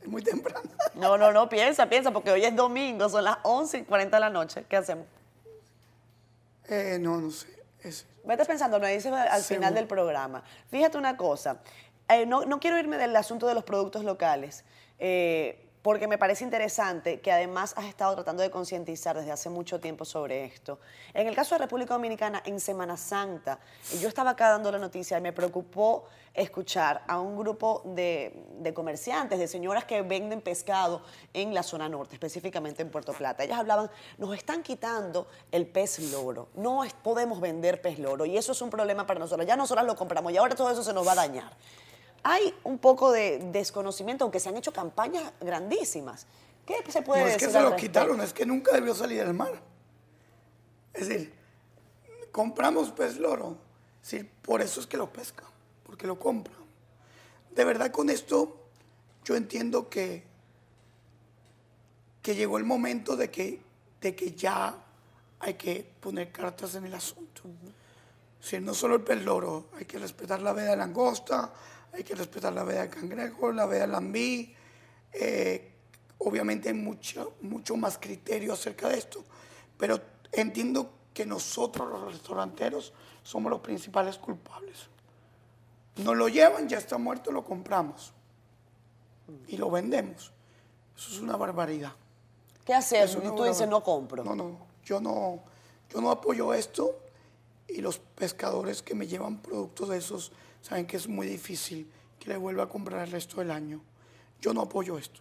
Es 0.00 0.08
muy 0.08 0.22
temprano. 0.22 0.70
No, 0.94 1.16
no, 1.16 1.30
no, 1.32 1.48
piensa, 1.48 1.88
piensa, 1.88 2.10
porque 2.12 2.30
hoy 2.32 2.44
es 2.44 2.56
domingo, 2.56 3.08
son 3.08 3.22
las 3.22 3.38
11 3.44 3.78
y 3.78 3.84
40 3.84 4.16
de 4.16 4.20
la 4.20 4.30
noche. 4.30 4.64
¿Qué 4.68 4.76
hacemos? 4.76 5.06
Eh, 6.68 6.98
no, 7.00 7.20
no 7.20 7.30
sé. 7.30 7.46
Es- 7.82 8.06
Vete 8.24 8.44
pensando, 8.44 8.78
me 8.80 8.92
dices 8.92 9.12
al 9.12 9.42
final 9.42 9.74
del 9.74 9.86
programa. 9.86 10.42
Fíjate 10.70 10.98
una 10.98 11.16
cosa, 11.16 11.58
eh, 12.08 12.26
no, 12.26 12.44
no 12.44 12.58
quiero 12.60 12.78
irme 12.78 12.98
del 12.98 13.14
asunto 13.16 13.46
de 13.46 13.54
los 13.54 13.64
productos 13.64 14.04
locales, 14.04 14.64
eh, 14.98 15.67
porque 15.82 16.08
me 16.08 16.18
parece 16.18 16.44
interesante 16.44 17.20
que 17.20 17.32
además 17.32 17.74
has 17.76 17.86
estado 17.86 18.14
tratando 18.14 18.42
de 18.42 18.50
concientizar 18.50 19.16
desde 19.16 19.32
hace 19.32 19.48
mucho 19.48 19.80
tiempo 19.80 20.04
sobre 20.04 20.44
esto. 20.44 20.80
En 21.14 21.26
el 21.26 21.34
caso 21.34 21.54
de 21.54 21.60
República 21.60 21.94
Dominicana, 21.94 22.42
en 22.44 22.60
Semana 22.60 22.96
Santa, 22.96 23.58
yo 24.00 24.08
estaba 24.08 24.30
acá 24.30 24.50
dando 24.50 24.70
la 24.72 24.78
noticia 24.78 25.18
y 25.18 25.20
me 25.20 25.32
preocupó 25.32 26.06
escuchar 26.34 27.02
a 27.06 27.18
un 27.20 27.36
grupo 27.36 27.82
de, 27.84 28.72
comerciantes, 28.74 29.38
de 29.38 29.48
señoras 29.48 29.84
que 29.84 30.02
venden 30.02 30.40
pescado 30.40 31.02
en 31.32 31.52
la 31.54 31.62
zona 31.62 31.88
norte, 31.88 32.14
específicamente 32.14 32.82
en 32.82 32.90
Puerto 32.90 33.12
Plata. 33.12 33.44
Ellas 33.44 33.58
hablaban, 33.58 33.90
nos 34.18 34.34
están 34.36 34.62
quitando 34.62 35.26
el 35.50 35.66
pez 35.66 35.98
loro, 36.12 36.48
no 36.54 36.82
podemos 37.02 37.40
vender 37.40 37.80
pez 37.80 37.98
loro 37.98 38.24
y 38.24 38.36
eso 38.36 38.52
es 38.52 38.62
un 38.62 38.70
problema 38.70 39.06
para 39.06 39.20
nosotros. 39.20 39.46
Ya 39.46 39.56
nosotras 39.56 39.84
lo 39.86 39.96
compramos 39.96 40.32
y 40.32 40.36
ahora 40.36 40.54
todo 40.54 40.70
eso 40.70 40.82
se 40.82 40.92
nos 40.92 41.06
va 41.06 41.12
a 41.12 41.16
dañar. 41.16 41.52
Hay 42.22 42.54
un 42.64 42.78
poco 42.78 43.12
de 43.12 43.38
desconocimiento, 43.52 44.24
aunque 44.24 44.40
se 44.40 44.48
han 44.48 44.56
hecho 44.56 44.72
campañas 44.72 45.32
grandísimas. 45.40 46.26
¿Qué 46.66 46.74
se 46.90 47.02
puede 47.02 47.22
No 47.22 47.26
es 47.26 47.34
decir? 47.34 47.48
que 47.48 47.52
se 47.52 47.58
al 47.58 47.70
lo 47.70 47.76
quitaron, 47.76 48.20
es 48.20 48.32
que 48.32 48.44
nunca 48.44 48.72
debió 48.72 48.94
salir 48.94 49.24
del 49.24 49.34
mar. 49.34 49.60
Es 50.92 51.08
decir, 51.08 51.32
compramos 52.30 52.90
pez 52.90 53.16
loro. 53.18 53.56
Sí, 54.02 54.28
por 54.42 54.60
eso 54.60 54.80
es 54.80 54.86
que 54.86 54.96
lo 54.96 55.12
pescan, 55.12 55.46
porque 55.84 56.06
lo 56.06 56.18
compran. 56.18 56.56
De 57.54 57.64
verdad 57.64 57.90
con 57.90 58.10
esto 58.10 58.56
yo 59.24 59.36
entiendo 59.36 59.88
que, 59.88 60.24
que 62.22 62.34
llegó 62.34 62.58
el 62.58 62.64
momento 62.64 63.16
de 63.16 63.30
que, 63.30 63.60
de 64.00 64.14
que 64.14 64.32
ya 64.32 64.74
hay 65.40 65.54
que 65.54 65.90
poner 66.00 66.32
cartas 66.32 66.74
en 66.74 66.84
el 66.84 66.94
asunto. 66.94 67.42
Si 68.40 68.60
no 68.60 68.74
solo 68.74 68.96
el 68.96 69.02
pez 69.02 69.24
loro, 69.24 69.66
hay 69.76 69.84
que 69.84 69.98
respetar 69.98 70.40
la 70.40 70.52
veda 70.52 70.70
de 70.70 70.76
langosta, 70.76 71.52
hay 71.92 72.04
que 72.04 72.14
respetar 72.14 72.52
la 72.52 72.64
veda 72.64 72.82
de 72.82 72.90
cangrejo, 72.90 73.52
la 73.52 73.66
veda 73.66 73.82
de 73.82 73.88
lambí. 73.88 74.54
eh, 75.12 75.72
obviamente 76.18 76.68
hay 76.68 76.74
mucho, 76.74 77.36
mucho 77.42 77.76
más 77.76 77.98
criterio 77.98 78.52
acerca 78.52 78.88
de 78.88 78.98
esto, 78.98 79.24
pero 79.76 80.00
entiendo 80.32 80.92
que 81.14 81.24
nosotros 81.24 81.88
los 81.88 82.12
restauranteros 82.12 82.92
somos 83.22 83.50
los 83.50 83.60
principales 83.60 84.18
culpables. 84.18 84.88
Nos 85.96 86.16
lo 86.16 86.28
llevan, 86.28 86.68
ya 86.68 86.78
está 86.78 86.98
muerto, 86.98 87.32
lo 87.32 87.44
compramos. 87.44 88.12
Y 89.48 89.56
lo 89.56 89.70
vendemos. 89.70 90.32
Eso 90.96 91.10
es 91.10 91.20
una 91.20 91.36
barbaridad. 91.36 91.92
¿Qué 92.64 92.74
haces? 92.74 93.10
Eso 93.10 93.18
Y 93.18 93.36
tú 93.36 93.44
es 93.44 93.50
dices, 93.50 93.68
no 93.68 93.82
compro. 93.82 94.24
No, 94.24 94.34
no, 94.34 94.58
yo 94.84 95.00
no, 95.00 95.42
yo 95.90 96.00
no 96.00 96.10
apoyo 96.10 96.54
esto 96.54 96.98
y 97.66 97.80
los 97.80 97.98
pescadores 97.98 98.82
que 98.82 98.94
me 98.94 99.06
llevan 99.06 99.38
productos 99.38 99.88
de 99.88 99.98
esos 99.98 100.32
saben 100.62 100.86
que 100.86 100.96
es 100.96 101.08
muy 101.08 101.26
difícil 101.26 101.90
que 102.18 102.28
le 102.30 102.36
vuelva 102.36 102.64
a 102.64 102.68
comprar 102.68 103.04
el 103.06 103.12
resto 103.12 103.38
del 103.38 103.50
año. 103.50 103.80
Yo 104.40 104.52
no 104.54 104.62
apoyo 104.62 104.98
esto. 104.98 105.20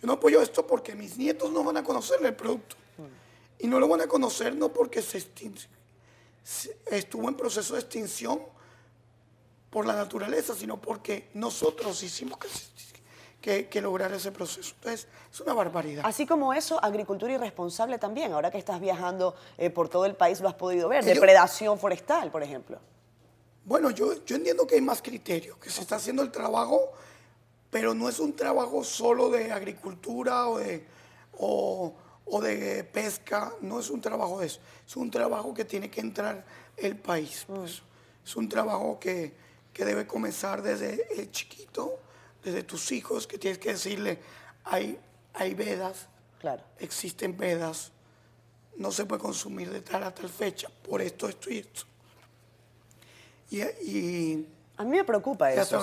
Yo 0.00 0.06
no 0.06 0.14
apoyo 0.14 0.40
esto 0.40 0.66
porque 0.66 0.94
mis 0.94 1.16
nietos 1.18 1.50
no 1.52 1.62
van 1.64 1.76
a 1.76 1.84
conocer 1.84 2.24
el 2.24 2.34
producto. 2.34 2.76
Y 3.58 3.66
no 3.66 3.78
lo 3.78 3.88
van 3.88 4.00
a 4.00 4.06
conocer 4.06 4.54
no 4.56 4.70
porque 4.72 5.02
se 5.02 5.18
estuvo 6.90 7.28
en 7.28 7.34
proceso 7.36 7.74
de 7.74 7.80
extinción 7.80 8.40
por 9.68 9.86
la 9.86 9.94
naturaleza, 9.94 10.54
sino 10.54 10.80
porque 10.80 11.28
nosotros 11.34 12.02
hicimos 12.02 12.38
que, 12.38 12.48
se- 12.48 12.70
que, 13.40 13.68
que 13.68 13.80
lograr 13.80 14.12
ese 14.12 14.32
proceso. 14.32 14.72
Entonces, 14.76 15.06
es 15.32 15.40
una 15.40 15.52
barbaridad. 15.52 16.02
Así 16.06 16.26
como 16.26 16.52
eso, 16.54 16.82
agricultura 16.82 17.34
irresponsable 17.34 17.98
también. 17.98 18.32
Ahora 18.32 18.50
que 18.50 18.58
estás 18.58 18.80
viajando 18.80 19.34
eh, 19.58 19.70
por 19.70 19.88
todo 19.88 20.06
el 20.06 20.14
país 20.16 20.40
lo 20.40 20.48
has 20.48 20.54
podido 20.54 20.88
ver. 20.88 21.04
Ellos- 21.04 21.14
Depredación 21.14 21.78
forestal, 21.78 22.30
por 22.30 22.42
ejemplo. 22.42 22.78
Bueno, 23.64 23.90
yo, 23.90 24.24
yo 24.24 24.36
entiendo 24.36 24.66
que 24.66 24.76
hay 24.76 24.80
más 24.80 25.02
criterio, 25.02 25.58
que 25.60 25.70
se 25.70 25.80
está 25.82 25.96
haciendo 25.96 26.22
el 26.22 26.30
trabajo, 26.32 26.92
pero 27.70 27.94
no 27.94 28.08
es 28.08 28.18
un 28.18 28.34
trabajo 28.34 28.82
solo 28.82 29.30
de 29.30 29.52
agricultura 29.52 30.48
o 30.48 30.58
de, 30.58 30.84
o, 31.38 31.94
o 32.24 32.40
de 32.40 32.82
pesca, 32.84 33.52
no 33.60 33.78
es 33.78 33.90
un 33.90 34.00
trabajo 34.00 34.40
de 34.40 34.46
eso, 34.46 34.60
es 34.86 34.96
un 34.96 35.10
trabajo 35.10 35.54
que 35.54 35.64
tiene 35.64 35.90
que 35.90 36.00
entrar 36.00 36.44
el 36.76 36.96
país. 36.96 37.44
pues. 37.46 37.82
Es 38.24 38.36
un 38.36 38.48
trabajo 38.48 38.98
que, 38.98 39.32
que 39.72 39.84
debe 39.84 40.06
comenzar 40.06 40.62
desde 40.62 41.06
el 41.20 41.30
chiquito, 41.30 41.98
desde 42.42 42.62
tus 42.62 42.90
hijos, 42.92 43.26
que 43.26 43.38
tienes 43.38 43.58
que 43.58 43.70
decirle, 43.72 44.18
hay, 44.64 44.98
hay 45.34 45.54
vedas, 45.54 46.08
Claro. 46.40 46.62
existen 46.78 47.36
vedas, 47.36 47.92
no 48.78 48.90
se 48.90 49.04
puede 49.04 49.20
consumir 49.20 49.70
de 49.70 49.82
tal 49.82 50.02
a 50.04 50.14
tal 50.14 50.28
fecha, 50.30 50.68
por 50.82 51.02
esto, 51.02 51.28
esto 51.28 51.50
y 51.50 51.58
esto. 51.58 51.82
Y, 53.50 53.62
y 53.62 54.48
A 54.76 54.84
mí 54.84 54.90
me 54.96 55.04
preocupa 55.04 55.52
eso. 55.52 55.76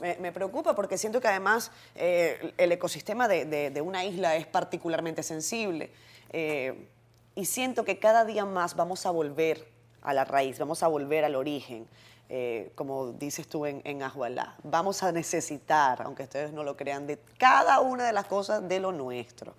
Me, 0.00 0.16
me 0.18 0.32
preocupa 0.32 0.74
porque 0.74 0.96
siento 0.96 1.20
que 1.20 1.28
además 1.28 1.70
eh, 1.94 2.52
el 2.56 2.72
ecosistema 2.72 3.28
de, 3.28 3.44
de- 3.44 3.70
de 3.70 3.80
una 3.80 4.04
isla 4.04 4.36
es 4.36 4.46
particularmente 4.46 5.22
sensible. 5.22 5.90
eh, 6.30 6.88
y 7.34 7.46
siento 7.46 7.84
que 7.84 7.98
cada 7.98 8.26
día 8.26 8.44
más 8.44 8.76
vamos 8.76 9.06
a 9.06 9.10
volver 9.10 9.66
a 10.02 10.12
la 10.12 10.24
raíz, 10.26 10.58
vamos 10.58 10.82
a 10.82 10.88
volver 10.88 11.24
al 11.24 11.34
origen. 11.34 11.86
eh, 12.28 12.70
como 12.74 13.12
dices 13.12 13.46
tú 13.48 13.66
en, 13.66 13.80
en 13.84 14.02
Ajualá, 14.02 14.54
vamos 14.62 15.02
a 15.02 15.12
necesitar, 15.12 16.00
aunque 16.02 16.22
ustedes 16.24 16.52
no 16.52 16.62
lo 16.62 16.76
crean, 16.76 17.06
de 17.06 17.18
cada 17.38 17.80
una 17.80 18.04
de 18.06 18.12
las 18.12 18.26
cosas 18.26 18.66
de 18.68 18.80
lo 18.80 18.92
nuestro. 18.92 19.54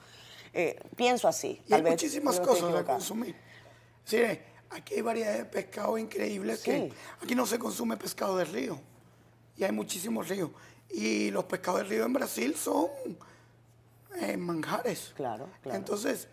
Pienso 0.96 1.28
así. 1.28 1.62
Y 1.66 1.70
tal 1.70 1.78
hay 1.78 1.82
vez 1.84 1.92
muchísimas 1.94 2.40
cosas 2.40 2.76
a 2.76 2.84
consumir. 2.84 3.36
Sí, 4.06 4.22
aquí 4.74 4.96
hay 4.96 5.02
variedad 5.02 5.38
de 5.38 5.46
pescado 5.46 5.98
increíbles 5.98 6.62
que 6.62 6.90
Sí. 6.90 6.94
aquí 7.22 7.36
no 7.36 7.46
se 7.46 7.60
consume 7.60 7.98
pescado 7.98 8.38
de 8.38 8.46
río. 8.46 8.80
Y 9.58 9.64
hay 9.64 9.72
muchísimos 9.72 10.28
ríos. 10.30 10.50
Y 10.90 11.32
los 11.32 11.46
pescados 11.46 11.82
de 11.82 11.88
río 11.88 12.06
en 12.06 12.14
Brasil 12.14 12.56
son 12.56 12.88
eh, 14.20 14.38
manjares. 14.38 15.12
Claro, 15.16 15.50
claro. 15.62 15.78
Entonces, 15.78 16.28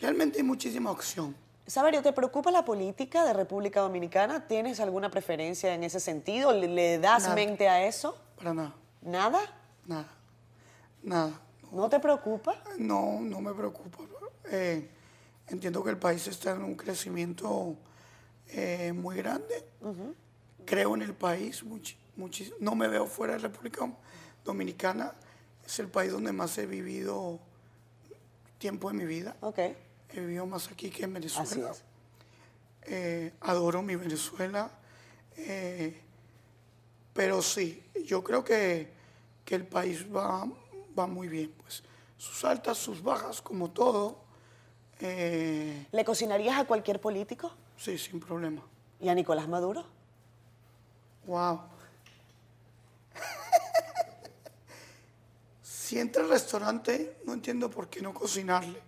realmente 0.00 0.38
hay 0.38 0.44
muchísima 0.44 0.90
opción. 0.90 1.36
Saberio, 1.66 2.02
¿te 2.02 2.12
preocupa 2.12 2.50
la 2.50 2.64
política 2.64 3.24
de 3.24 3.32
República 3.32 3.80
Dominicana? 3.80 4.46
¿Tienes 4.48 4.80
alguna 4.80 5.10
preferencia 5.10 5.72
en 5.74 5.84
ese 5.84 6.00
sentido? 6.00 6.52
¿Le, 6.52 6.66
le 6.66 6.98
das 6.98 7.24
Nada. 7.24 7.34
mente 7.34 7.68
a 7.68 7.86
eso? 7.86 8.16
Para 8.36 8.54
nada, 8.54 8.74
¿Nada? 9.02 9.40
nada, 9.86 10.08
nada. 11.02 11.40
¿No 11.70 11.88
te 11.88 12.00
preocupa? 12.00 12.56
No, 12.78 13.20
no 13.20 13.40
me 13.40 13.52
preocupa. 13.54 13.98
Eh, 14.50 14.88
entiendo 15.50 15.82
que 15.84 15.90
el 15.90 15.98
país 15.98 16.26
está 16.26 16.52
en 16.52 16.62
un 16.62 16.74
crecimiento 16.76 17.76
eh, 18.48 18.92
muy 18.94 19.16
grande. 19.16 19.64
Creo 20.64 20.94
en 20.94 21.02
el 21.02 21.14
país. 21.14 21.64
muchis- 21.64 22.54
no 22.60 22.74
me 22.74 22.88
veo 22.88 23.06
fuera 23.06 23.34
de 23.34 23.40
República 23.40 23.90
Dominicana. 24.44 25.12
Es 25.64 25.78
el 25.78 25.88
país 25.88 26.12
donde 26.12 26.32
más 26.32 26.56
he 26.58 26.66
vivido 26.66 27.38
tiempo 28.58 28.88
de 28.90 28.94
mi 28.96 29.04
vida. 29.04 29.36
He 30.12 30.20
vivido 30.20 30.46
más 30.46 30.68
aquí 30.68 30.90
que 30.90 31.04
en 31.04 31.14
Venezuela. 31.14 31.44
así 31.44 31.60
es. 31.80 31.84
Eh, 32.82 33.32
adoro 33.40 33.82
mi 33.82 33.96
Venezuela. 33.96 34.70
eh, 35.36 36.00
pero 37.12 37.42
sí, 37.42 37.82
yo 38.06 38.22
creo 38.22 38.44
que, 38.44 38.88
que 39.44 39.54
el 39.56 39.66
país 39.66 40.06
va, 40.14 40.46
va 40.98 41.06
muy 41.06 41.28
bien. 41.28 41.52
Pues 41.62 41.82
sus 42.16 42.44
altas, 42.44 42.78
sus 42.78 43.02
bajas, 43.02 43.40
como 43.42 43.70
todo. 43.70 44.24
Eh, 45.00 45.86
¿Le 45.92 46.04
cocinarías 46.04 46.58
a 46.58 46.64
cualquier 46.64 47.00
político? 47.00 47.52
sí, 47.76 47.96
sin 47.98 48.20
problema. 48.20 48.62
¿Y 49.00 49.08
a 49.08 49.14
Nicolás 49.14 49.48
Maduro? 49.48 49.84
Wow. 51.26 51.60
si 55.62 55.98
entra 55.98 56.22
al 56.22 56.28
restaurante, 56.30 57.16
no 57.24 57.32
entiendo 57.32 57.70
por 57.70 57.88
qué 57.88 58.00
no 58.02 58.12
cocinarle. 58.14 58.80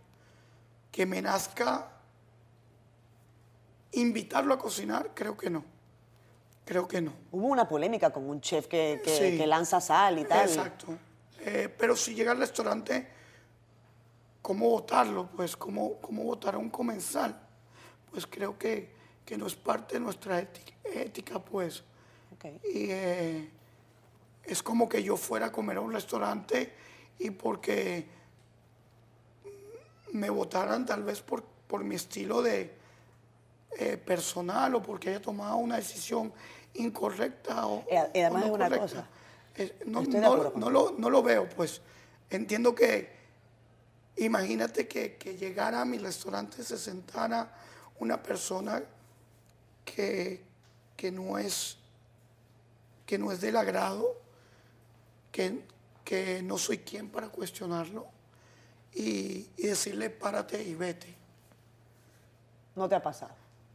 Que 0.91 1.07
me 1.07 1.23
nazca 1.23 1.89
invitarlo 3.93 4.55
a 4.55 4.59
cocinar, 4.59 5.11
creo 5.15 5.37
que 5.37 5.51
no. 5.51 5.65
Creo 6.65 6.87
que 6.87 7.01
no. 7.01 7.13
Hubo 7.33 7.47
una 7.47 7.67
polémica 7.67 8.11
con 8.11 8.29
un 8.29 8.41
chef 8.41 8.67
que, 8.67 9.01
que- 9.03 9.17
Sí. 9.33 9.39
que 9.39 9.47
lanza 9.47 9.81
sal 9.81 10.19
y 10.19 10.25
tal. 10.25 10.49
Exacto. 10.49 10.87
Eh, 11.41 11.75
pero 11.77 11.97
si 11.97 12.15
llega 12.15 12.33
al 12.33 12.39
restaurante, 12.39 13.09
¿cómo 14.43 14.69
votarlo? 14.69 15.29
Pues, 15.35 15.57
¿cómo, 15.57 15.99
cómo 16.01 16.25
votar 16.25 16.57
a 16.57 16.59
un 16.59 16.69
comensal? 16.69 17.41
Pues 18.11 18.27
creo 18.27 18.59
que, 18.59 18.91
que 19.25 19.39
no 19.39 19.47
es 19.47 19.55
parte 19.55 19.95
de 19.95 20.01
nuestra 20.01 20.39
ética, 20.41 20.73
ética, 20.85 21.39
pues. 21.39 21.85
Y 22.65 22.91
eh, 22.91 23.49
es 24.45 24.63
como 24.63 24.89
que 24.89 25.03
yo 25.03 25.17
fuera 25.17 25.47
a 25.47 25.53
comer 25.53 25.77
a 25.77 25.81
un 25.81 25.93
restaurante 25.93 26.75
y 27.19 27.31
porque 27.31 28.09
me 30.13 30.29
votaran 30.29 30.85
tal 30.85 31.05
vez 31.05 31.23
por, 31.23 31.45
por 31.45 31.85
mi 31.85 31.95
estilo 31.95 32.43
de 32.43 32.75
eh, 33.79 33.97
personal 33.97 34.75
o 34.75 34.83
porque 34.83 35.11
haya 35.11 35.23
tomado 35.23 35.57
una 35.57 35.77
decisión 35.77 36.33
incorrecta 36.75 37.67
o, 37.67 37.85
Y 37.91 37.95
además 37.95 38.33
o 38.33 38.39
no 38.39 38.45
es 38.47 38.51
una 38.51 38.65
correcta. 38.69 38.79
cosa. 38.81 39.09
Eh, 39.55 39.79
no, 39.87 40.03
no 40.03 40.71
lo, 40.71 40.95
no 40.99 41.11
lo 41.11 41.23
veo, 41.23 41.49
pues. 41.49 41.81
Entiendo 42.29 42.75
que, 42.75 43.22
imagínate 44.17 44.87
que, 44.87 45.17
que 45.17 45.37
llegara 45.37 45.81
a 45.81 45.85
mi 45.85 45.99
restaurante, 45.99 46.63
se 46.63 46.79
sentara 46.79 47.53
una 47.99 48.23
persona 48.23 48.83
que, 49.85 50.43
que 50.97 51.11
no 51.11 51.39
es 51.39 51.79
que 53.07 53.19
no 53.19 53.31
es 53.31 53.41
del 53.41 53.57
agrado, 53.57 54.17
que, 55.31 55.65
que 56.05 56.43
no 56.43 56.57
soy 56.57 56.79
quien 56.79 57.11
para 57.11 57.29
cuestionarlo 57.29 58.07
y, 58.95 59.51
y 59.57 59.67
decirle 59.67 60.09
párate 60.09 60.63
y 60.63 60.75
vete. 60.75 61.15
¿No 62.75 62.89
te 62.89 62.95
ha 62.95 63.03
pasado? 63.03 63.35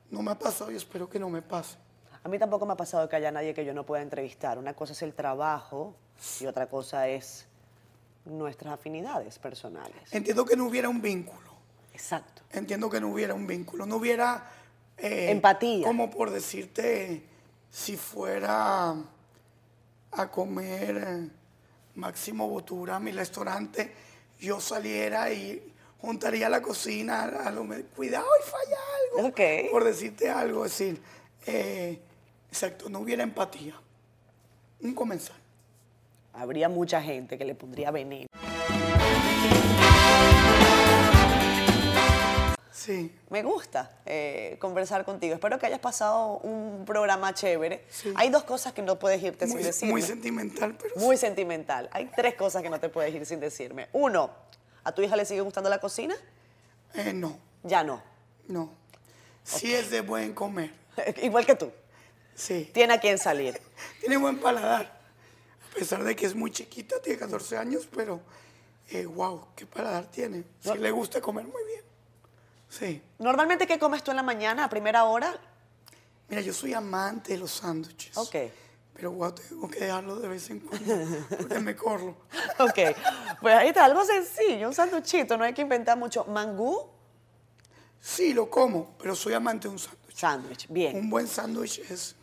No 0.10 0.24
me 0.24 0.32
ha 0.32 0.40
pasado 0.40 0.72
y 0.72 0.76
espero 0.76 1.08
que 1.08 1.20
no 1.20 1.30
me 1.30 1.42
pase. 1.42 1.78
A 2.24 2.30
mí 2.30 2.40
tampoco 2.40 2.66
me 2.66 2.74
ha 2.74 2.78
pasado 2.78 3.08
que 3.08 3.16
haya 3.16 3.32
nadie 3.32 3.54
que 3.54 3.64
yo 3.64 3.74
no 3.74 3.86
pueda 3.86 4.02
entrevistar. 4.02 4.58
Una 4.58 4.74
cosa 4.74 4.94
es 4.94 5.02
el 5.02 5.14
trabajo 5.14 5.96
y 6.40 6.46
otra 6.46 6.68
cosa 6.68 7.08
es 7.08 7.46
nuestras 8.30 8.74
afinidades 8.74 9.40
personales. 9.40 9.96
Entiendo 10.12 10.46
que 10.46 10.56
no 10.56 10.66
hubiera 10.68 10.90
un 10.90 11.02
vínculo. 11.02 11.52
Exacto. 11.94 12.44
Entiendo 12.52 12.90
que 12.90 13.02
no 13.02 13.10
hubiera 13.10 13.34
un 13.34 13.48
vínculo, 13.48 13.86
no 13.86 13.96
hubiera... 13.98 14.50
eh, 14.98 15.32
Empatía. 15.32 15.86
Como 15.86 16.10
por 16.10 16.30
decirte, 16.30 17.24
si 17.72 17.98
fuera 17.98 18.96
a 20.12 20.32
comer 20.32 21.30
Máximo 21.96 22.48
Botura 22.48 23.00
mi 23.00 23.12
restaurante, 23.12 23.94
yo 24.40 24.60
saliera 24.60 25.32
y 25.32 25.74
juntaría 26.00 26.50
la 26.50 26.62
cocina, 26.62 27.24
a 27.24 27.50
lo 27.52 27.66
cuidado 27.96 28.28
y 28.40 28.50
falla 28.50 28.78
algo. 29.18 29.30
Ok. 29.30 29.72
Por 29.72 29.84
decirte 29.84 30.30
algo, 30.30 30.66
es 30.66 30.72
decir, 30.78 31.02
eh, 31.48 32.00
exacto, 32.50 32.90
no 32.90 33.00
hubiera 33.00 33.24
empatía. 33.24 33.74
Un 34.82 34.94
comensal. 34.94 35.36
Habría 36.38 36.70
mucha 36.70 37.02
gente 37.02 37.38
que 37.38 37.46
le 37.46 37.56
pondría 37.56 37.90
veneno. 37.92 38.28
Sí. 42.72 43.14
Me 43.30 43.44
gusta 43.44 43.92
eh, 44.06 44.56
conversar 44.60 45.04
contigo. 45.04 45.34
Espero 45.34 45.58
que 45.60 45.66
hayas 45.66 45.80
pasado 45.80 46.38
un 46.38 46.86
programa 46.86 47.34
chévere. 47.34 47.84
Sí. 47.90 48.14
Hay 48.16 48.30
dos 48.30 48.44
cosas 48.44 48.72
que 48.74 48.82
no 48.82 48.98
puedes 49.00 49.22
irte 49.22 49.46
Muy, 49.48 49.58
sin 49.58 49.64
decirme. 49.64 49.92
muy 49.94 50.02
sentimental, 50.04 50.78
pero 50.82 50.96
Muy 50.98 51.18
sentimental. 51.18 51.90
Hay 51.92 52.06
tres 52.16 52.36
cosas 52.36 52.62
que 52.62 52.70
no 52.70 52.80
te 52.80 52.88
puedes 52.88 53.14
ir 53.14 53.26
sin 53.26 53.40
decirme. 53.40 53.90
Uno, 53.94 54.30
¿a 54.84 54.92
tu 54.94 55.02
hija 55.02 55.16
le 55.18 55.26
sigue 55.26 55.42
gustando 55.42 55.70
la 55.70 55.80
cocina? 55.80 56.16
eh, 56.94 57.12
no, 57.14 57.38
Ya 57.64 57.84
no. 57.84 58.02
no. 58.48 58.72
Sí 59.44 59.74
es 59.74 59.90
de 59.90 60.02
buen 60.02 60.34
comer. 60.34 60.72
Igual 61.24 61.46
que 61.46 61.56
tú. 61.56 61.72
Sí. 62.36 62.70
tiene 62.74 62.94
a 62.94 63.00
quién 63.00 63.18
salir. 63.18 63.60
Tiene 64.00 64.18
buen 64.18 64.40
paladar. 64.40 64.97
A 65.78 65.80
pesar 65.80 66.04
de 66.04 66.16
que 66.16 66.26
es 66.26 66.34
muy 66.34 66.50
chiquita, 66.50 67.00
tiene 67.00 67.20
14 67.20 67.56
años, 67.56 67.88
pero 67.96 68.20
eh, 68.90 69.06
wow, 69.06 69.50
qué 69.56 69.68
paladar 69.68 70.08
tiene. 70.08 70.44
Sí 70.60 70.76
le 70.76 70.90
gusta 70.90 71.22
comer 71.22 71.46
muy 71.46 71.64
bien. 71.66 71.84
Sí. 72.68 73.02
Normalmente, 73.20 73.68
¿qué 73.68 73.78
comes 73.78 74.04
tú 74.04 74.10
en 74.10 74.18
la 74.18 74.24
mañana 74.24 74.64
a 74.64 74.70
primera 74.70 75.04
hora? 75.04 75.40
Mira, 76.30 76.42
yo 76.42 76.52
soy 76.52 76.74
amante 76.74 77.34
de 77.34 77.38
los 77.38 77.52
sándwiches. 77.52 78.18
Ok. 78.18 78.36
Pero 78.96 79.12
wow, 79.12 79.32
tengo 79.34 79.70
que 79.70 79.82
dejarlo 79.82 80.16
de 80.16 80.28
vez 80.30 80.50
en 80.50 80.62
cuando 80.62 80.96
porque 81.38 81.60
me 81.60 81.76
corro. 81.76 82.18
Ok, 82.58 82.98
pues 83.40 83.56
ahí 83.56 83.68
está, 83.68 83.86
algo 83.86 84.04
sencillo, 84.04 84.70
un 84.70 84.74
sanduchito, 84.74 85.38
no 85.38 85.44
hay 85.44 85.54
que 85.54 85.62
inventar 85.62 85.96
mucho. 85.96 86.26
¿Mangú? 86.26 86.90
Sí, 88.02 88.34
lo 88.34 88.50
como, 88.50 88.96
pero 88.98 89.14
soy 89.14 89.34
amante 89.34 89.68
de 89.68 89.76
un 89.76 89.80
sándwich. 89.80 90.16
Sándwich, 90.16 90.68
bien. 90.70 90.98
Un 90.98 91.10
buen 91.12 91.28
sándwich 91.28 91.78
es 91.88 92.16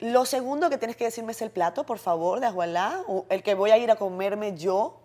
Lo 0.00 0.24
segundo 0.24 0.70
que 0.70 0.78
tienes 0.78 0.96
que 0.96 1.04
decirme 1.04 1.32
es 1.32 1.42
el 1.42 1.50
plato, 1.50 1.84
por 1.84 1.98
favor, 1.98 2.40
de 2.40 2.46
ajualá, 2.46 3.04
o 3.06 3.26
el 3.28 3.42
que 3.42 3.54
voy 3.54 3.70
a 3.70 3.76
ir 3.76 3.90
a 3.90 3.96
comerme 3.96 4.56
yo. 4.56 4.98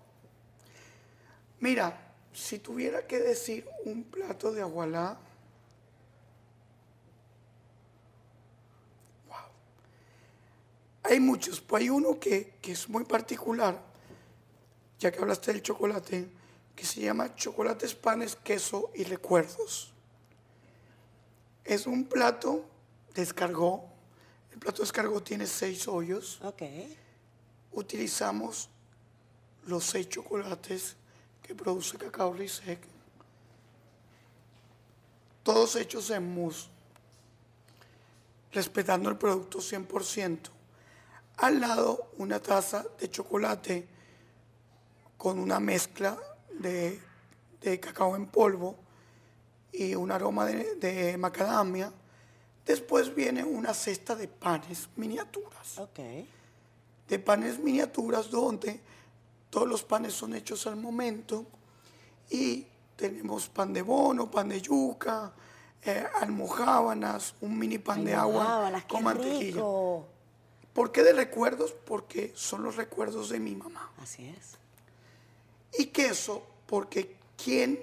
Mira, 1.60 2.14
si 2.32 2.60
tuviera 2.60 3.06
que 3.06 3.20
decir 3.20 3.68
un 3.84 4.06
plato 4.06 4.54
de 4.54 4.62
agualá, 4.62 5.18
wow. 9.28 9.38
Hay 11.04 11.20
muchos, 11.20 11.60
pues 11.60 11.82
hay 11.82 11.90
uno 11.90 12.18
que, 12.18 12.54
que 12.62 12.72
es 12.72 12.88
muy 12.88 13.04
particular, 13.04 13.78
ya 15.00 15.12
que 15.12 15.20
hablaste 15.20 15.52
del 15.52 15.62
chocolate, 15.62 16.30
que 16.74 16.86
se 16.86 17.02
llama 17.02 17.36
chocolates, 17.36 17.96
panes, 17.96 18.38
queso 18.38 18.92
y 18.96 19.04
recuerdos. 19.04 19.94
Es 21.66 21.86
un 21.86 22.06
plato 22.06 22.64
de 23.14 23.24
escargot. 23.24 23.95
El 24.56 24.60
plato 24.60 24.78
de 24.78 24.86
escargot 24.86 25.22
tiene 25.22 25.46
seis 25.48 25.86
hoyos 25.86 26.40
Ok. 26.42 26.64
utilizamos 27.74 28.70
los 29.68 29.84
seis 29.84 30.08
chocolates 30.08 30.96
que 31.44 31.54
produce 31.54 31.98
Cacao 31.98 32.32
Risec, 32.34 32.80
todos 35.44 35.76
hechos 35.76 36.10
en 36.10 36.34
mousse, 36.34 36.70
respetando 38.54 39.10
el 39.10 39.18
producto 39.18 39.60
100%. 39.60 40.40
Al 41.38 41.60
lado, 41.60 42.12
una 42.18 42.40
taza 42.40 42.86
de 42.98 43.10
chocolate 43.12 43.86
con 45.18 45.38
una 45.38 45.60
mezcla 45.60 46.18
de, 46.60 46.98
de 47.60 47.80
cacao 47.82 48.16
en 48.16 48.28
polvo 48.28 48.78
y 49.74 49.94
un 49.96 50.12
aroma 50.12 50.46
de, 50.46 50.76
de 50.76 51.18
macadamia. 51.18 51.92
Después 52.66 53.14
viene 53.14 53.44
una 53.44 53.74
cesta 53.74 54.16
de 54.16 54.28
panes 54.28 54.90
miniaturas 54.96 55.78
Ok. 55.78 56.00
de 57.08 57.20
panes 57.20 57.60
miniaturas 57.60 58.30
donde 58.32 58.80
todos 59.52 59.68
los 59.68 59.84
panes 59.84 60.14
son 60.14 60.34
hechos 60.34 60.66
al 60.66 60.76
momento 60.76 61.46
y 62.32 62.66
tenemos 62.96 63.48
pan 63.50 63.72
de 63.72 63.84
bono, 63.84 64.32
pan 64.32 64.50
de 64.50 64.60
yuca, 64.62 65.32
eh, 65.84 66.06
almojábanas, 66.22 67.36
un 67.42 67.58
mini 67.60 67.78
pan 67.78 68.04
de 68.04 68.16
agua 68.16 68.72
con 68.88 69.04
mantequilla. 69.04 69.40
rico. 69.58 70.08
¿Por 70.74 70.92
qué 70.92 71.04
de 71.04 71.14
recuerdos? 71.14 71.72
Porque 71.74 72.34
son 72.36 72.64
los 72.64 72.76
recuerdos 72.76 73.30
de 73.30 73.40
mi 73.40 73.56
mamá. 73.56 73.92
Así 74.02 74.26
es. 74.28 74.58
Y 75.80 75.88
queso, 75.88 76.44
porque 76.66 77.16
¿quién 77.42 77.80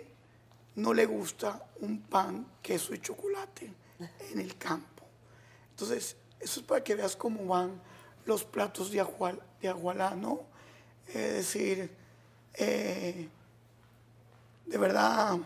no 0.74 0.92
le 0.92 1.06
gusta 1.06 1.64
un 1.80 2.00
pan, 2.02 2.46
queso 2.60 2.92
y 2.94 2.98
chocolate 2.98 3.72
en 3.98 4.40
el 4.40 4.56
campo? 4.56 5.04
Entonces, 5.70 6.16
eso 6.40 6.60
es 6.60 6.66
para 6.66 6.82
que 6.82 6.94
veas 6.94 7.16
cómo 7.16 7.46
van 7.46 7.80
los 8.24 8.44
platos 8.44 8.90
de, 8.90 9.00
ajual, 9.00 9.40
de 9.60 9.68
agualá, 9.68 10.14
¿no? 10.14 10.40
Es 11.08 11.32
decir, 11.32 11.90
eh, 12.54 13.28
de 14.66 14.78
verdad, 14.78 15.38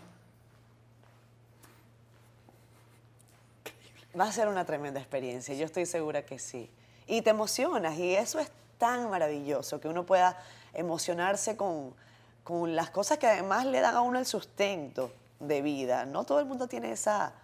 Va 4.18 4.24
a 4.24 4.32
ser 4.32 4.48
una 4.48 4.64
tremenda 4.64 4.98
experiencia, 4.98 5.54
yo 5.54 5.66
estoy 5.66 5.84
segura 5.84 6.24
que 6.24 6.38
sí. 6.38 6.70
Y 7.06 7.20
te 7.20 7.30
emocionas, 7.30 7.98
y 7.98 8.14
eso 8.14 8.38
es 8.38 8.50
tan 8.78 9.10
maravilloso, 9.10 9.78
que 9.78 9.88
uno 9.88 10.06
pueda 10.06 10.42
emocionarse 10.72 11.54
con, 11.56 11.94
con 12.42 12.74
las 12.74 12.88
cosas 12.88 13.18
que 13.18 13.26
además 13.26 13.66
le 13.66 13.80
dan 13.80 13.94
a 13.94 14.00
uno 14.00 14.18
el 14.18 14.24
sustento 14.24 15.12
de 15.38 15.60
vida. 15.60 16.06
No 16.06 16.24
todo 16.24 16.40
el 16.40 16.46
mundo 16.46 16.66
tiene 16.66 16.92
esa, 16.92 17.34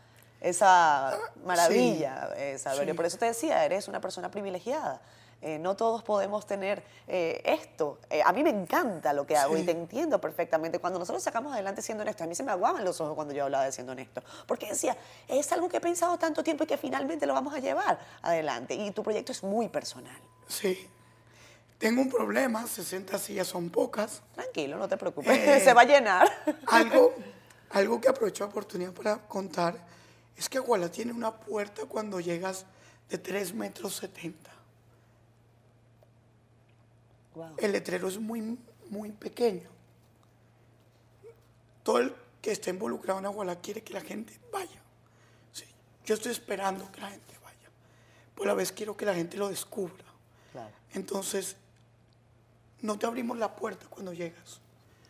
esa 0.43 1.18
maravilla, 1.45 2.30
eh, 2.36 2.59
Saberio. 2.59 2.93
sí. 2.93 2.97
Por 2.97 3.07
eso 3.07 3.18
te 3.18 3.26
decía, 3.26 3.64
eres 3.64 3.88
una 3.88 4.01
persona 4.01 4.30
privilegiada. 4.30 5.01
Eh, 5.43 5.59
no 5.59 5.74
todos 5.74 6.05
podemos 6.05 6.47
tener 6.47 6.84
eh, 7.09 7.43
esto. 7.45 7.99
Eh, 8.11 8.22
a 8.24 8.32
mí 8.32 8.45
me 8.45 8.51
encanta 8.51 9.12
lo 9.12 9.26
que 9.26 9.36
hago 9.36 9.57
y 9.57 9.64
te 9.64 9.72
entiendo 9.72 10.20
perfectamente. 10.20 10.78
Cuando 10.78 11.01
nosotros 11.01 11.20
sacamos 11.20 11.53
adelante 11.53 11.82
siendo 11.82 12.03
honestos, 12.03 12.24
a 12.24 12.28
mí 12.28 12.36
se 12.36 12.45
me 12.45 12.53
aguaban 12.53 12.84
los 12.84 13.01
ojos 13.01 13.16
cuando 13.16 13.34
yo 13.34 13.43
hablaba 13.43 13.64
de 13.64 13.72
siendo 13.72 13.90
honesto. 13.90 14.22
Porque 14.47 14.68
decía, 14.68 14.97
es 15.26 15.51
algo 15.51 15.68
que 15.68 15.78
he 15.78 15.80
pensado 15.80 16.16
tanto 16.16 16.45
tiempo 16.45 16.62
y 16.62 16.68
que 16.68 16.76
finalmente 16.76 17.26
lo 17.26 17.34
vamos 17.34 17.53
a 17.55 17.59
llevar 17.59 17.99
adelante. 18.22 18.74
Y 18.74 18.93
tu 18.93 19.03
proyecto 19.03 19.32
es 19.32 19.43
muy 19.43 19.68
personal. 19.68 20.16
sí. 20.47 20.88
Tengo 21.78 22.01
un 22.01 22.09
problema, 22.09 22.64
60 22.64 23.18
sillas 23.18 23.49
son 23.49 23.68
pocas. 23.68 24.22
Tranquilo, 24.36 24.76
no 24.76 24.88
te 24.88 24.97
preocupes, 24.97 25.64
se 25.64 25.74
va 25.74 25.80
a 25.80 25.84
llenar. 25.84 26.28
Algo, 26.68 27.12
algo 27.70 28.01
que 28.01 28.09
aprovecho 28.09 28.45
la 28.45 28.51
oportunidad 28.51 28.93
para 28.93 29.18
contar 29.18 29.74
es 30.37 30.49
que 30.49 30.59
Aguala 30.59 30.91
tiene 30.91 31.12
una 31.12 31.39
puerta 31.39 31.85
cuando 31.87 32.20
llegas 32.20 32.66
de 33.09 33.18
3 33.18 33.55
metros 33.55 33.97
70. 33.97 34.51
Wow. 37.35 37.55
El 37.59 37.72
letrero 37.72 38.09
es 38.09 38.18
muy, 38.18 38.59
muy 38.89 39.11
pequeño. 39.12 39.68
Todo 41.83 41.99
el 41.99 42.14
que 42.41 42.53
esté 42.53 42.70
involucrado 42.70 43.18
en 43.18 43.26
Aguala 43.26 43.57
quiere 43.61 43.83
que 43.83 43.93
la 43.93 44.01
gente 44.01 44.39
vaya. 44.53 44.80
Sí, 45.53 45.64
yo 46.05 46.14
estoy 46.14 46.33
esperando 46.33 46.91
que 46.91 47.01
la 47.01 47.11
gente 47.11 47.35
vaya. 47.43 47.70
Por 48.35 48.47
la 48.47 48.55
vez 48.55 48.72
quiero 48.72 48.97
que 48.97 49.05
la 49.05 49.14
gente 49.14 49.37
lo 49.37 49.49
descubra. 49.49 50.05
Claro. 50.53 50.74
Entonces, 50.93 51.57
no 52.80 52.99
te 52.99 53.07
abrimos 53.07 53.39
la 53.39 53.55
puerta 53.55 53.87
cuando 53.89 54.12
llegas. 54.12 54.62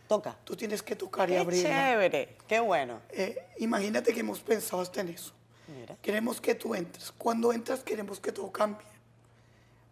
Toca. 0.07 0.37
Tú 0.43 0.55
tienes 0.55 0.83
que 0.83 0.95
tocar 0.95 1.29
y 1.29 1.33
Qué 1.33 1.39
abrirla. 1.39 1.69
chévere, 1.69 2.35
qué 2.47 2.59
bueno. 2.59 3.01
Eh, 3.09 3.37
imagínate 3.57 4.13
que 4.13 4.19
hemos 4.19 4.39
pensado 4.41 4.81
hasta 4.81 5.01
en 5.01 5.09
eso. 5.09 5.33
Mira. 5.67 5.95
Queremos 6.01 6.41
que 6.41 6.55
tú 6.55 6.75
entres. 6.75 7.11
Cuando 7.11 7.53
entras 7.53 7.83
queremos 7.83 8.19
que 8.19 8.31
todo 8.31 8.51
cambie. 8.51 8.85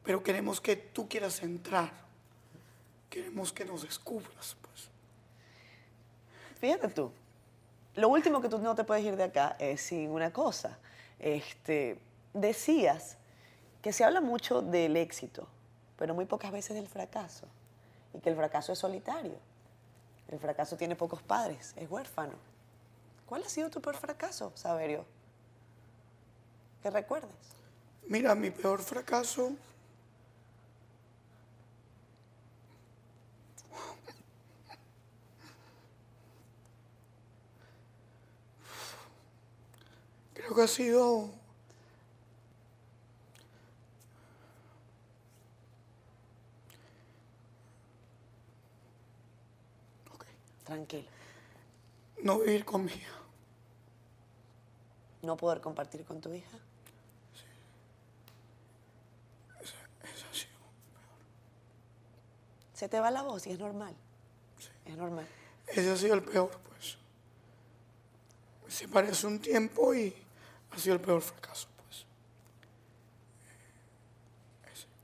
Pero 0.04 0.22
queremos 0.22 0.60
que 0.60 0.76
tú 0.76 1.08
quieras 1.08 1.42
entrar. 1.44 1.92
Queremos 3.10 3.54
que 3.54 3.66
nos 3.66 3.84
descubras, 3.84 4.56
pues. 4.62 4.90
Fíjate 6.60 6.90
tú, 6.90 7.12
lo 7.96 8.10
último 8.10 8.42
que 8.42 8.50
tú 8.50 8.58
no 8.60 8.76
te 8.76 8.84
puedes 8.84 9.04
ir 9.04 9.16
de 9.16 9.24
acá 9.24 9.56
es 9.60 9.82
sin 9.82 10.10
una 10.12 10.32
cosa. 10.32 10.78
Este, 11.20 11.98
decías 12.34 13.18
que 13.82 13.94
se 13.94 14.04
habla 14.04 14.22
mucho 14.22 14.62
del 14.62 14.96
éxito, 14.98 15.48
pero 15.98 16.14
muy 16.14 16.26
pocas 16.26 16.52
veces 16.52 16.76
del 16.76 16.88
fracaso. 16.88 17.48
Y 18.14 18.20
que 18.20 18.30
el 18.30 18.36
fracaso 18.36 18.74
es 18.74 18.80
solitario. 18.80 19.36
El 20.32 20.40
fracaso 20.40 20.78
tiene 20.78 20.96
pocos 20.96 21.22
padres, 21.22 21.74
es 21.76 21.92
huérfano. 21.92 22.34
¿Cuál 23.26 23.44
ha 23.44 23.50
sido 23.50 23.70
tu 23.70 23.82
peor 23.82 23.98
fracaso, 23.98 24.54
Saberio? 24.56 25.06
Que 26.82 26.90
recuerdes. 26.90 27.30
Mira, 28.08 28.34
mi 28.34 28.50
peor 28.50 28.82
fracaso. 28.82 29.52
Creo 40.34 40.56
que 40.56 40.62
ha 40.62 40.68
sido. 40.68 41.41
Tranquilo. 50.72 51.10
No 52.24 52.40
vivir 52.40 52.64
con 52.64 52.86
mi 52.86 52.94
hija. 52.94 53.12
No 55.22 55.36
poder 55.36 55.60
compartir 55.60 56.06
con 56.06 56.22
tu 56.22 56.34
hija. 56.34 56.58
Eso 59.60 59.76
ha 60.32 60.34
sido. 60.34 60.52
Se 62.74 62.88
te 62.88 63.02
va 63.02 63.12
la 63.12 63.22
voz 63.22 63.46
y 63.48 63.52
es 63.52 63.60
normal. 63.60 63.94
Es 64.86 64.96
normal. 64.96 65.28
Ese 65.68 65.92
ha 65.92 65.98
sido 65.98 66.14
el 66.14 66.24
peor, 66.24 66.58
pues. 66.70 66.98
Me 68.64 68.72
separé 68.72 69.10
hace 69.10 69.28
un 69.28 69.42
tiempo 69.42 69.94
y 69.94 70.16
ha 70.72 70.80
sido 70.80 70.96
el 70.96 71.02
peor 71.02 71.22
fracaso, 71.22 71.68
pues. 71.84 72.06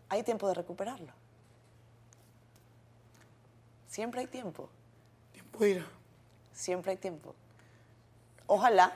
Hay 0.08 0.24
tiempo 0.24 0.48
de 0.48 0.54
recuperarlo. 0.54 1.12
Siempre 3.90 4.22
hay 4.22 4.28
tiempo. 4.28 4.70
Siempre 6.54 6.92
hay 6.92 6.98
tiempo. 6.98 7.36
Ojalá. 8.48 8.94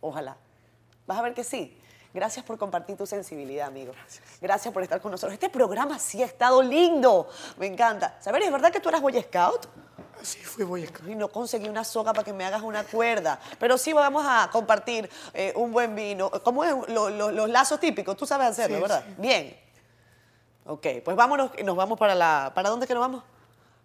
Ojalá. 0.00 0.36
Vas 1.06 1.18
a 1.18 1.22
ver 1.22 1.34
que 1.34 1.44
sí. 1.44 1.76
Gracias 2.12 2.44
por 2.44 2.58
compartir 2.58 2.96
tu 2.96 3.06
sensibilidad, 3.06 3.68
amigo. 3.68 3.92
Gracias. 4.40 4.74
por 4.74 4.82
estar 4.82 5.00
con 5.00 5.12
nosotros. 5.12 5.32
Este 5.32 5.48
programa 5.48 5.98
sí 5.98 6.22
ha 6.22 6.26
estado 6.26 6.62
lindo. 6.62 7.28
Me 7.56 7.66
encanta. 7.66 8.16
Saber, 8.20 8.42
¿es 8.42 8.50
verdad 8.50 8.72
que 8.72 8.80
tú 8.80 8.88
eras 8.88 9.00
Boy 9.00 9.20
Scout? 9.22 9.66
Sí, 10.20 10.38
fui 10.38 10.64
Boy 10.64 10.86
Scout. 10.86 11.08
Y 11.08 11.14
no 11.14 11.28
conseguí 11.28 11.68
una 11.68 11.84
soga 11.84 12.12
para 12.12 12.24
que 12.24 12.32
me 12.32 12.44
hagas 12.44 12.62
una 12.62 12.82
cuerda. 12.82 13.38
Pero 13.60 13.78
sí 13.78 13.92
vamos 13.92 14.24
a 14.26 14.50
compartir 14.50 15.08
eh, 15.32 15.52
un 15.54 15.70
buen 15.70 15.94
vino. 15.94 16.30
¿Cómo 16.42 16.64
es 16.64 16.74
los 16.88 17.48
lazos 17.48 17.78
típicos? 17.78 18.16
Tú 18.16 18.26
sabes 18.26 18.48
hacerlo, 18.48 18.80
¿verdad? 18.80 19.04
Bien. 19.16 19.56
Ok, 20.66 20.86
pues 21.04 21.16
vámonos, 21.16 21.52
nos 21.64 21.76
vamos 21.76 21.98
para 21.98 22.14
la... 22.14 22.52
¿Para 22.54 22.70
dónde 22.70 22.86
que 22.86 22.94
nos 22.94 23.00
vamos? 23.00 23.24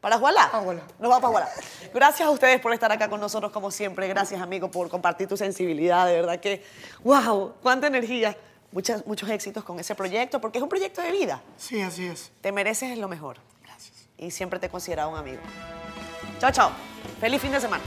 ¿Para 0.02 0.18
Jualá? 0.18 0.50
Nos 0.54 1.10
vamos 1.10 1.20
para 1.20 1.28
Jualá. 1.28 1.50
Gracias 1.93 2.28
a 2.28 2.32
ustedes 2.32 2.60
por 2.60 2.74
estar 2.74 2.91
acá 2.91 3.10
con 3.10 3.20
nosotros 3.20 3.52
como 3.52 3.72
siempre. 3.72 4.08
Gracias, 4.08 4.41
amigo, 4.41 4.70
por 4.70 4.89
compartir 4.89 5.28
tu 5.28 5.38
sensibilidad. 5.38 6.06
De 6.06 6.14
verdad 6.14 6.39
que, 6.39 6.64
wow, 7.04 7.54
cuánta 7.62 7.88
energía. 7.88 8.38
Muchas, 8.72 9.06
muchos 9.08 9.30
éxitos 9.30 9.64
con 9.64 9.80
ese 9.80 9.96
proyecto, 9.96 10.41
porque 10.41 10.58
es 10.58 10.62
un 10.62 10.68
proyecto 10.68 11.02
de 11.02 11.12
vida. 11.12 11.41
Sí, 11.56 11.82
así 11.82 12.06
es. 12.06 12.32
Te 12.41 12.52
mereces 12.52 12.98
lo 12.98 13.08
mejor. 13.08 13.38
Gracias. 13.64 14.10
Y 14.18 14.32
siempre 14.32 14.60
te 14.60 14.66
he 14.66 14.70
considerado 14.70 15.10
un 15.10 15.18
amigo. 15.18 15.41
Chao, 16.39 16.52
chao. 16.52 16.72
Feliz 17.22 17.41
fin 17.41 17.52
de 17.52 17.62
semana. 17.62 17.84